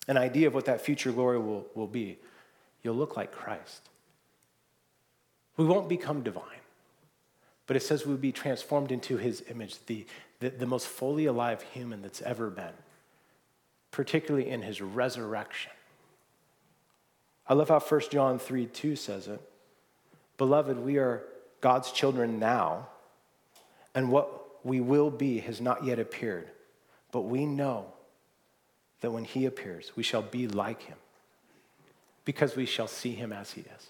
an 0.07 0.17
idea 0.17 0.47
of 0.47 0.53
what 0.53 0.65
that 0.65 0.79
future 0.79 1.11
glory 1.11 1.37
will, 1.37 1.67
will 1.75 1.87
be. 1.87 2.17
You'll 2.81 2.95
look 2.95 3.17
like 3.17 3.33
Christ. 3.33 3.89
We 5.57 5.65
won't 5.65 5.89
become 5.89 6.23
divine, 6.23 6.43
but 7.67 7.75
it 7.75 7.81
says 7.81 8.05
we'll 8.05 8.15
be 8.17 8.31
transformed 8.31 8.91
into 8.91 9.17
his 9.17 9.43
image, 9.49 9.75
the, 9.85 10.05
the, 10.39 10.49
the 10.49 10.65
most 10.65 10.87
fully 10.87 11.25
alive 11.25 11.61
human 11.73 12.01
that's 12.01 12.21
ever 12.21 12.49
been 12.49 12.73
particularly 13.93 14.49
in 14.49 14.61
his 14.61 14.81
resurrection. 14.81 15.71
I 17.47 17.53
love 17.53 17.69
how 17.69 17.79
1 17.79 18.01
John 18.11 18.39
3 18.39 18.65
2 18.65 18.95
says 18.97 19.27
it. 19.27 19.39
Beloved, 20.37 20.79
we 20.79 20.97
are 20.97 21.23
God's 21.61 21.91
children 21.91 22.39
now, 22.39 22.87
and 23.95 24.11
what 24.11 24.65
we 24.65 24.81
will 24.81 25.11
be 25.11 25.39
has 25.39 25.61
not 25.61 25.85
yet 25.85 25.99
appeared. 25.99 26.49
But 27.11 27.21
we 27.21 27.45
know 27.45 27.85
that 29.01 29.11
when 29.11 29.23
he 29.23 29.45
appears, 29.45 29.91
we 29.95 30.03
shall 30.03 30.23
be 30.23 30.47
like 30.47 30.81
him, 30.81 30.97
because 32.25 32.55
we 32.55 32.65
shall 32.65 32.87
see 32.87 33.13
him 33.13 33.31
as 33.31 33.51
he 33.51 33.61
is. 33.61 33.87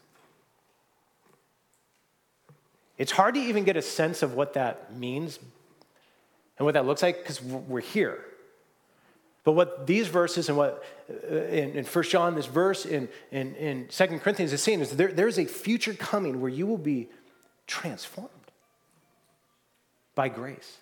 It's 2.98 3.12
hard 3.12 3.36
to 3.36 3.42
even 3.42 3.64
get 3.64 3.78
a 3.78 3.82
sense 3.82 4.22
of 4.22 4.34
what 4.34 4.54
that 4.54 4.96
means 4.96 5.40
and 6.58 6.66
what 6.66 6.74
that 6.74 6.86
looks 6.86 7.02
like 7.02 7.20
because 7.20 7.42
we're 7.42 7.80
here. 7.80 8.24
But 9.44 9.54
what 9.54 9.88
these 9.88 10.08
verses 10.08 10.48
and 10.48 10.58
what 10.58 10.84
uh, 11.10 11.36
in, 11.36 11.72
in 11.74 11.86
1 11.86 12.04
John, 12.06 12.36
this 12.36 12.46
verse 12.46 12.86
in, 12.86 13.10
in, 13.32 13.56
in 13.56 13.88
2 13.88 14.06
Corinthians 14.20 14.54
is 14.54 14.62
saying 14.62 14.80
is 14.80 14.92
there, 14.92 15.12
there's 15.12 15.38
a 15.38 15.46
future 15.46 15.94
coming 15.94 16.40
where 16.40 16.52
you 16.52 16.66
will 16.66 16.78
be 16.78 17.10
transformed 17.68 18.30
by 20.16 20.30
grace. 20.30 20.78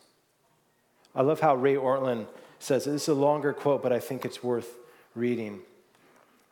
I 1.15 1.23
love 1.23 1.39
how 1.39 1.55
Ray 1.55 1.75
Ortlund 1.75 2.27
says. 2.59 2.85
This 2.85 3.03
is 3.03 3.07
a 3.07 3.13
longer 3.13 3.51
quote, 3.51 3.81
but 3.81 3.91
I 3.91 3.99
think 3.99 4.25
it's 4.25 4.43
worth 4.43 4.77
reading. 5.15 5.61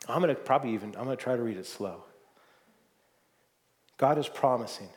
I'm 0.08 0.22
going 0.22 0.34
to 0.34 0.41
probably 0.41 0.74
even, 0.74 0.95
I'm 0.98 1.06
going 1.06 1.15
to 1.15 1.24
try 1.24 1.36
to 1.36 1.43
read 1.43 1.58
it 1.58 1.67
slow. 1.67 2.04
God 3.98 4.17
is 4.17 4.28
promising 4.28 4.89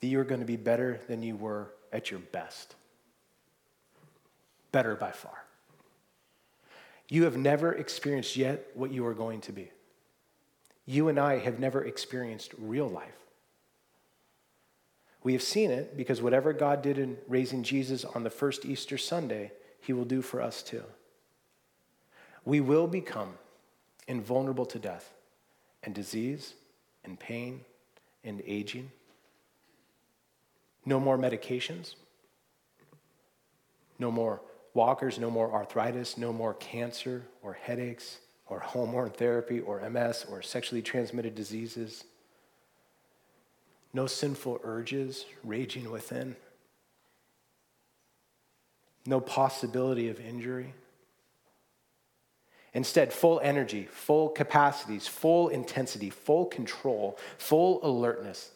that 0.00 0.06
you 0.06 0.20
are 0.20 0.24
going 0.24 0.40
to 0.40 0.46
be 0.46 0.56
better 0.56 1.00
than 1.08 1.22
you 1.22 1.36
were 1.36 1.72
at 1.92 2.10
your 2.10 2.20
best. 2.20 2.74
Better 4.72 4.94
by 4.96 5.12
far. 5.12 5.45
You 7.08 7.24
have 7.24 7.36
never 7.36 7.72
experienced 7.72 8.36
yet 8.36 8.66
what 8.74 8.90
you 8.90 9.06
are 9.06 9.14
going 9.14 9.40
to 9.42 9.52
be. 9.52 9.70
You 10.84 11.08
and 11.08 11.18
I 11.18 11.38
have 11.38 11.58
never 11.58 11.84
experienced 11.84 12.52
real 12.58 12.88
life. 12.88 13.16
We 15.22 15.32
have 15.32 15.42
seen 15.42 15.70
it 15.70 15.96
because 15.96 16.22
whatever 16.22 16.52
God 16.52 16.82
did 16.82 16.98
in 16.98 17.16
raising 17.26 17.64
Jesus 17.64 18.04
on 18.04 18.22
the 18.22 18.30
first 18.30 18.64
Easter 18.64 18.96
Sunday, 18.96 19.50
he 19.80 19.92
will 19.92 20.04
do 20.04 20.22
for 20.22 20.40
us 20.40 20.62
too. 20.62 20.84
We 22.44 22.60
will 22.60 22.86
become 22.86 23.34
invulnerable 24.06 24.66
to 24.66 24.78
death 24.78 25.12
and 25.82 25.94
disease 25.94 26.54
and 27.04 27.18
pain 27.18 27.62
and 28.22 28.40
aging. 28.46 28.90
No 30.84 31.00
more 31.00 31.18
medications. 31.18 31.94
No 33.98 34.12
more 34.12 34.40
walkers, 34.76 35.18
no 35.18 35.30
more 35.30 35.52
arthritis, 35.52 36.16
no 36.16 36.32
more 36.32 36.54
cancer 36.54 37.22
or 37.42 37.54
headaches 37.54 38.18
or 38.46 38.60
hormone 38.60 39.10
therapy 39.10 39.58
or 39.58 39.80
MS 39.90 40.26
or 40.30 40.42
sexually 40.42 40.82
transmitted 40.82 41.34
diseases. 41.34 42.04
No 43.92 44.06
sinful 44.06 44.60
urges 44.62 45.24
raging 45.42 45.90
within. 45.90 46.36
No 49.06 49.20
possibility 49.20 50.08
of 50.08 50.20
injury. 50.20 50.74
Instead, 52.74 53.12
full 53.12 53.40
energy, 53.42 53.88
full 53.90 54.28
capacities, 54.28 55.08
full 55.08 55.48
intensity, 55.48 56.10
full 56.10 56.44
control, 56.44 57.18
full 57.38 57.80
alertness, 57.82 58.50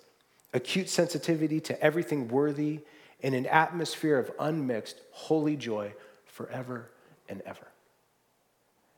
acute 0.53 0.91
sensitivity 0.91 1.59
to 1.61 1.83
everything 1.83 2.29
worthy, 2.29 2.81
in 3.23 3.35
an 3.35 3.47
atmosphere 3.47 4.19
of 4.19 4.31
unmixed, 4.39 5.01
holy 5.13 5.57
joy 5.57 5.93
forever 6.31 6.91
and 7.29 7.43
ever. 7.43 7.67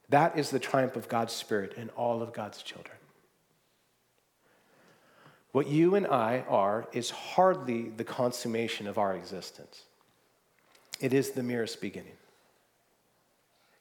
That 0.08 0.38
is 0.38 0.50
the 0.50 0.58
triumph 0.58 0.96
of 0.96 1.08
God's 1.08 1.32
Spirit 1.32 1.74
in 1.76 1.88
all 1.90 2.22
of 2.22 2.32
God's 2.32 2.62
children. 2.62 2.96
What 5.52 5.68
you 5.68 5.94
and 5.94 6.06
I 6.06 6.44
are 6.48 6.86
is 6.92 7.10
hardly 7.10 7.90
the 7.90 8.04
consummation 8.04 8.86
of 8.86 8.98
our 8.98 9.14
existence, 9.14 9.82
it 11.00 11.12
is 11.12 11.30
the 11.30 11.42
merest 11.42 11.80
beginning. 11.80 12.12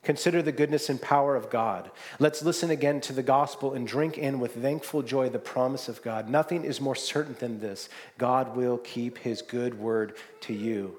Consider 0.03 0.41
the 0.41 0.51
goodness 0.51 0.89
and 0.89 0.99
power 0.99 1.35
of 1.35 1.51
God. 1.51 1.91
Let's 2.17 2.41
listen 2.41 2.71
again 2.71 3.01
to 3.01 3.13
the 3.13 3.21
gospel 3.21 3.73
and 3.73 3.87
drink 3.87 4.17
in 4.17 4.39
with 4.39 4.55
thankful 4.55 5.03
joy 5.03 5.29
the 5.29 5.37
promise 5.37 5.87
of 5.87 6.01
God. 6.01 6.27
Nothing 6.27 6.63
is 6.63 6.81
more 6.81 6.95
certain 6.95 7.35
than 7.39 7.59
this 7.59 7.87
God 8.17 8.55
will 8.55 8.79
keep 8.79 9.19
his 9.19 9.43
good 9.43 9.77
word 9.77 10.15
to 10.41 10.53
you 10.53 10.97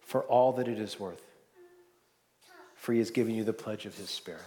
for 0.00 0.22
all 0.22 0.52
that 0.54 0.66
it 0.66 0.80
is 0.80 0.98
worth, 0.98 1.22
for 2.76 2.92
he 2.92 2.98
has 2.98 3.10
given 3.10 3.34
you 3.34 3.44
the 3.44 3.52
pledge 3.52 3.86
of 3.86 3.96
his 3.96 4.10
spirit. 4.10 4.42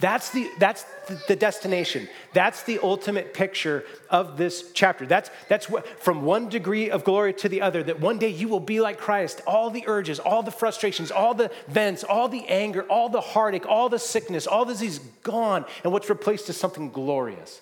That's 0.00 0.30
the, 0.30 0.50
that's 0.58 0.84
the 1.28 1.36
destination. 1.36 2.08
That's 2.34 2.64
the 2.64 2.78
ultimate 2.82 3.32
picture 3.32 3.84
of 4.10 4.36
this 4.36 4.70
chapter. 4.72 5.06
That's, 5.06 5.30
that's 5.48 5.70
what, 5.70 5.86
from 6.00 6.22
one 6.22 6.48
degree 6.48 6.90
of 6.90 7.04
glory 7.04 7.32
to 7.34 7.48
the 7.48 7.62
other, 7.62 7.82
that 7.84 8.00
one 8.00 8.18
day 8.18 8.28
you 8.28 8.48
will 8.48 8.60
be 8.60 8.80
like 8.80 8.98
Christ. 8.98 9.40
All 9.46 9.70
the 9.70 9.84
urges, 9.86 10.18
all 10.18 10.42
the 10.42 10.50
frustrations, 10.50 11.10
all 11.10 11.32
the 11.32 11.50
vents, 11.68 12.04
all 12.04 12.28
the 12.28 12.46
anger, 12.48 12.82
all 12.82 13.08
the 13.08 13.20
heartache, 13.20 13.66
all 13.66 13.88
the 13.88 13.98
sickness, 13.98 14.46
all 14.46 14.64
this 14.64 14.82
is 14.82 14.98
gone. 15.22 15.64
And 15.84 15.92
what's 15.92 16.10
replaced 16.10 16.50
is 16.50 16.56
something 16.58 16.90
glorious. 16.90 17.60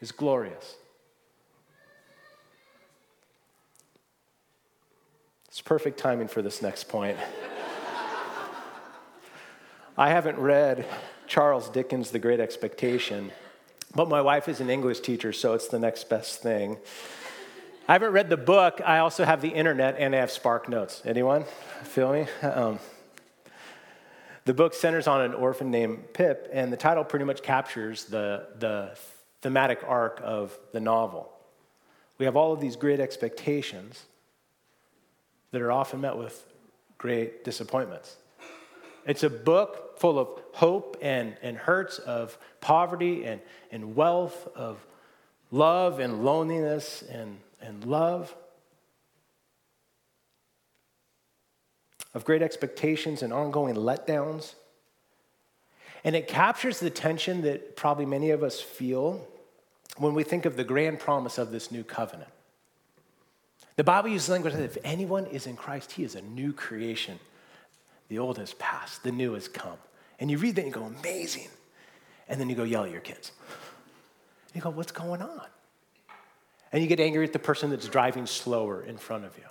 Is 0.00 0.10
glorious. 0.10 0.74
It's 5.52 5.60
perfect 5.60 5.98
timing 5.98 6.28
for 6.28 6.40
this 6.40 6.62
next 6.62 6.84
point. 6.84 7.18
I 9.98 10.08
haven't 10.08 10.38
read 10.38 10.86
Charles 11.26 11.68
Dickens' 11.68 12.10
The 12.10 12.18
Great 12.18 12.40
Expectation. 12.40 13.30
But 13.94 14.08
my 14.08 14.22
wife 14.22 14.48
is 14.48 14.62
an 14.62 14.70
English 14.70 15.00
teacher, 15.00 15.30
so 15.30 15.52
it's 15.52 15.68
the 15.68 15.78
next 15.78 16.08
best 16.08 16.40
thing. 16.40 16.78
I 17.86 17.92
haven't 17.92 18.12
read 18.12 18.30
the 18.30 18.38
book. 18.38 18.80
I 18.82 19.00
also 19.00 19.26
have 19.26 19.42
the 19.42 19.50
internet 19.50 19.96
and 19.98 20.16
I 20.16 20.20
have 20.20 20.30
Spark 20.30 20.70
Notes. 20.70 21.02
Anyone 21.04 21.44
feel 21.82 22.10
me? 22.14 22.26
Um, 22.40 22.78
the 24.46 24.54
book 24.54 24.72
centers 24.72 25.06
on 25.06 25.20
an 25.20 25.34
orphan 25.34 25.70
named 25.70 26.14
Pip, 26.14 26.48
and 26.50 26.72
the 26.72 26.78
title 26.78 27.04
pretty 27.04 27.26
much 27.26 27.42
captures 27.42 28.06
the, 28.06 28.46
the 28.58 28.96
thematic 29.42 29.80
arc 29.86 30.18
of 30.24 30.58
the 30.72 30.80
novel. 30.80 31.30
We 32.16 32.24
have 32.24 32.36
all 32.36 32.54
of 32.54 32.60
these 32.62 32.76
great 32.76 33.00
expectations 33.00 34.06
that 35.52 35.62
are 35.62 35.70
often 35.70 36.00
met 36.00 36.16
with 36.16 36.44
great 36.98 37.44
disappointments. 37.44 38.16
It's 39.06 39.22
a 39.22 39.30
book 39.30 39.98
full 39.98 40.18
of 40.18 40.28
hope 40.54 40.96
and, 41.02 41.36
and 41.42 41.56
hurts, 41.56 41.98
of 41.98 42.36
poverty 42.60 43.24
and, 43.24 43.40
and 43.70 43.94
wealth, 43.94 44.48
of 44.56 44.84
love 45.50 45.98
and 45.98 46.24
loneliness 46.24 47.02
and, 47.02 47.38
and 47.60 47.84
love, 47.84 48.34
of 52.14 52.24
great 52.24 52.42
expectations 52.42 53.22
and 53.22 53.32
ongoing 53.32 53.74
letdowns. 53.74 54.54
And 56.04 56.16
it 56.16 56.26
captures 56.26 56.80
the 56.80 56.90
tension 56.90 57.42
that 57.42 57.76
probably 57.76 58.06
many 58.06 58.30
of 58.30 58.42
us 58.42 58.60
feel 58.60 59.26
when 59.98 60.14
we 60.14 60.24
think 60.24 60.46
of 60.46 60.56
the 60.56 60.64
grand 60.64 60.98
promise 60.98 61.38
of 61.38 61.52
this 61.52 61.70
new 61.70 61.84
covenant. 61.84 62.31
The 63.76 63.84
Bible 63.84 64.10
uses 64.10 64.28
language 64.28 64.54
that 64.54 64.62
if 64.62 64.78
anyone 64.84 65.26
is 65.26 65.46
in 65.46 65.56
Christ, 65.56 65.92
he 65.92 66.04
is 66.04 66.14
a 66.14 66.22
new 66.22 66.52
creation. 66.52 67.18
The 68.08 68.18
old 68.18 68.38
has 68.38 68.54
passed, 68.54 69.02
the 69.02 69.12
new 69.12 69.34
has 69.34 69.48
come. 69.48 69.78
And 70.20 70.30
you 70.30 70.38
read 70.38 70.56
that 70.56 70.64
and 70.64 70.74
you 70.74 70.80
go, 70.80 70.84
amazing. 70.84 71.48
And 72.28 72.40
then 72.40 72.48
you 72.48 72.54
go 72.54 72.64
yell 72.64 72.84
at 72.84 72.90
your 72.90 73.00
kids. 73.00 73.32
And 74.48 74.56
you 74.56 74.60
go, 74.62 74.70
what's 74.70 74.92
going 74.92 75.22
on? 75.22 75.46
And 76.72 76.82
you 76.82 76.88
get 76.88 77.00
angry 77.00 77.24
at 77.24 77.32
the 77.32 77.38
person 77.38 77.70
that's 77.70 77.88
driving 77.88 78.26
slower 78.26 78.82
in 78.82 78.96
front 78.96 79.24
of 79.24 79.36
you. 79.36 79.44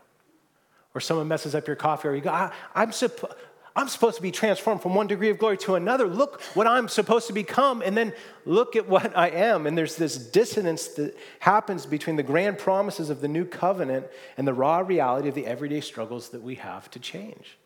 Or 0.94 1.02
someone 1.02 1.28
messes 1.28 1.56
up 1.56 1.68
your 1.68 1.76
coffee, 1.76 2.08
or 2.08 2.16
you 2.16 2.22
go, 2.22 2.32
I, 2.32 2.52
am 2.76 2.92
supposed. 2.92 3.34
I'm 3.76 3.88
supposed 3.88 4.18
to 4.18 4.22
be 4.22 4.32
transformed 4.32 4.82
from 4.82 4.96
one 4.96 5.08
degree 5.08 5.30
of 5.30 5.40
glory 5.40 5.58
to 5.60 5.76
another. 5.76 6.06
Look 6.06 6.42
what 6.56 6.68
I'm 6.68 6.90
supposed 6.90 7.28
to 7.28 7.34
become, 7.34 7.82
and 7.82 7.96
then 7.96 8.14
look 8.46 8.76
at 8.76 8.88
what 8.88 9.16
I 9.18 9.30
am. 9.30 9.66
And 9.66 9.78
there's 9.78 9.96
this 9.96 10.18
dissonance 10.18 10.90
that 10.90 11.18
happens 11.40 11.86
between 11.86 12.18
the 12.18 12.24
grand 12.24 12.58
promises 12.58 13.10
of 13.10 13.22
the 13.22 13.30
new 13.30 13.46
covenant 13.46 14.08
and 14.38 14.46
the 14.46 14.54
raw 14.54 14.80
reality 14.80 15.30
of 15.30 15.36
the 15.36 15.48
everyday 15.48 15.80
struggles 15.80 16.30
that 16.30 16.42
we 16.42 16.56
have 16.56 16.92
to 16.92 17.00
change. 17.00 17.58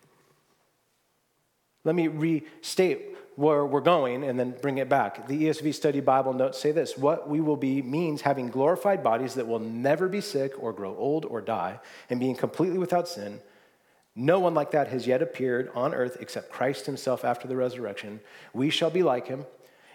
Let 1.83 1.95
me 1.95 2.07
restate 2.07 3.15
where 3.35 3.65
we're 3.65 3.81
going 3.81 4.23
and 4.23 4.39
then 4.39 4.55
bring 4.61 4.77
it 4.77 4.87
back. 4.87 5.27
The 5.27 5.45
ESV 5.45 5.73
Study 5.73 5.99
Bible 6.01 6.33
notes 6.33 6.59
say 6.59 6.71
this 6.71 6.97
What 6.97 7.27
we 7.27 7.41
will 7.41 7.57
be 7.57 7.81
means 7.81 8.21
having 8.21 8.49
glorified 8.49 9.03
bodies 9.03 9.33
that 9.35 9.47
will 9.47 9.59
never 9.59 10.07
be 10.07 10.21
sick 10.21 10.53
or 10.61 10.71
grow 10.71 10.95
old 10.95 11.25
or 11.25 11.41
die, 11.41 11.79
and 12.11 12.19
being 12.19 12.35
completely 12.35 12.77
without 12.77 13.07
sin. 13.07 13.39
No 14.15 14.39
one 14.39 14.53
like 14.53 14.71
that 14.71 14.87
has 14.87 15.05
yet 15.05 15.21
appeared 15.21 15.69
on 15.75 15.93
earth 15.93 16.17
except 16.21 16.49
Christ 16.49 16.85
himself 16.85 17.25
after 17.25 17.47
the 17.47 17.57
resurrection. 17.57 18.21
We 18.53 18.69
shall 18.69 18.89
be 18.89 19.03
like 19.03 19.27
him. 19.27 19.45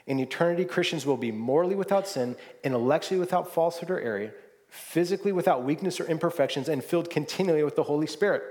In 0.07 0.21
eternity, 0.21 0.67
Christians 0.67 1.07
will 1.07 1.17
be 1.17 1.33
morally 1.33 1.75
without 1.75 2.07
sin, 2.07 2.37
intellectually 2.63 3.19
without 3.19 3.53
falsehood 3.53 3.91
or 3.91 4.01
error, 4.01 4.35
physically 4.69 5.33
without 5.33 5.65
weakness 5.65 6.01
or 6.01 6.05
imperfections, 6.05 6.69
and 6.69 6.85
filled 6.85 7.09
continually 7.09 7.65
with 7.65 7.77
the 7.77 7.83
Holy 7.83 8.07
Spirit. 8.07 8.43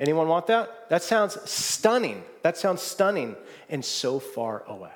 Anyone 0.00 0.28
want 0.28 0.46
that? 0.46 0.88
That 0.88 1.02
sounds 1.02 1.38
stunning. 1.48 2.24
That 2.42 2.56
sounds 2.56 2.80
stunning 2.80 3.36
and 3.68 3.84
so 3.84 4.18
far 4.18 4.64
away. 4.66 4.90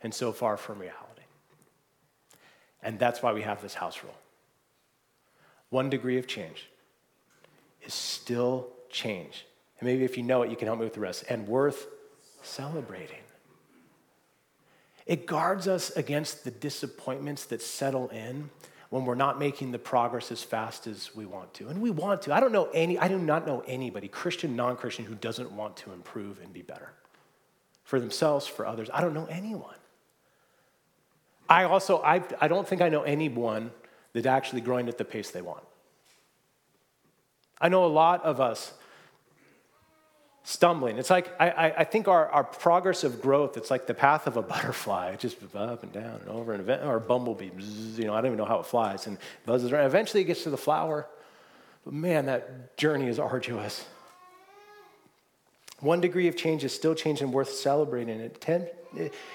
And 0.00 0.14
so 0.14 0.32
far 0.32 0.56
from 0.56 0.78
reality. 0.78 0.96
And 2.82 2.98
that's 2.98 3.22
why 3.22 3.32
we 3.32 3.42
have 3.42 3.60
this 3.60 3.74
house 3.74 4.02
rule. 4.02 4.16
One 5.70 5.90
degree 5.90 6.16
of 6.16 6.26
change 6.26 6.68
is 7.88 7.94
still 7.94 8.68
change. 8.90 9.46
And 9.80 9.88
maybe 9.88 10.04
if 10.04 10.16
you 10.16 10.22
know 10.22 10.42
it, 10.42 10.50
you 10.50 10.56
can 10.56 10.66
help 10.66 10.78
me 10.78 10.84
with 10.84 10.94
the 10.94 11.00
rest. 11.00 11.24
And 11.28 11.48
worth 11.48 11.86
celebrating. 12.42 13.18
It 15.06 15.26
guards 15.26 15.66
us 15.66 15.90
against 15.90 16.44
the 16.44 16.50
disappointments 16.50 17.46
that 17.46 17.62
settle 17.62 18.08
in 18.08 18.50
when 18.90 19.04
we're 19.04 19.14
not 19.14 19.38
making 19.38 19.72
the 19.72 19.78
progress 19.78 20.30
as 20.30 20.42
fast 20.42 20.86
as 20.86 21.14
we 21.14 21.26
want 21.26 21.52
to. 21.54 21.68
And 21.68 21.80
we 21.80 21.90
want 21.90 22.22
to. 22.22 22.34
I 22.34 22.40
don't 22.40 22.52
know 22.52 22.68
any, 22.74 22.98
I 22.98 23.08
do 23.08 23.18
not 23.18 23.46
know 23.46 23.62
anybody, 23.66 24.08
Christian, 24.08 24.54
non 24.54 24.76
Christian, 24.76 25.06
who 25.06 25.14
doesn't 25.14 25.50
want 25.52 25.76
to 25.78 25.92
improve 25.92 26.40
and 26.42 26.52
be 26.52 26.62
better 26.62 26.92
for 27.84 27.98
themselves, 28.00 28.46
for 28.46 28.66
others. 28.66 28.90
I 28.92 29.00
don't 29.00 29.14
know 29.14 29.26
anyone. 29.30 29.74
I 31.48 31.64
also, 31.64 32.02
I, 32.02 32.22
I 32.40 32.48
don't 32.48 32.68
think 32.68 32.82
I 32.82 32.90
know 32.90 33.02
anyone 33.02 33.70
that's 34.12 34.26
actually 34.26 34.60
growing 34.60 34.88
at 34.88 34.98
the 34.98 35.04
pace 35.04 35.30
they 35.30 35.40
want. 35.40 35.62
I 37.60 37.68
know 37.68 37.84
a 37.84 37.86
lot 37.86 38.24
of 38.24 38.40
us 38.40 38.72
stumbling. 40.44 40.96
It's 40.96 41.10
like, 41.10 41.30
I, 41.38 41.74
I 41.78 41.84
think 41.84 42.08
our, 42.08 42.28
our 42.28 42.44
progress 42.44 43.04
of 43.04 43.20
growth, 43.20 43.58
it's 43.58 43.70
like 43.70 43.86
the 43.86 43.94
path 43.94 44.26
of 44.26 44.36
a 44.36 44.42
butterfly. 44.54 45.16
Just 45.16 45.36
up 45.54 45.82
and 45.82 45.92
down 45.92 46.20
and 46.20 46.28
over, 46.28 46.52
and 46.52 46.60
event, 46.60 46.84
or 46.84 46.96
a 46.96 47.00
bumblebee, 47.00 47.50
you 47.96 48.04
know, 48.04 48.14
I 48.14 48.22
don't 48.22 48.26
even 48.26 48.38
know 48.38 48.44
how 48.44 48.60
it 48.60 48.66
flies, 48.66 49.06
and 49.06 49.18
buzzes 49.44 49.72
around. 49.72 49.86
Eventually 49.86 50.22
it 50.22 50.26
gets 50.26 50.44
to 50.44 50.50
the 50.50 50.56
flower. 50.56 51.06
But 51.84 51.92
man, 51.92 52.26
that 52.26 52.76
journey 52.76 53.08
is 53.08 53.18
arduous. 53.18 53.84
One 55.80 56.00
degree 56.00 56.28
of 56.28 56.36
change 56.36 56.64
is 56.64 56.74
still 56.74 56.94
change 56.94 57.20
and 57.20 57.32
worth 57.32 57.50
celebrating. 57.50 58.18
It 58.20 58.40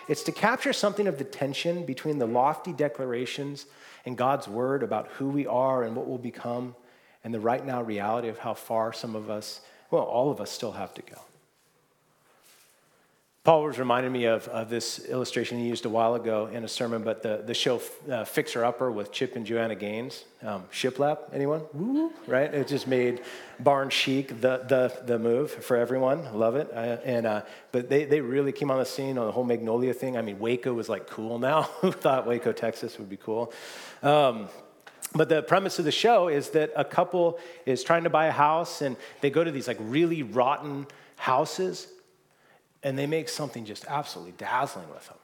it's 0.10 0.24
to 0.24 0.32
capture 0.32 0.74
something 0.74 1.08
of 1.08 1.18
the 1.18 1.24
tension 1.24 1.86
between 1.86 2.18
the 2.18 2.26
lofty 2.26 2.74
declarations 2.74 3.66
and 4.06 4.18
God's 4.18 4.48
word 4.48 4.84
about 4.84 5.08
who 5.10 5.30
we 5.30 5.48
are 5.48 5.84
and 5.84 5.96
what 5.96 6.08
we'll 6.08 6.18
become, 6.18 6.76
and 7.24 7.34
the 7.34 7.40
right 7.40 7.66
now 7.66 7.82
reality 7.82 8.28
of 8.28 8.40
how 8.40 8.54
far 8.54 8.94
some 8.94 9.16
of 9.16 9.30
us 9.30 9.62
well, 9.94 10.02
all 10.06 10.32
of 10.32 10.42
us 10.42 10.50
still 10.50 10.72
have 10.72 10.92
to 10.96 11.04
go. 11.04 11.22
Paul 13.44 13.64
was 13.64 13.78
reminding 13.78 14.12
me 14.12 14.26
of, 14.26 14.48
of, 14.48 14.70
this 14.70 15.06
illustration 15.06 15.60
he 15.60 15.68
used 15.68 15.86
a 15.86 15.90
while 15.90 16.16
ago 16.16 16.48
in 16.48 16.64
a 16.64 16.68
sermon, 16.68 17.04
but 17.04 17.22
the, 17.22 17.44
the 17.46 17.54
show 17.54 17.80
uh, 18.10 18.24
Fixer 18.24 18.66
Upper 18.66 18.90
with 18.90 19.12
Chip 19.12 19.36
and 19.36 19.46
Joanna 19.46 19.76
Gaines. 19.76 20.24
Um, 20.42 20.64
Shiplap, 20.72 21.18
anyone? 21.32 21.62
Woo, 21.74 22.12
right? 22.26 22.52
It 22.52 22.68
just 22.68 22.88
made 22.88 23.22
barn 23.60 23.92
chic 23.92 24.30
the, 24.30 24.64
the, 24.68 25.00
the 25.06 25.20
move 25.20 25.52
for 25.52 25.78
everyone. 25.78 26.34
Love 26.34 26.56
it. 26.56 26.72
Uh, 26.74 26.98
and, 27.06 27.28
uh, 27.28 27.42
but 27.72 27.88
they, 27.88 28.06
they 28.06 28.22
really 28.22 28.54
came 28.54 28.72
on 28.72 28.80
the 28.80 28.86
scene 28.86 29.20
on 29.20 29.28
the 29.28 29.32
whole 29.32 29.44
Magnolia 29.44 29.94
thing. 29.94 30.18
I 30.18 30.24
mean, 30.24 30.40
Waco 30.40 30.74
was 30.74 30.90
like 30.90 31.06
cool 31.06 31.38
now. 31.38 31.64
Who 31.82 31.92
thought 32.06 32.26
Waco, 32.26 32.52
Texas 32.52 32.98
would 32.98 33.10
be 33.10 33.18
cool? 33.18 33.54
Um, 34.02 34.48
but 35.14 35.30
the 35.30 35.44
premise 35.44 35.80
of 35.80 35.86
the 35.86 35.92
show 35.92 36.28
is 36.28 36.50
that 36.52 36.72
a 36.76 36.84
couple 36.84 37.40
is 37.66 37.84
trying 37.84 38.04
to 38.04 38.10
buy 38.10 38.26
a 38.26 38.32
house 38.32 38.82
and 38.82 38.98
they 39.22 39.30
go 39.30 39.44
to 39.44 39.52
these 39.52 39.68
like 39.68 39.78
really 39.80 40.24
rotten 40.24 40.88
houses 41.18 41.88
and 42.82 42.98
they 42.98 43.06
make 43.06 43.30
something 43.30 43.64
just 43.64 43.86
absolutely 43.86 44.34
dazzling 44.34 44.90
with 44.90 45.08
them. 45.08 45.18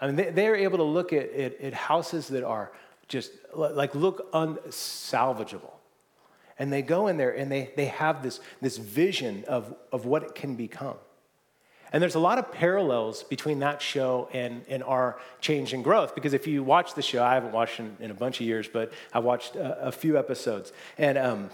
I 0.00 0.10
mean, 0.10 0.34
they, 0.34 0.48
are 0.48 0.56
able 0.56 0.78
to 0.78 0.84
look 0.84 1.12
at, 1.12 1.30
at, 1.32 1.60
at 1.60 1.74
houses 1.74 2.28
that 2.28 2.44
are 2.44 2.72
just 3.08 3.32
like 3.54 3.94
look 3.94 4.32
unsalvageable. 4.32 5.70
And 6.58 6.72
they 6.72 6.82
go 6.82 7.08
in 7.08 7.16
there 7.16 7.36
and 7.36 7.50
they, 7.50 7.72
they 7.76 7.86
have 7.86 8.22
this, 8.22 8.40
this 8.60 8.76
vision 8.76 9.44
of, 9.48 9.74
of 9.92 10.06
what 10.06 10.22
it 10.22 10.34
can 10.34 10.54
become. 10.54 10.96
And 11.94 12.02
there's 12.02 12.16
a 12.16 12.20
lot 12.20 12.38
of 12.40 12.50
parallels 12.50 13.22
between 13.22 13.60
that 13.60 13.80
show 13.80 14.28
and, 14.32 14.64
and 14.68 14.82
our 14.82 15.16
change 15.40 15.72
and 15.72 15.84
growth. 15.84 16.16
Because 16.16 16.32
if 16.34 16.44
you 16.44 16.64
watch 16.64 16.94
the 16.94 17.02
show, 17.02 17.22
I 17.22 17.34
haven't 17.34 17.52
watched 17.52 17.78
in, 17.78 17.96
in 18.00 18.10
a 18.10 18.14
bunch 18.14 18.40
of 18.40 18.46
years, 18.48 18.66
but 18.66 18.92
I've 19.12 19.22
watched 19.22 19.54
a, 19.54 19.86
a 19.86 19.92
few 19.92 20.18
episodes. 20.18 20.72
And 20.98 21.16
um, 21.16 21.50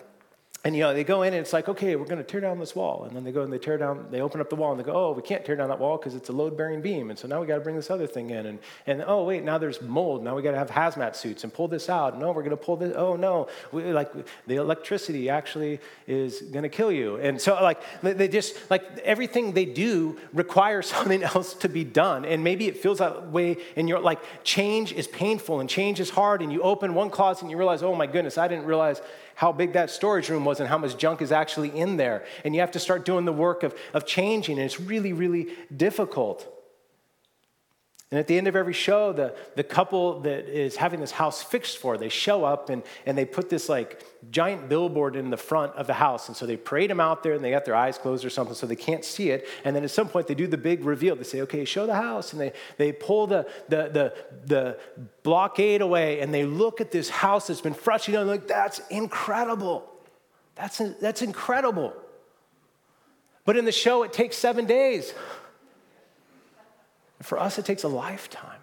and 0.63 0.77
you 0.77 0.83
know 0.83 0.93
they 0.93 1.05
go 1.05 1.23
in 1.23 1.33
and 1.33 1.41
it's 1.41 1.55
like 1.55 1.69
okay 1.69 1.97
we're 1.97 2.05
going 2.05 2.19
to 2.19 2.25
tear 2.25 2.41
down 2.41 2.59
this 2.59 2.77
wall. 2.77 3.05
And 3.05 3.17
then 3.17 3.25
they 3.25 3.33
go 3.33 3.43
and 3.43 3.53
they 3.53 3.59
tear 3.59 3.79
down 3.79 4.07
they 4.11 4.21
open 4.21 4.41
up 4.41 4.51
the 4.51 4.57
wall 4.57 4.73
and 4.73 4.79
they 4.79 4.85
go 4.85 4.93
oh 4.93 5.13
we 5.13 5.23
can't 5.23 5.45
tear 5.45 5.57
down 5.57 5.69
that 5.69 5.79
wall 5.79 5.97
because 5.97 6.15
it's 6.15 6.29
a 6.29 6.33
load 6.33 6.57
bearing 6.57 6.83
beam. 6.83 7.09
And 7.09 7.19
so 7.19 7.27
now 7.27 7.41
we 7.41 7.47
got 7.47 7.55
to 7.55 7.61
bring 7.61 7.77
this 7.77 7.91
other 7.91 8.07
thing 8.07 8.31
in. 8.31 8.47
And, 8.47 8.59
and 8.87 9.03
oh 9.07 9.25
wait 9.25 9.43
now 9.43 9.57
there's 9.57 9.81
mold. 9.81 10.23
Now 10.23 10.37
we 10.37 10.43
got 10.43 10.51
to 10.51 10.59
have 10.59 10.71
hazmat 10.71 11.17
suits 11.17 11.45
and 11.45 11.53
pull 11.53 11.69
this 11.69 11.89
out. 11.89 12.19
No 12.19 12.33
we're 12.33 12.43
going 12.43 12.51
to 12.51 12.57
pull 12.59 12.77
this 12.77 12.95
oh 12.95 13.17
no. 13.17 13.49
We, 13.73 13.85
like 13.85 14.13
the 14.47 14.57
electricity 14.57 15.31
actually 15.31 15.81
is 16.07 16.43
going 16.43 16.65
to 16.65 16.69
kill 16.69 16.93
you. 16.93 17.17
And 17.17 17.41
so 17.41 17.55
like 17.63 17.81
they 18.03 18.29
just 18.29 18.71
like 18.71 18.99
everything 18.99 19.53
they 19.53 19.65
do 19.65 20.19
requires 20.35 20.87
something 20.95 21.23
else 21.23 21.55
to 21.55 21.69
be 21.71 21.85
done. 21.85 22.27
And 22.27 22.45
maybe 22.45 22.69
it 22.69 22.77
feels 22.77 22.99
that 22.99 23.31
way 23.31 23.57
and 23.77 23.89
you're 23.89 24.01
like 24.01 24.21
change 24.45 24.93
is 24.93 25.07
painful 25.07 25.61
and 25.61 25.71
change 25.71 26.01
is 26.01 26.11
hard 26.11 26.43
and 26.43 26.53
you 26.53 26.61
open 26.61 26.93
one 26.95 27.09
closet 27.09 27.43
and 27.43 27.51
you 27.51 27.57
realize 27.57 27.83
oh 27.83 27.95
my 27.95 28.07
goodness 28.07 28.39
i 28.39 28.49
didn't 28.49 28.65
realize 28.65 29.01
how 29.41 29.51
big 29.51 29.73
that 29.73 29.89
storage 29.89 30.29
room 30.29 30.45
was 30.45 30.61
and 30.61 30.69
how 30.69 30.77
much 30.77 30.99
junk 30.99 31.23
is 31.23 31.33
actually 31.33 31.71
in 31.71 31.97
there. 31.97 32.23
And 32.45 32.55
you 32.55 32.61
have 32.61 32.73
to 32.73 32.79
start 32.79 33.07
doing 33.07 33.25
the 33.25 33.33
work 33.33 33.63
of, 33.63 33.75
of 33.95 34.05
changing, 34.05 34.59
and 34.59 34.67
it's 34.67 34.79
really, 34.79 35.15
really 35.15 35.49
difficult. 35.75 36.47
And 38.11 38.19
at 38.19 38.27
the 38.27 38.37
end 38.37 38.49
of 38.49 38.57
every 38.57 38.73
show, 38.73 39.13
the, 39.13 39.37
the 39.55 39.63
couple 39.63 40.21
that 40.23 40.49
is 40.49 40.75
having 40.75 40.99
this 40.99 41.13
house 41.13 41.45
fixed 41.45 41.79
for, 41.79 41.97
they 41.97 42.09
show 42.09 42.45
up 42.45 42.69
and, 42.69 42.83
and 43.07 43.17
they 43.17 43.25
put 43.25 43.49
this 43.49 43.69
like 43.69 44.05
giant 44.33 44.69
billboard 44.69 45.15
in 45.15 45.31
the 45.31 45.37
front 45.37 45.77
of 45.77 45.87
the 45.87 45.95
house. 45.95 46.27
And 46.27 46.37
so 46.37 46.45
they 46.45 46.57
parade 46.57 46.91
them 46.91 46.99
out 46.99 47.23
there 47.23 47.35
and 47.35 47.45
they 47.45 47.53
got 47.53 47.65
their 47.65 47.77
eyes 47.77 47.99
closed 47.99 48.25
or 48.25 48.31
something 48.31 48.57
so 48.57 48.67
they 48.67 48.75
can't 48.75 49.05
see 49.05 49.31
it. 49.31 49.47
And 49.65 49.77
then 49.77 49.85
at 49.85 49.93
some 49.93 50.09
point 50.09 50.27
they 50.27 50.35
do 50.35 50.49
the 50.49 50.59
big 50.59 50.85
reveal. 50.85 51.15
They 51.15 51.23
say, 51.23 51.43
okay, 51.43 51.65
show 51.65 51.87
the 51.87 51.95
house. 51.95 52.33
And 52.33 52.41
they, 52.41 52.53
they 52.79 52.91
pull 52.91 53.29
the, 53.29 53.49
the, 53.69 53.89
the, 53.89 54.15
the 54.45 54.81
blockade 55.23 55.81
away 55.81 56.21
and 56.21 56.35
they 56.35 56.45
look 56.45 56.81
at 56.81 56.91
this 56.91 57.11
house 57.11 57.47
that's 57.47 57.61
been 57.61 57.75
frustrated. 57.75 58.23
And 58.23 58.29
like, 58.29 58.49
that's 58.49 58.81
incredible. 58.89 59.89
That's, 60.57 60.79
that's 61.01 61.23
incredible. 61.23 61.95
But 63.45 63.57
in 63.57 63.67
the 63.67 63.73
show, 63.73 64.03
it 64.03 64.13
takes 64.13 64.37
seven 64.37 64.67
days. 64.67 65.15
For 67.23 67.39
us, 67.39 67.59
it 67.59 67.65
takes 67.65 67.83
a 67.83 67.89
lifetime. 67.89 68.61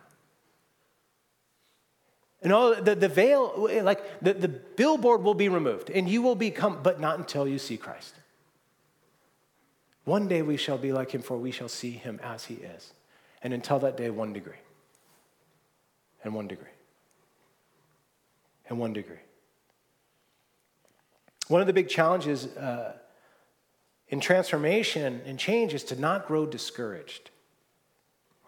And 2.41 2.53
all 2.53 2.75
the, 2.75 2.95
the 2.95 3.07
veil, 3.07 3.69
like 3.83 4.21
the, 4.21 4.33
the 4.33 4.47
billboard 4.47 5.23
will 5.23 5.33
be 5.33 5.49
removed, 5.49 5.89
and 5.89 6.07
you 6.07 6.21
will 6.21 6.35
become, 6.35 6.79
but 6.83 6.99
not 6.99 7.17
until 7.17 7.47
you 7.47 7.59
see 7.59 7.77
Christ. 7.77 8.13
One 10.05 10.27
day 10.27 10.41
we 10.41 10.55
shall 10.57 10.77
be 10.77 10.93
like 10.93 11.11
him, 11.11 11.21
for 11.21 11.37
we 11.37 11.51
shall 11.51 11.67
see 11.67 11.91
him 11.91 12.19
as 12.23 12.45
he 12.45 12.55
is. 12.55 12.93
And 13.43 13.53
until 13.53 13.79
that 13.79 13.97
day, 13.97 14.09
one 14.09 14.33
degree. 14.33 14.53
And 16.23 16.33
one 16.33 16.47
degree. 16.47 16.67
And 18.69 18.79
one 18.79 18.93
degree. 18.93 19.17
One 21.47 21.61
of 21.61 21.67
the 21.67 21.73
big 21.73 21.89
challenges 21.89 22.45
uh, 22.57 22.93
in 24.09 24.19
transformation 24.19 25.21
and 25.25 25.37
change 25.37 25.73
is 25.73 25.83
to 25.85 25.99
not 25.99 26.27
grow 26.27 26.45
discouraged 26.45 27.29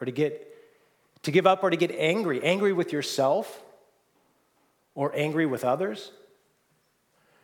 or 0.01 0.05
to 0.05 0.11
get 0.11 0.45
to 1.23 1.31
give 1.31 1.45
up 1.45 1.63
or 1.63 1.69
to 1.69 1.77
get 1.77 1.91
angry, 1.91 2.41
angry 2.43 2.73
with 2.73 2.93
yourself 2.93 3.61
or 4.95 5.11
angry 5.15 5.45
with 5.45 5.63
others. 5.63 6.11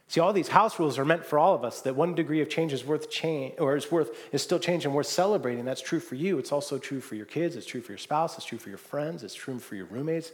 See, 0.07 0.19
all 0.19 0.33
these 0.33 0.49
house 0.49 0.77
rules 0.79 0.99
are 0.99 1.05
meant 1.05 1.25
for 1.25 1.39
all 1.39 1.55
of 1.55 1.63
us. 1.63 1.81
That 1.81 1.95
one 1.95 2.13
degree 2.13 2.41
of 2.41 2.49
change 2.49 2.73
is 2.73 2.85
worth 2.85 3.09
change, 3.09 3.55
or 3.59 3.75
is 3.75 3.91
worth 3.91 4.11
is 4.31 4.43
still 4.43 4.59
change 4.59 4.85
and 4.85 4.93
worth 4.93 5.07
celebrating. 5.07 5.65
That's 5.65 5.81
true 5.81 5.99
for 5.99 6.15
you. 6.15 6.37
It's 6.37 6.51
also 6.51 6.77
true 6.77 7.01
for 7.01 7.15
your 7.15 7.25
kids. 7.25 7.55
It's 7.55 7.65
true 7.65 7.81
for 7.81 7.91
your 7.91 7.97
spouse. 7.97 8.37
It's 8.37 8.45
true 8.45 8.59
for 8.59 8.69
your 8.69 8.77
friends. 8.77 9.23
It's 9.23 9.33
true 9.33 9.57
for 9.57 9.75
your 9.75 9.87
roommates. 9.87 10.31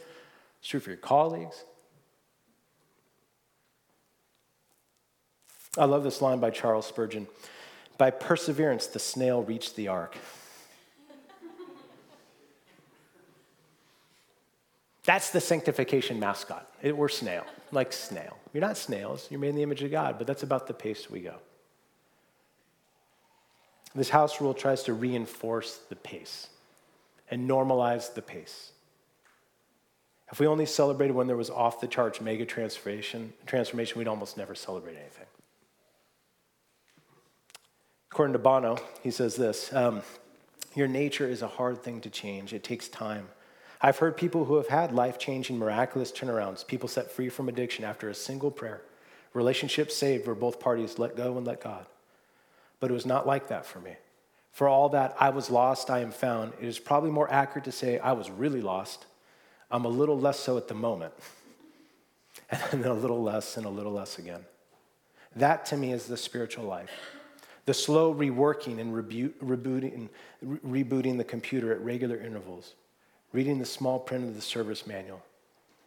It's 0.60 0.68
true 0.68 0.82
for 0.82 0.90
your 0.90 0.98
colleagues. 0.98 1.64
I 5.78 5.86
love 5.86 6.04
this 6.04 6.22
line 6.22 6.42
by 6.42 6.50
Charles 6.50 6.86
Spurgeon. 6.86 7.28
By 7.98 8.12
perseverance, 8.12 8.88
the 8.88 9.00
snail 9.00 9.42
reached 9.42 9.78
the 9.78 9.88
ark. 9.88 10.18
That's 15.12 15.32
the 15.32 15.42
sanctification 15.42 16.22
mascot. 16.22 16.66
It, 16.82 16.96
we're 16.96 17.10
snail, 17.10 17.46
like 17.74 17.92
snail. 17.92 18.38
You're 18.54 18.62
not 18.62 18.78
snails, 18.78 19.28
you're 19.30 19.42
made 19.42 19.50
in 19.50 19.56
the 19.56 19.62
image 19.62 19.84
of 19.84 19.92
God, 19.92 20.18
but 20.18 20.26
that's 20.26 20.44
about 20.44 20.68
the 20.68 20.74
pace 20.74 21.10
we 21.10 21.20
go. 21.20 21.36
This 23.94 24.08
house 24.08 24.40
rule 24.40 24.54
tries 24.54 24.84
to 24.84 24.94
reinforce 24.94 25.80
the 25.90 25.98
pace 25.98 26.48
and 27.30 27.50
normalize 27.50 28.14
the 28.14 28.22
pace. 28.22 28.72
If 30.32 30.40
we 30.40 30.48
only 30.48 30.66
celebrated 30.66 31.14
when 31.14 31.28
there 31.28 31.36
was 31.36 31.50
off 31.50 31.82
the 31.82 31.88
charts 31.88 32.22
mega 32.22 32.46
transformation, 32.46 33.34
transformation, 33.46 34.00
we'd 34.00 34.08
almost 34.08 34.38
never 34.38 34.56
celebrate 34.56 34.96
anything. 34.96 35.28
According 38.14 38.32
to 38.32 38.40
Bono, 38.40 38.78
he 39.04 39.12
says 39.12 39.36
this 39.36 39.74
um, 39.74 40.04
Your 40.74 40.88
nature 40.88 41.28
is 41.28 41.42
a 41.42 41.50
hard 41.50 41.84
thing 41.84 42.00
to 42.00 42.10
change, 42.10 42.54
it 42.54 42.64
takes 42.64 42.88
time. 42.88 43.28
I've 43.84 43.98
heard 43.98 44.16
people 44.16 44.46
who 44.46 44.58
have 44.58 44.68
had 44.68 44.94
life 44.94 45.18
changing, 45.18 45.58
miraculous 45.58 46.12
turnarounds, 46.12 46.66
people 46.66 46.88
set 46.88 47.10
free 47.10 47.30
from 47.30 47.50
addiction 47.50 47.84
after 47.84 48.10
a 48.10 48.16
single 48.16 48.52
prayer, 48.52 48.82
relationships 49.34 49.96
saved 49.96 50.28
where 50.28 50.36
both 50.36 50.60
parties 50.60 51.00
let 51.00 51.16
go 51.16 51.36
and 51.38 51.48
let 51.48 51.62
God. 51.62 51.88
But 52.80 52.92
it 52.92 52.94
was 52.94 53.08
not 53.08 53.26
like 53.26 53.48
that 53.48 53.66
for 53.66 53.80
me. 53.80 53.96
For 54.52 54.68
all 54.68 54.90
that 54.90 55.16
I 55.20 55.30
was 55.30 55.50
lost, 55.50 55.90
I 55.90 56.00
am 56.00 56.12
found, 56.12 56.54
it 56.62 56.68
is 56.68 56.78
probably 56.78 57.10
more 57.10 57.32
accurate 57.32 57.66
to 57.66 57.72
say 57.72 57.98
I 57.98 58.12
was 58.12 58.30
really 58.30 58.62
lost. 58.62 59.06
I'm 59.72 59.86
a 59.86 59.90
little 59.90 60.20
less 60.20 60.40
so 60.40 60.58
at 60.58 60.68
the 60.68 60.76
moment, 60.76 61.14
and 62.52 62.84
then 62.84 62.92
a 62.92 62.96
little 62.96 63.24
less 63.24 63.58
and 63.58 63.66
a 63.66 63.70
little 63.70 63.94
less 63.94 64.20
again. 64.20 64.46
That 65.36 65.66
to 65.68 65.78
me 65.78 65.92
is 65.92 66.06
the 66.06 66.18
spiritual 66.18 66.66
life. 66.66 66.92
The 67.66 67.74
slow 67.74 68.14
reworking 68.14 68.80
and 68.80 68.94
rebu- 68.94 69.34
rebooting, 69.42 70.10
re- 70.42 70.84
rebooting 70.84 71.18
the 71.18 71.24
computer 71.24 71.72
at 71.72 71.80
regular 71.82 72.18
intervals 72.18 72.74
reading 73.34 73.60
the 73.60 73.66
small 73.66 74.00
print 74.00 74.26
of 74.26 74.36
the 74.36 74.42
service 74.42 74.86
manual. 74.86 75.22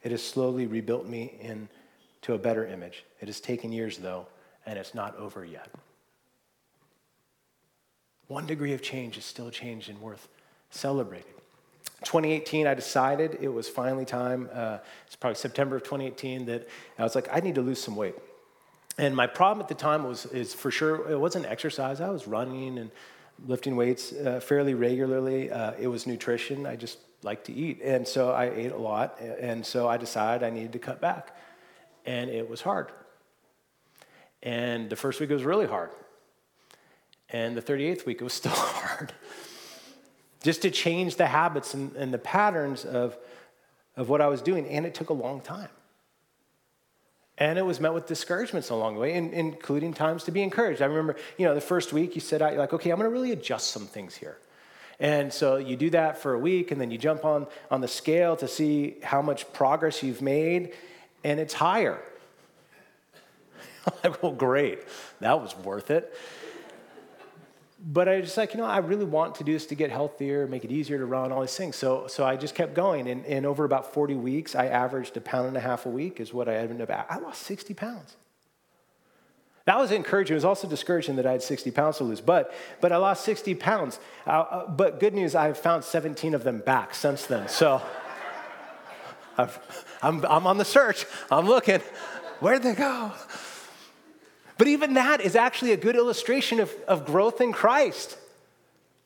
It 0.03 0.11
has 0.11 0.23
slowly 0.23 0.67
rebuilt 0.67 1.07
me 1.07 1.35
into 1.41 2.35
a 2.35 2.39
better 2.39 2.67
image. 2.67 3.05
It 3.21 3.29
has 3.29 3.41
taken 3.41 3.73
years, 3.73 3.99
though, 3.99 4.27
and 4.67 4.79
it's 4.79 4.95
not 4.95 5.17
over 5.17 5.45
yet. 5.45 5.71
One 8.29 8.47
degree 8.47 8.73
of 8.73 8.83
change 8.83 9.19
is 9.19 9.25
still 9.25 9.51
change 9.51 9.89
and 9.89 10.01
worth 10.01 10.29
celebrating. 10.71 11.33
2018, 12.05 12.67
I 12.67 12.75
decided 12.75 13.39
it 13.41 13.49
was 13.49 13.69
finally 13.69 14.05
time. 14.05 14.49
Uh, 14.53 14.79
it's 15.07 15.17
probably 15.17 15.37
September 15.37 15.77
of 15.77 15.83
2018 15.83 16.47
that 16.47 16.69
I 16.99 17.03
was 17.03 17.15
like, 17.15 17.29
I 17.33 17.41
need 17.41 17.55
to 17.55 17.63
lose 17.63 17.81
some 17.81 17.97
weight. 17.97 18.15
And 18.99 19.17
my 19.17 19.27
problem 19.27 19.63
at 19.63 19.69
the 19.69 19.75
time 19.75 20.05
was, 20.05 20.27
is 20.27 20.55
for 20.55 20.71
sure, 20.71 21.11
it 21.11 21.19
wasn't 21.19 21.47
exercise. 21.47 22.01
I 22.01 22.11
was 22.11 22.27
running 22.29 22.79
and 22.79 22.91
lifting 23.47 23.77
weights 23.77 24.13
uh, 24.13 24.41
fairly 24.41 24.75
regularly. 24.75 25.51
Uh, 25.51 25.73
it 25.79 25.89
was 25.89 26.07
nutrition. 26.07 26.67
I 26.67 26.77
just 26.77 26.99
like 27.23 27.45
to 27.45 27.53
eat. 27.53 27.81
And 27.83 28.07
so 28.07 28.31
I 28.31 28.51
ate 28.51 28.73
a 28.73 28.77
lot. 28.77 29.19
And 29.21 29.65
so 29.65 29.89
I 29.89 29.97
decided 29.97 30.47
I 30.47 30.51
needed 30.51 30.73
to 30.75 30.79
cut 30.79 31.01
back. 31.01 31.37
And 32.07 32.31
it 32.31 32.49
was 32.49 32.61
hard. 32.61 32.89
And 34.43 34.91
the 34.91 34.97
first 34.97 35.21
week 35.21 35.31
was 35.31 35.45
really 35.45 35.67
hard. 35.67 35.91
And 37.31 37.57
the 37.57 37.63
38th 37.63 38.07
week 38.07 38.21
it 38.21 38.25
was 38.25 38.33
still 38.43 38.53
hard. 38.53 39.13
Just 40.43 40.63
to 40.63 40.71
change 40.71 41.17
the 41.17 41.27
habits 41.27 41.75
and, 41.75 41.97
and 41.97 42.13
the 42.13 42.19
patterns 42.19 42.85
of, 42.85 43.17
of 43.97 44.09
what 44.11 44.21
I 44.21 44.29
was 44.29 44.43
doing. 44.43 44.69
And 44.69 44.85
it 44.85 44.95
took 44.95 45.09
a 45.09 45.15
long 45.15 45.41
time. 45.41 45.71
And 47.37 47.59
it 47.59 47.63
was 47.63 47.81
met 47.81 47.93
with 47.93 48.07
discouragements 48.07 48.71
along 48.71 48.95
the 48.95 49.01
way, 49.01 49.15
including 49.15 49.93
times 49.93 50.25
to 50.25 50.31
be 50.31 50.43
encouraged. 50.43 50.81
I 50.81 50.87
remember, 50.87 51.17
you 51.37 51.45
know, 51.45 51.55
the 51.55 51.61
first 51.61 51.93
week 51.93 52.15
you 52.15 52.21
said 52.21 52.41
out, 52.41 52.53
you're 52.53 52.61
like, 52.61 52.73
okay, 52.73 52.91
I'm 52.91 52.99
going 52.99 53.11
to 53.11 53.13
really 53.13 53.33
adjust 53.33 53.73
some 53.73 53.87
things 53.87 54.15
here. 54.15 54.39
And 55.01 55.33
so 55.33 55.57
you 55.57 55.77
do 55.77 55.91
that 55.91 56.19
for 56.19 56.35
a 56.35 56.39
week, 56.39 56.71
and 56.71 56.81
then 56.81 56.93
you 56.93 56.99
jump 56.99 57.25
on, 57.25 57.49
on 57.71 57.81
the 57.81 57.89
scale 57.89 58.37
to 58.37 58.47
see 58.47 58.97
how 59.03 59.21
much 59.21 59.53
progress 59.53 60.03
you've 60.03 60.23
made, 60.23 60.75
and 61.25 61.41
it's 61.41 61.55
higher. 61.55 62.01
like, 64.05 64.23
well, 64.23 64.33
great. 64.33 64.79
That 65.21 65.41
was 65.41 65.57
worth 65.57 65.91
it. 65.91 66.15
But 67.87 68.09
I 68.09 68.23
just 68.23 68.37
like, 68.39 68.55
you 68.55 68.61
know, 68.61 68.67
I 68.67 68.79
really 68.79 69.05
want 69.05 69.35
to 69.37 69.45
do 69.45 69.53
this 69.53 69.67
to 69.67 69.75
get 69.75 69.91
healthier, 69.91 70.47
make 70.47 70.65
it 70.65 70.73
easier 70.73 70.97
to 70.97 71.05
run, 71.05 71.33
all 71.33 71.43
these 71.43 71.55
things. 71.55 71.77
So, 71.77 72.07
so 72.07 72.25
I 72.25 72.37
just 72.37 72.55
kept 72.55 72.75
going. 72.75 73.09
And, 73.09 73.27
and 73.27 73.45
over 73.45 73.65
about 73.65 73.93
40 73.93 74.15
weeks, 74.15 74.55
I 74.55 74.67
averaged 74.67 75.17
a 75.19 75.21
pound 75.21 75.49
and 75.49 75.57
a 75.57 75.61
half 75.61 75.85
a 75.85 75.91
week, 75.91 76.19
is 76.19 76.33
what 76.33 76.49
I 76.49 76.57
ended 76.57 76.81
up 76.81 77.07
I 77.11 77.19
lost 77.19 77.43
60 77.43 77.75
pounds. 77.75 78.17
That 79.67 79.79
was 79.79 79.93
encouraging. 79.93 80.35
It 80.35 80.37
was 80.37 80.45
also 80.45 80.67
discouraging 80.69 81.17
that 81.17 81.27
I 81.27 81.33
had 81.33 81.43
60 81.43 81.71
pounds 81.73 81.99
to 81.99 82.05
lose, 82.05 82.21
but, 82.21 82.55
but 82.81 82.91
I 82.93 82.97
lost 82.97 83.25
60 83.25 83.55
pounds. 83.55 83.99
Uh, 84.27 84.31
uh, 84.31 84.69
but 84.69 84.99
good 85.01 85.15
news, 85.15 85.35
I've 85.35 85.59
found 85.59 85.85
17 85.85 86.35
of 86.35 86.43
them 86.43 86.59
back 86.61 86.95
since 86.95 87.27
then. 87.27 87.49
So 87.49 87.83
i 89.39 89.49
am 90.03 90.25
I'm 90.27 90.47
on 90.47 90.59
the 90.59 90.65
search. 90.65 91.07
I'm 91.31 91.47
looking. 91.47 91.81
Where'd 92.41 92.63
they 92.63 92.75
go? 92.75 93.13
But 94.57 94.69
even 94.69 94.95
that 94.95 95.21
is 95.21 95.35
actually 95.37 95.73
a 95.73 95.77
good 95.77 95.97
illustration 95.97 96.61
of, 96.61 96.73
of 96.87 97.07
growth 97.07 97.41
in 97.41 97.53
Christ. 97.53 98.17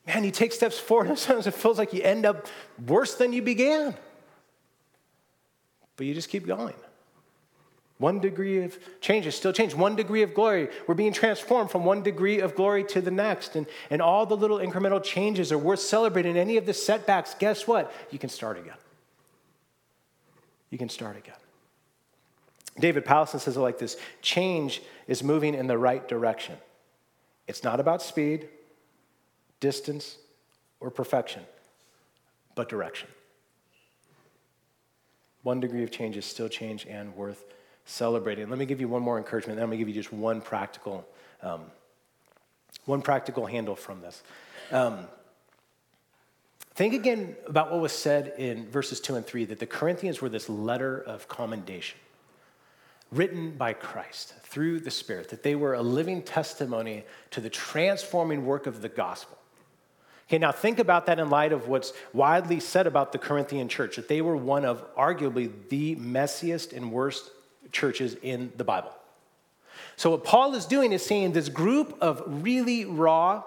Man, 0.05 0.23
you 0.23 0.31
take 0.31 0.53
steps 0.53 0.79
forward, 0.79 1.07
and 1.07 1.17
sometimes 1.17 1.47
it 1.47 1.53
feels 1.53 1.77
like 1.77 1.93
you 1.93 2.01
end 2.01 2.25
up 2.25 2.47
worse 2.87 3.15
than 3.15 3.33
you 3.33 3.41
began. 3.41 3.95
But 5.97 6.05
you 6.05 6.13
just 6.13 6.29
keep 6.29 6.47
going. 6.47 6.75
One 7.97 8.19
degree 8.19 8.63
of 8.63 8.77
change 9.01 9.25
is 9.25 9.35
still 9.35 9.51
change. 9.51 9.75
One 9.75 9.97
degree 9.97 10.21
of 10.21 10.33
glory. 10.33 10.69
We're 10.87 10.95
being 10.95 11.11
transformed 11.11 11.69
from 11.69 11.83
one 11.83 12.01
degree 12.01 12.39
of 12.39 12.55
glory 12.55 12.85
to 12.85 13.01
the 13.01 13.11
next. 13.11 13.57
And, 13.57 13.67
and 13.89 14.01
all 14.01 14.25
the 14.25 14.37
little 14.37 14.59
incremental 14.59 15.03
changes 15.03 15.51
are 15.51 15.57
worth 15.57 15.81
celebrating. 15.81 16.37
Any 16.37 16.55
of 16.55 16.65
the 16.65 16.73
setbacks, 16.73 17.35
guess 17.37 17.67
what? 17.67 17.93
You 18.09 18.17
can 18.17 18.29
start 18.29 18.57
again. 18.57 18.77
You 20.69 20.77
can 20.77 20.87
start 20.87 21.17
again. 21.17 21.35
David 22.79 23.05
Powlison 23.05 23.39
says 23.39 23.57
it 23.57 23.59
like 23.59 23.77
this 23.77 23.97
change 24.21 24.81
is 25.07 25.23
moving 25.23 25.53
in 25.53 25.67
the 25.67 25.77
right 25.77 26.07
direction. 26.07 26.55
It's 27.47 27.63
not 27.63 27.79
about 27.79 28.01
speed, 28.01 28.47
distance, 29.59 30.17
or 30.79 30.89
perfection, 30.89 31.43
but 32.55 32.69
direction. 32.69 33.09
One 35.43 35.59
degree 35.59 35.83
of 35.83 35.91
change 35.91 36.15
is 36.17 36.25
still 36.25 36.49
change 36.49 36.85
and 36.85 37.15
worth 37.15 37.43
celebrating. 37.85 38.49
Let 38.49 38.59
me 38.59 38.65
give 38.65 38.79
you 38.79 38.87
one 38.87 39.01
more 39.01 39.17
encouragement. 39.17 39.57
Then 39.57 39.63
I'm 39.63 39.69
going 39.69 39.79
to 39.79 39.85
give 39.85 39.93
you 39.93 39.99
just 39.99 40.13
one 40.13 40.41
practical, 40.41 41.07
um, 41.41 41.61
one 42.85 43.01
practical 43.01 43.45
handle 43.45 43.75
from 43.75 44.01
this. 44.01 44.21
Um, 44.71 45.07
think 46.75 46.93
again 46.93 47.35
about 47.47 47.71
what 47.71 47.81
was 47.81 47.91
said 47.91 48.33
in 48.37 48.69
verses 48.69 48.99
two 48.99 49.15
and 49.15 49.25
three 49.25 49.45
that 49.45 49.59
the 49.59 49.65
Corinthians 49.65 50.21
were 50.21 50.29
this 50.29 50.49
letter 50.49 51.01
of 51.01 51.27
commendation 51.27 51.97
written 53.11 53.51
by 53.51 53.73
Christ 53.73 54.33
through 54.43 54.81
the 54.81 54.91
Spirit, 54.91 55.29
that 55.29 55.43
they 55.43 55.55
were 55.55 55.73
a 55.73 55.81
living 55.81 56.21
testimony 56.21 57.05
to 57.31 57.41
the 57.41 57.49
transforming 57.49 58.45
work 58.45 58.67
of 58.67 58.81
the 58.81 58.89
gospel. 58.89 59.37
Okay, 60.27 60.37
now 60.37 60.51
think 60.51 60.77
about 60.77 61.07
that 61.07 61.17
in 61.19 61.29
light 61.31 61.51
of 61.51 61.67
what's 61.67 61.91
widely 62.13 62.59
said 62.59 62.85
about 62.85 63.11
the 63.11 63.17
Corinthian 63.17 63.67
church, 63.67 63.95
that 63.95 64.07
they 64.07 64.21
were 64.21 64.37
one 64.37 64.63
of 64.63 64.83
arguably 64.95 65.51
the 65.69 65.95
messiest 65.95 66.71
and 66.71 66.91
worst 66.91 67.31
churches 67.71 68.15
in 68.21 68.51
the 68.55 68.63
Bible. 68.63 68.93
So, 69.95 70.11
what 70.11 70.23
Paul 70.23 70.53
is 70.53 70.65
doing 70.65 70.91
is 70.91 71.03
saying 71.03 71.31
this 71.31 71.49
group 71.49 71.97
of 71.99 72.21
really 72.27 72.85
raw, 72.85 73.43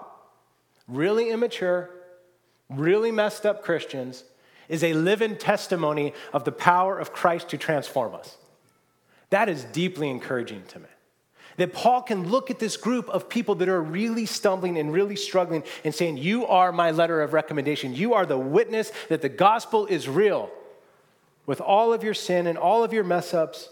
really 0.89 1.29
immature, 1.29 1.89
really 2.69 3.11
messed 3.11 3.45
up 3.45 3.63
Christians 3.63 4.25
is 4.67 4.83
a 4.83 4.93
living 4.93 5.37
testimony 5.37 6.13
of 6.33 6.43
the 6.43 6.51
power 6.51 6.99
of 6.99 7.13
Christ 7.13 7.49
to 7.49 7.57
transform 7.57 8.13
us. 8.13 8.37
That 9.33 9.49
is 9.49 9.63
deeply 9.63 10.11
encouraging 10.11 10.61
to 10.67 10.79
me. 10.79 10.85
That 11.57 11.73
Paul 11.73 12.03
can 12.03 12.29
look 12.29 12.51
at 12.51 12.59
this 12.59 12.77
group 12.77 13.09
of 13.09 13.29
people 13.29 13.55
that 13.55 13.67
are 13.67 13.81
really 13.81 14.27
stumbling 14.27 14.77
and 14.77 14.93
really 14.93 15.15
struggling 15.15 15.63
and 15.83 15.93
saying, 15.93 16.17
You 16.17 16.45
are 16.45 16.71
my 16.71 16.91
letter 16.91 17.19
of 17.19 17.33
recommendation. 17.33 17.95
You 17.95 18.13
are 18.13 18.27
the 18.27 18.37
witness 18.37 18.91
that 19.09 19.23
the 19.23 19.29
gospel 19.29 19.87
is 19.87 20.07
real. 20.07 20.51
With 21.47 21.61
all 21.61 21.93
of 21.93 22.03
your 22.03 22.13
sin 22.13 22.45
and 22.45 22.59
all 22.59 22.83
of 22.83 22.93
your 22.93 23.03
mess 23.03 23.33
ups, 23.33 23.69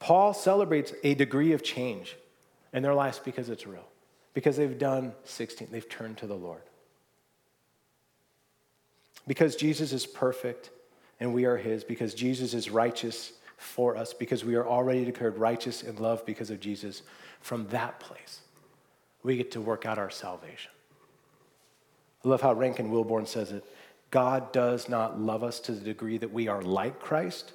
Paul 0.00 0.34
celebrates 0.34 0.92
a 1.04 1.14
degree 1.14 1.52
of 1.52 1.62
change 1.62 2.16
in 2.72 2.82
their 2.82 2.94
lives 2.94 3.20
because 3.20 3.48
it's 3.48 3.68
real, 3.68 3.86
because 4.34 4.56
they've 4.56 4.78
done 4.80 5.12
16, 5.22 5.68
they've 5.70 5.88
turned 5.88 6.18
to 6.18 6.26
the 6.26 6.34
Lord. 6.34 6.62
Because 9.28 9.54
Jesus 9.54 9.92
is 9.92 10.06
perfect 10.06 10.70
and 11.20 11.32
we 11.32 11.44
are 11.44 11.56
his, 11.56 11.84
because 11.84 12.14
Jesus 12.14 12.52
is 12.52 12.68
righteous 12.68 13.30
for 13.62 13.96
us, 13.96 14.12
because 14.12 14.44
we 14.44 14.54
are 14.54 14.66
already 14.66 15.04
declared 15.04 15.38
righteous 15.38 15.82
in 15.82 15.96
love 15.96 16.24
because 16.26 16.50
of 16.50 16.60
Jesus, 16.60 17.02
from 17.40 17.66
that 17.68 18.00
place, 18.00 18.40
we 19.22 19.36
get 19.36 19.52
to 19.52 19.60
work 19.60 19.86
out 19.86 19.98
our 19.98 20.10
salvation. 20.10 20.70
I 22.24 22.28
love 22.28 22.40
how 22.40 22.52
Rankin 22.52 22.90
Wilbourne 22.90 23.26
says 23.26 23.52
it 23.52 23.64
God 24.10 24.52
does 24.52 24.88
not 24.88 25.18
love 25.18 25.42
us 25.42 25.58
to 25.60 25.72
the 25.72 25.80
degree 25.80 26.18
that 26.18 26.32
we 26.32 26.48
are 26.48 26.62
like 26.62 27.00
Christ. 27.00 27.52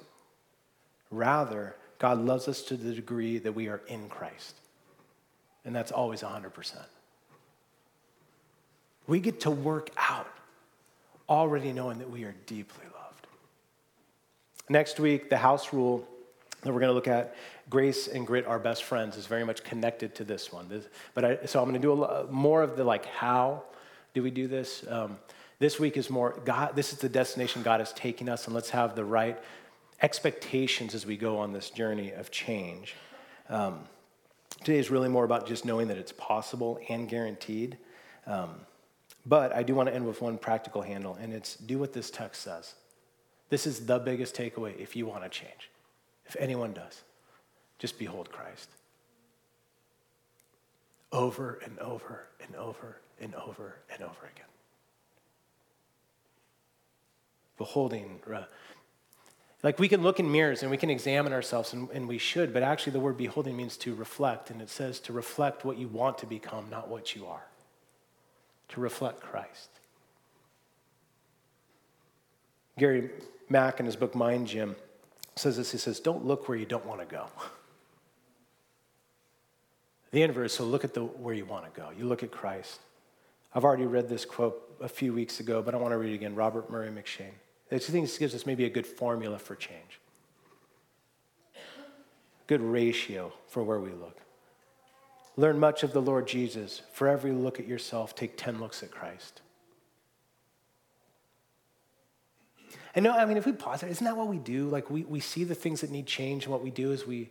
Rather, 1.10 1.76
God 1.98 2.18
loves 2.18 2.48
us 2.48 2.62
to 2.62 2.76
the 2.76 2.94
degree 2.94 3.38
that 3.38 3.52
we 3.52 3.68
are 3.68 3.80
in 3.86 4.08
Christ. 4.08 4.56
And 5.64 5.74
that's 5.74 5.92
always 5.92 6.22
100%. 6.22 6.76
We 9.06 9.20
get 9.20 9.40
to 9.40 9.50
work 9.50 9.90
out 9.96 10.28
already 11.28 11.72
knowing 11.72 11.98
that 11.98 12.10
we 12.10 12.24
are 12.24 12.34
deeply. 12.46 12.84
Next 14.68 15.00
week, 15.00 15.30
the 15.30 15.36
house 15.36 15.72
rule 15.72 16.06
that 16.62 16.72
we're 16.72 16.80
going 16.80 16.90
to 16.90 16.94
look 16.94 17.08
at, 17.08 17.34
grace 17.70 18.08
and 18.08 18.26
grit 18.26 18.46
are 18.46 18.58
best 18.58 18.84
friends, 18.84 19.16
is 19.16 19.26
very 19.26 19.44
much 19.44 19.64
connected 19.64 20.14
to 20.16 20.24
this 20.24 20.52
one. 20.52 20.68
This, 20.68 20.86
but 21.14 21.24
I, 21.24 21.38
so 21.46 21.60
I'm 21.60 21.68
going 21.68 21.80
to 21.80 21.86
do 21.86 22.04
a, 22.04 22.26
more 22.30 22.62
of 22.62 22.76
the 22.76 22.84
like, 22.84 23.06
how 23.06 23.62
do 24.12 24.22
we 24.22 24.30
do 24.30 24.48
this? 24.48 24.84
Um, 24.88 25.18
this 25.58 25.80
week 25.80 25.96
is 25.96 26.10
more, 26.10 26.38
God, 26.44 26.76
this 26.76 26.92
is 26.92 26.98
the 26.98 27.08
destination 27.08 27.62
God 27.62 27.80
is 27.80 27.92
taking 27.92 28.28
us, 28.28 28.46
and 28.46 28.54
let's 28.54 28.70
have 28.70 28.94
the 28.94 29.04
right 29.04 29.38
expectations 30.02 30.94
as 30.94 31.06
we 31.06 31.16
go 31.16 31.38
on 31.38 31.52
this 31.52 31.70
journey 31.70 32.12
of 32.12 32.30
change. 32.30 32.94
Um, 33.48 33.80
today 34.62 34.78
is 34.78 34.90
really 34.90 35.08
more 35.08 35.24
about 35.24 35.46
just 35.46 35.64
knowing 35.64 35.88
that 35.88 35.96
it's 35.96 36.12
possible 36.12 36.78
and 36.88 37.08
guaranteed. 37.08 37.78
Um, 38.26 38.50
but 39.24 39.54
I 39.54 39.62
do 39.62 39.74
want 39.74 39.88
to 39.88 39.94
end 39.94 40.06
with 40.06 40.20
one 40.20 40.38
practical 40.38 40.82
handle, 40.82 41.16
and 41.20 41.32
it's 41.32 41.56
do 41.56 41.78
what 41.78 41.92
this 41.92 42.10
text 42.10 42.42
says. 42.42 42.74
This 43.50 43.66
is 43.66 43.86
the 43.86 43.98
biggest 43.98 44.34
takeaway 44.34 44.78
if 44.78 44.94
you 44.94 45.06
want 45.06 45.22
to 45.22 45.28
change. 45.28 45.70
If 46.26 46.36
anyone 46.38 46.72
does, 46.72 47.02
just 47.78 47.98
behold 47.98 48.30
Christ. 48.30 48.68
Over 51.10 51.58
and 51.64 51.78
over 51.78 52.26
and 52.44 52.54
over 52.56 52.98
and 53.20 53.34
over 53.34 53.76
and 53.90 54.02
over 54.02 54.26
again. 54.34 54.44
Beholding, 57.56 58.20
uh, 58.32 58.42
like 59.62 59.78
we 59.78 59.88
can 59.88 60.02
look 60.02 60.20
in 60.20 60.30
mirrors 60.30 60.62
and 60.62 60.70
we 60.70 60.76
can 60.76 60.90
examine 60.90 61.32
ourselves, 61.32 61.72
and, 61.72 61.88
and, 61.90 62.06
we 62.06 62.18
should, 62.18 62.52
but 62.52 62.62
actually 62.62 62.92
the 62.92 63.00
word 63.00 63.16
beholding 63.16 63.56
means 63.56 63.76
to 63.78 63.94
reflect, 63.94 64.50
and 64.50 64.62
it 64.62 64.68
says 64.68 65.00
to 65.00 65.12
reflect 65.12 65.64
what 65.64 65.78
you 65.78 65.88
want 65.88 66.18
to 66.18 66.26
become, 66.26 66.68
not 66.70 66.88
what 66.88 67.16
you 67.16 67.26
are. 67.26 67.46
To 68.68 68.80
reflect 68.80 69.20
Christ. 69.20 69.70
Gary 72.76 73.10
Mack 73.48 73.80
in 73.80 73.86
his 73.86 73.96
book 73.96 74.14
Mind 74.14 74.46
Gym 74.46 74.76
says 75.36 75.56
this 75.56 75.72
he 75.72 75.78
says, 75.78 76.00
Don't 76.00 76.24
look 76.24 76.48
where 76.48 76.58
you 76.58 76.66
don't 76.66 76.86
want 76.86 77.00
to 77.00 77.06
go. 77.06 77.26
The 80.10 80.22
inverse, 80.22 80.54
so 80.54 80.64
look 80.64 80.84
at 80.84 80.94
the, 80.94 81.04
where 81.04 81.34
you 81.34 81.44
want 81.44 81.72
to 81.72 81.80
go. 81.80 81.90
You 81.96 82.06
look 82.06 82.22
at 82.22 82.30
Christ. 82.30 82.80
I've 83.54 83.64
already 83.64 83.86
read 83.86 84.08
this 84.08 84.24
quote 84.24 84.76
a 84.80 84.88
few 84.88 85.12
weeks 85.12 85.40
ago, 85.40 85.62
but 85.62 85.74
I 85.74 85.78
want 85.78 85.92
to 85.92 85.98
read 85.98 86.12
it 86.12 86.14
again. 86.14 86.34
Robert 86.34 86.70
Murray 86.70 86.88
M'Cheyne. 86.88 87.32
I 87.70 87.78
think 87.78 88.06
this 88.06 88.16
gives 88.16 88.34
us 88.34 88.46
maybe 88.46 88.64
a 88.64 88.70
good 88.70 88.86
formula 88.86 89.38
for 89.38 89.54
change, 89.54 90.00
good 92.46 92.62
ratio 92.62 93.32
for 93.46 93.62
where 93.62 93.80
we 93.80 93.90
look. 93.90 94.18
Learn 95.36 95.60
much 95.60 95.82
of 95.82 95.92
the 95.92 96.00
Lord 96.00 96.26
Jesus. 96.26 96.82
For 96.92 97.06
every 97.06 97.30
look 97.30 97.60
at 97.60 97.68
yourself, 97.68 98.16
take 98.16 98.36
10 98.36 98.58
looks 98.58 98.82
at 98.82 98.90
Christ. 98.90 99.42
And 102.94 103.04
no, 103.04 103.12
I 103.12 103.24
mean, 103.24 103.36
if 103.36 103.46
we 103.46 103.52
pause 103.52 103.82
it, 103.82 103.90
isn't 103.90 104.04
that 104.04 104.16
what 104.16 104.28
we 104.28 104.38
do? 104.38 104.68
Like, 104.68 104.90
we, 104.90 105.02
we 105.04 105.20
see 105.20 105.44
the 105.44 105.54
things 105.54 105.82
that 105.82 105.90
need 105.90 106.06
change, 106.06 106.44
and 106.44 106.52
what 106.52 106.62
we 106.62 106.70
do 106.70 106.92
is 106.92 107.06
we, 107.06 107.30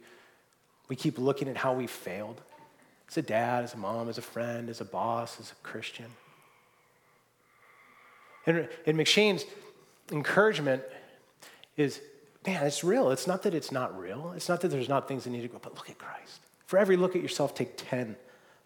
we 0.87 0.95
keep 0.95 1.17
looking 1.17 1.47
at 1.47 1.57
how 1.57 1.73
we 1.73 1.87
failed 1.87 2.41
as 3.09 3.17
a 3.17 3.21
dad, 3.21 3.63
as 3.63 3.73
a 3.73 3.77
mom, 3.77 4.09
as 4.09 4.17
a 4.17 4.21
friend, 4.21 4.69
as 4.69 4.81
a 4.81 4.85
boss, 4.85 5.39
as 5.39 5.51
a 5.51 5.55
Christian. 5.67 6.07
And, 8.45 8.69
and 8.85 8.97
M'Cheyne's 8.97 9.45
encouragement 10.11 10.83
is 11.75 11.99
man, 12.47 12.65
it's 12.65 12.83
real. 12.83 13.11
It's 13.11 13.27
not 13.27 13.43
that 13.43 13.53
it's 13.53 13.71
not 13.71 13.97
real. 13.99 14.33
It's 14.35 14.47
not 14.47 14.61
that 14.61 14.69
there's 14.69 14.89
not 14.89 15.07
things 15.07 15.25
that 15.25 15.31
need 15.31 15.41
to 15.41 15.49
go, 15.49 15.59
but 15.61 15.75
look 15.75 15.89
at 15.89 15.97
Christ. 15.97 16.39
For 16.65 16.79
every 16.79 16.95
look 16.95 17.15
at 17.15 17.21
yourself, 17.21 17.53
take 17.53 17.73
10 17.77 18.15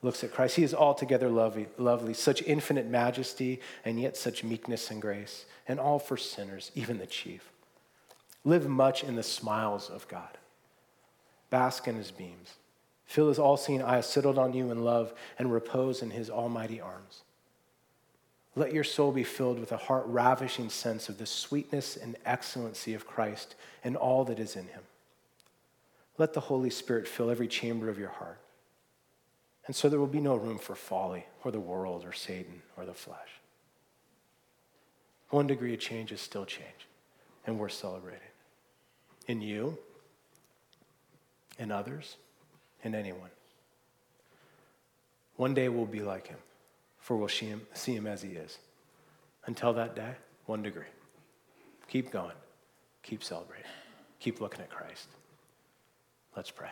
looks 0.02 0.24
at 0.24 0.34
Christ. 0.34 0.56
He 0.56 0.64
is 0.64 0.74
altogether 0.74 1.30
lovely, 1.30 1.68
lovely, 1.78 2.14
such 2.14 2.42
infinite 2.44 2.88
majesty, 2.88 3.60
and 3.86 4.00
yet 4.00 4.18
such 4.18 4.44
meekness 4.44 4.90
and 4.90 5.02
grace, 5.02 5.46
and 5.68 5.80
all 5.80 6.00
for 6.00 6.18
sinners, 6.18 6.72
even 6.76 6.98
the 6.98 7.06
chief. 7.06 7.52
Live 8.44 8.68
much 8.68 9.04
in 9.04 9.16
the 9.16 9.24
smiles 9.24 9.90
of 9.90 10.08
God. 10.08 10.38
Bask 11.50 11.88
in 11.88 11.96
his 11.96 12.12
beams. 12.12 12.56
Feel 13.06 13.28
his 13.28 13.40
all 13.40 13.58
seeing 13.58 13.84
eyes 13.84 14.08
settled 14.08 14.38
on 14.38 14.54
you 14.54 14.72
in 14.72 14.84
love, 14.84 15.14
and 15.38 15.52
repose 15.52 16.02
in 16.02 16.12
his 16.12 16.30
almighty 16.30 16.82
arms. 16.82 17.22
Let 18.56 18.74
your 18.74 18.84
soul 18.84 19.12
be 19.12 19.24
filled 19.24 19.60
with 19.60 19.72
a 19.72 19.78
heart 19.78 20.06
ravishing 20.08 20.70
sense 20.70 21.08
of 21.08 21.18
the 21.18 21.26
sweetness 21.26 21.96
and 21.96 22.18
excellency 22.26 22.94
of 22.94 23.08
Christ 23.08 23.56
and 23.84 23.96
all 23.96 24.26
that 24.26 24.40
is 24.40 24.56
in 24.56 24.68
him. 24.68 24.82
Let 26.18 26.34
the 26.34 26.42
Holy 26.42 26.70
Spirit 26.70 27.08
fill 27.08 27.30
every 27.32 27.48
chamber 27.48 27.90
of 27.90 27.98
your 27.98 28.10
heart. 28.10 28.40
And 29.68 29.76
so 29.76 29.90
there 29.90 30.00
will 30.00 30.08
be 30.08 30.22
no 30.22 30.36
room 30.36 30.58
for 30.58 30.76
folly 30.76 31.26
or 31.44 31.52
the 31.52 31.60
world 31.60 32.04
or 32.06 32.14
Satan 32.14 32.62
or 32.78 32.86
the 32.86 32.94
flesh. 32.94 33.30
One 35.30 35.48
degree 35.48 35.74
of 35.74 35.80
change 35.80 36.12
is 36.12 36.20
still 36.20 36.46
change, 36.46 36.88
and 37.46 37.58
we're 37.58 37.70
celebrating. 37.70 38.20
In 39.28 39.42
you, 39.42 39.78
in 41.58 41.72
others, 41.72 42.18
in 42.84 42.96
anyone. 42.96 43.30
One 45.38 45.54
day 45.54 45.70
we'll 45.70 45.86
be 45.86 46.02
like 46.02 46.28
him 46.28 46.38
for 47.02 47.18
we'll 47.18 47.28
see 47.28 47.48
him, 47.48 47.62
see 47.74 47.94
him 47.94 48.08
as 48.08 48.22
he 48.22 48.30
is. 48.30 48.60
Until 49.48 49.74
that 49.74 49.96
day, 49.96 50.14
one 50.46 50.62
degree. 50.62 50.86
Keep 51.90 52.12
going. 52.12 52.36
Keep 53.04 53.24
celebrating. 53.24 53.66
Keep 54.20 54.40
looking 54.40 54.62
at 54.62 54.70
Christ. 54.70 55.08
Let's 56.36 56.52
pray. 56.52 56.70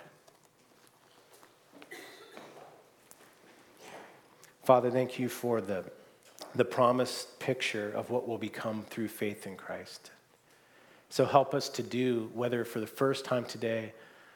Father, 4.70 4.92
thank 4.92 5.18
you 5.18 5.30
for 5.30 5.62
the, 5.62 5.84
the 6.54 6.64
promised 6.64 7.40
picture 7.40 7.90
of 7.90 8.12
what 8.12 8.28
will 8.28 8.38
become 8.38 8.84
through 8.88 9.08
faith 9.08 9.48
in 9.48 9.56
Christ. 9.58 10.12
So 11.10 11.26
help 11.26 11.56
us 11.56 11.70
to 11.70 11.82
do, 11.82 12.30
whether 12.36 12.64
for 12.64 12.80
the 12.80 12.86
first 12.86 13.26
time 13.26 13.46
today 13.46 13.94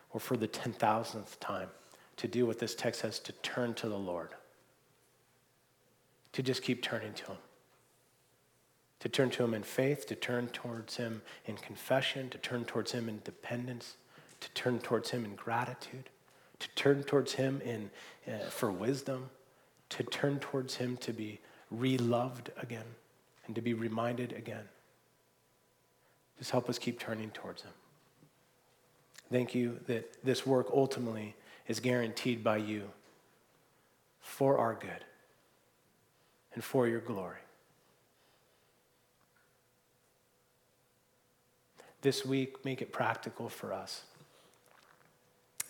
or 0.09 0.19
for 0.19 0.35
the 0.35 0.47
10,000th 0.47 1.39
time, 1.39 1.69
to 2.17 2.27
do 2.27 2.47
what 2.47 2.57
this 2.57 2.73
text 2.73 3.01
says 3.01 3.19
to 3.19 3.31
turn 3.43 3.75
to 3.75 3.87
the 3.87 3.95
Lord, 3.95 4.29
to 6.31 6.41
just 6.41 6.63
keep 6.63 6.81
turning 6.81 7.13
to 7.13 7.25
Him. 7.27 7.37
To 9.01 9.09
turn 9.09 9.29
to 9.29 9.43
Him 9.43 9.53
in 9.53 9.61
faith, 9.61 10.07
to 10.07 10.15
turn 10.15 10.47
towards 10.47 10.97
Him 10.97 11.21
in 11.45 11.57
confession, 11.57 12.31
to 12.31 12.39
turn 12.39 12.65
towards 12.65 12.91
Him 12.91 13.07
in 13.07 13.21
dependence, 13.23 13.97
to 14.39 14.49
turn 14.55 14.79
towards 14.79 15.11
Him 15.11 15.25
in 15.25 15.35
gratitude, 15.35 16.09
to 16.57 16.67
turn 16.69 17.03
towards 17.03 17.33
Him 17.33 17.61
in, 17.63 17.91
uh, 18.27 18.49
for 18.49 18.71
wisdom, 18.71 19.29
to 19.93 20.03
turn 20.03 20.39
towards 20.39 20.75
Him 20.75 20.97
to 20.97 21.13
be 21.13 21.39
reloved 21.71 22.51
again 22.61 22.85
and 23.45 23.55
to 23.55 23.61
be 23.61 23.73
reminded 23.73 24.33
again. 24.33 24.63
Just 26.39 26.51
help 26.51 26.69
us 26.69 26.77
keep 26.77 26.99
turning 26.99 27.29
towards 27.31 27.63
Him. 27.63 27.71
Thank 29.31 29.55
you 29.55 29.79
that 29.87 30.23
this 30.23 30.45
work 30.45 30.67
ultimately 30.73 31.35
is 31.67 31.79
guaranteed 31.79 32.43
by 32.43 32.57
you 32.57 32.89
for 34.19 34.57
our 34.57 34.73
good 34.73 35.03
and 36.53 36.63
for 36.63 36.87
your 36.87 36.99
glory. 36.99 37.37
This 42.01 42.25
week, 42.25 42.65
make 42.65 42.81
it 42.81 42.91
practical 42.91 43.47
for 43.47 43.71
us. 43.71 44.03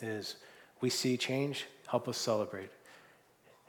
As 0.01 0.36
we 0.82 0.89
see 0.89 1.15
change, 1.15 1.65
help 1.88 2.07
us 2.07 2.17
celebrate. 2.17 2.71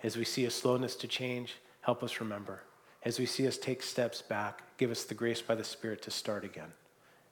As 0.05 0.19
we 0.19 0.25
see 0.25 0.45
a 0.45 0.51
slowness 0.51 0.95
to 0.97 1.09
change, 1.09 1.55
help 1.81 2.03
us 2.03 2.21
remember. 2.21 2.61
As 3.05 3.19
we 3.19 3.25
see 3.25 3.49
us 3.49 3.57
take 3.57 3.83
steps 3.83 4.21
back, 4.21 4.63
give 4.77 4.91
us 4.91 5.05
the 5.05 5.15
grace 5.15 5.41
by 5.41 5.55
the 5.55 5.65
Spirit 5.65 6.03
to 6.03 6.11
start 6.11 6.45
again 6.45 6.73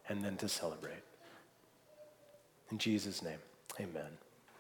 and 0.09 0.25
then 0.25 0.39
to 0.39 0.49
celebrate. 0.49 1.05
In 2.71 2.79
Jesus' 2.79 3.23
name, 3.23 3.39
amen. 3.79 4.11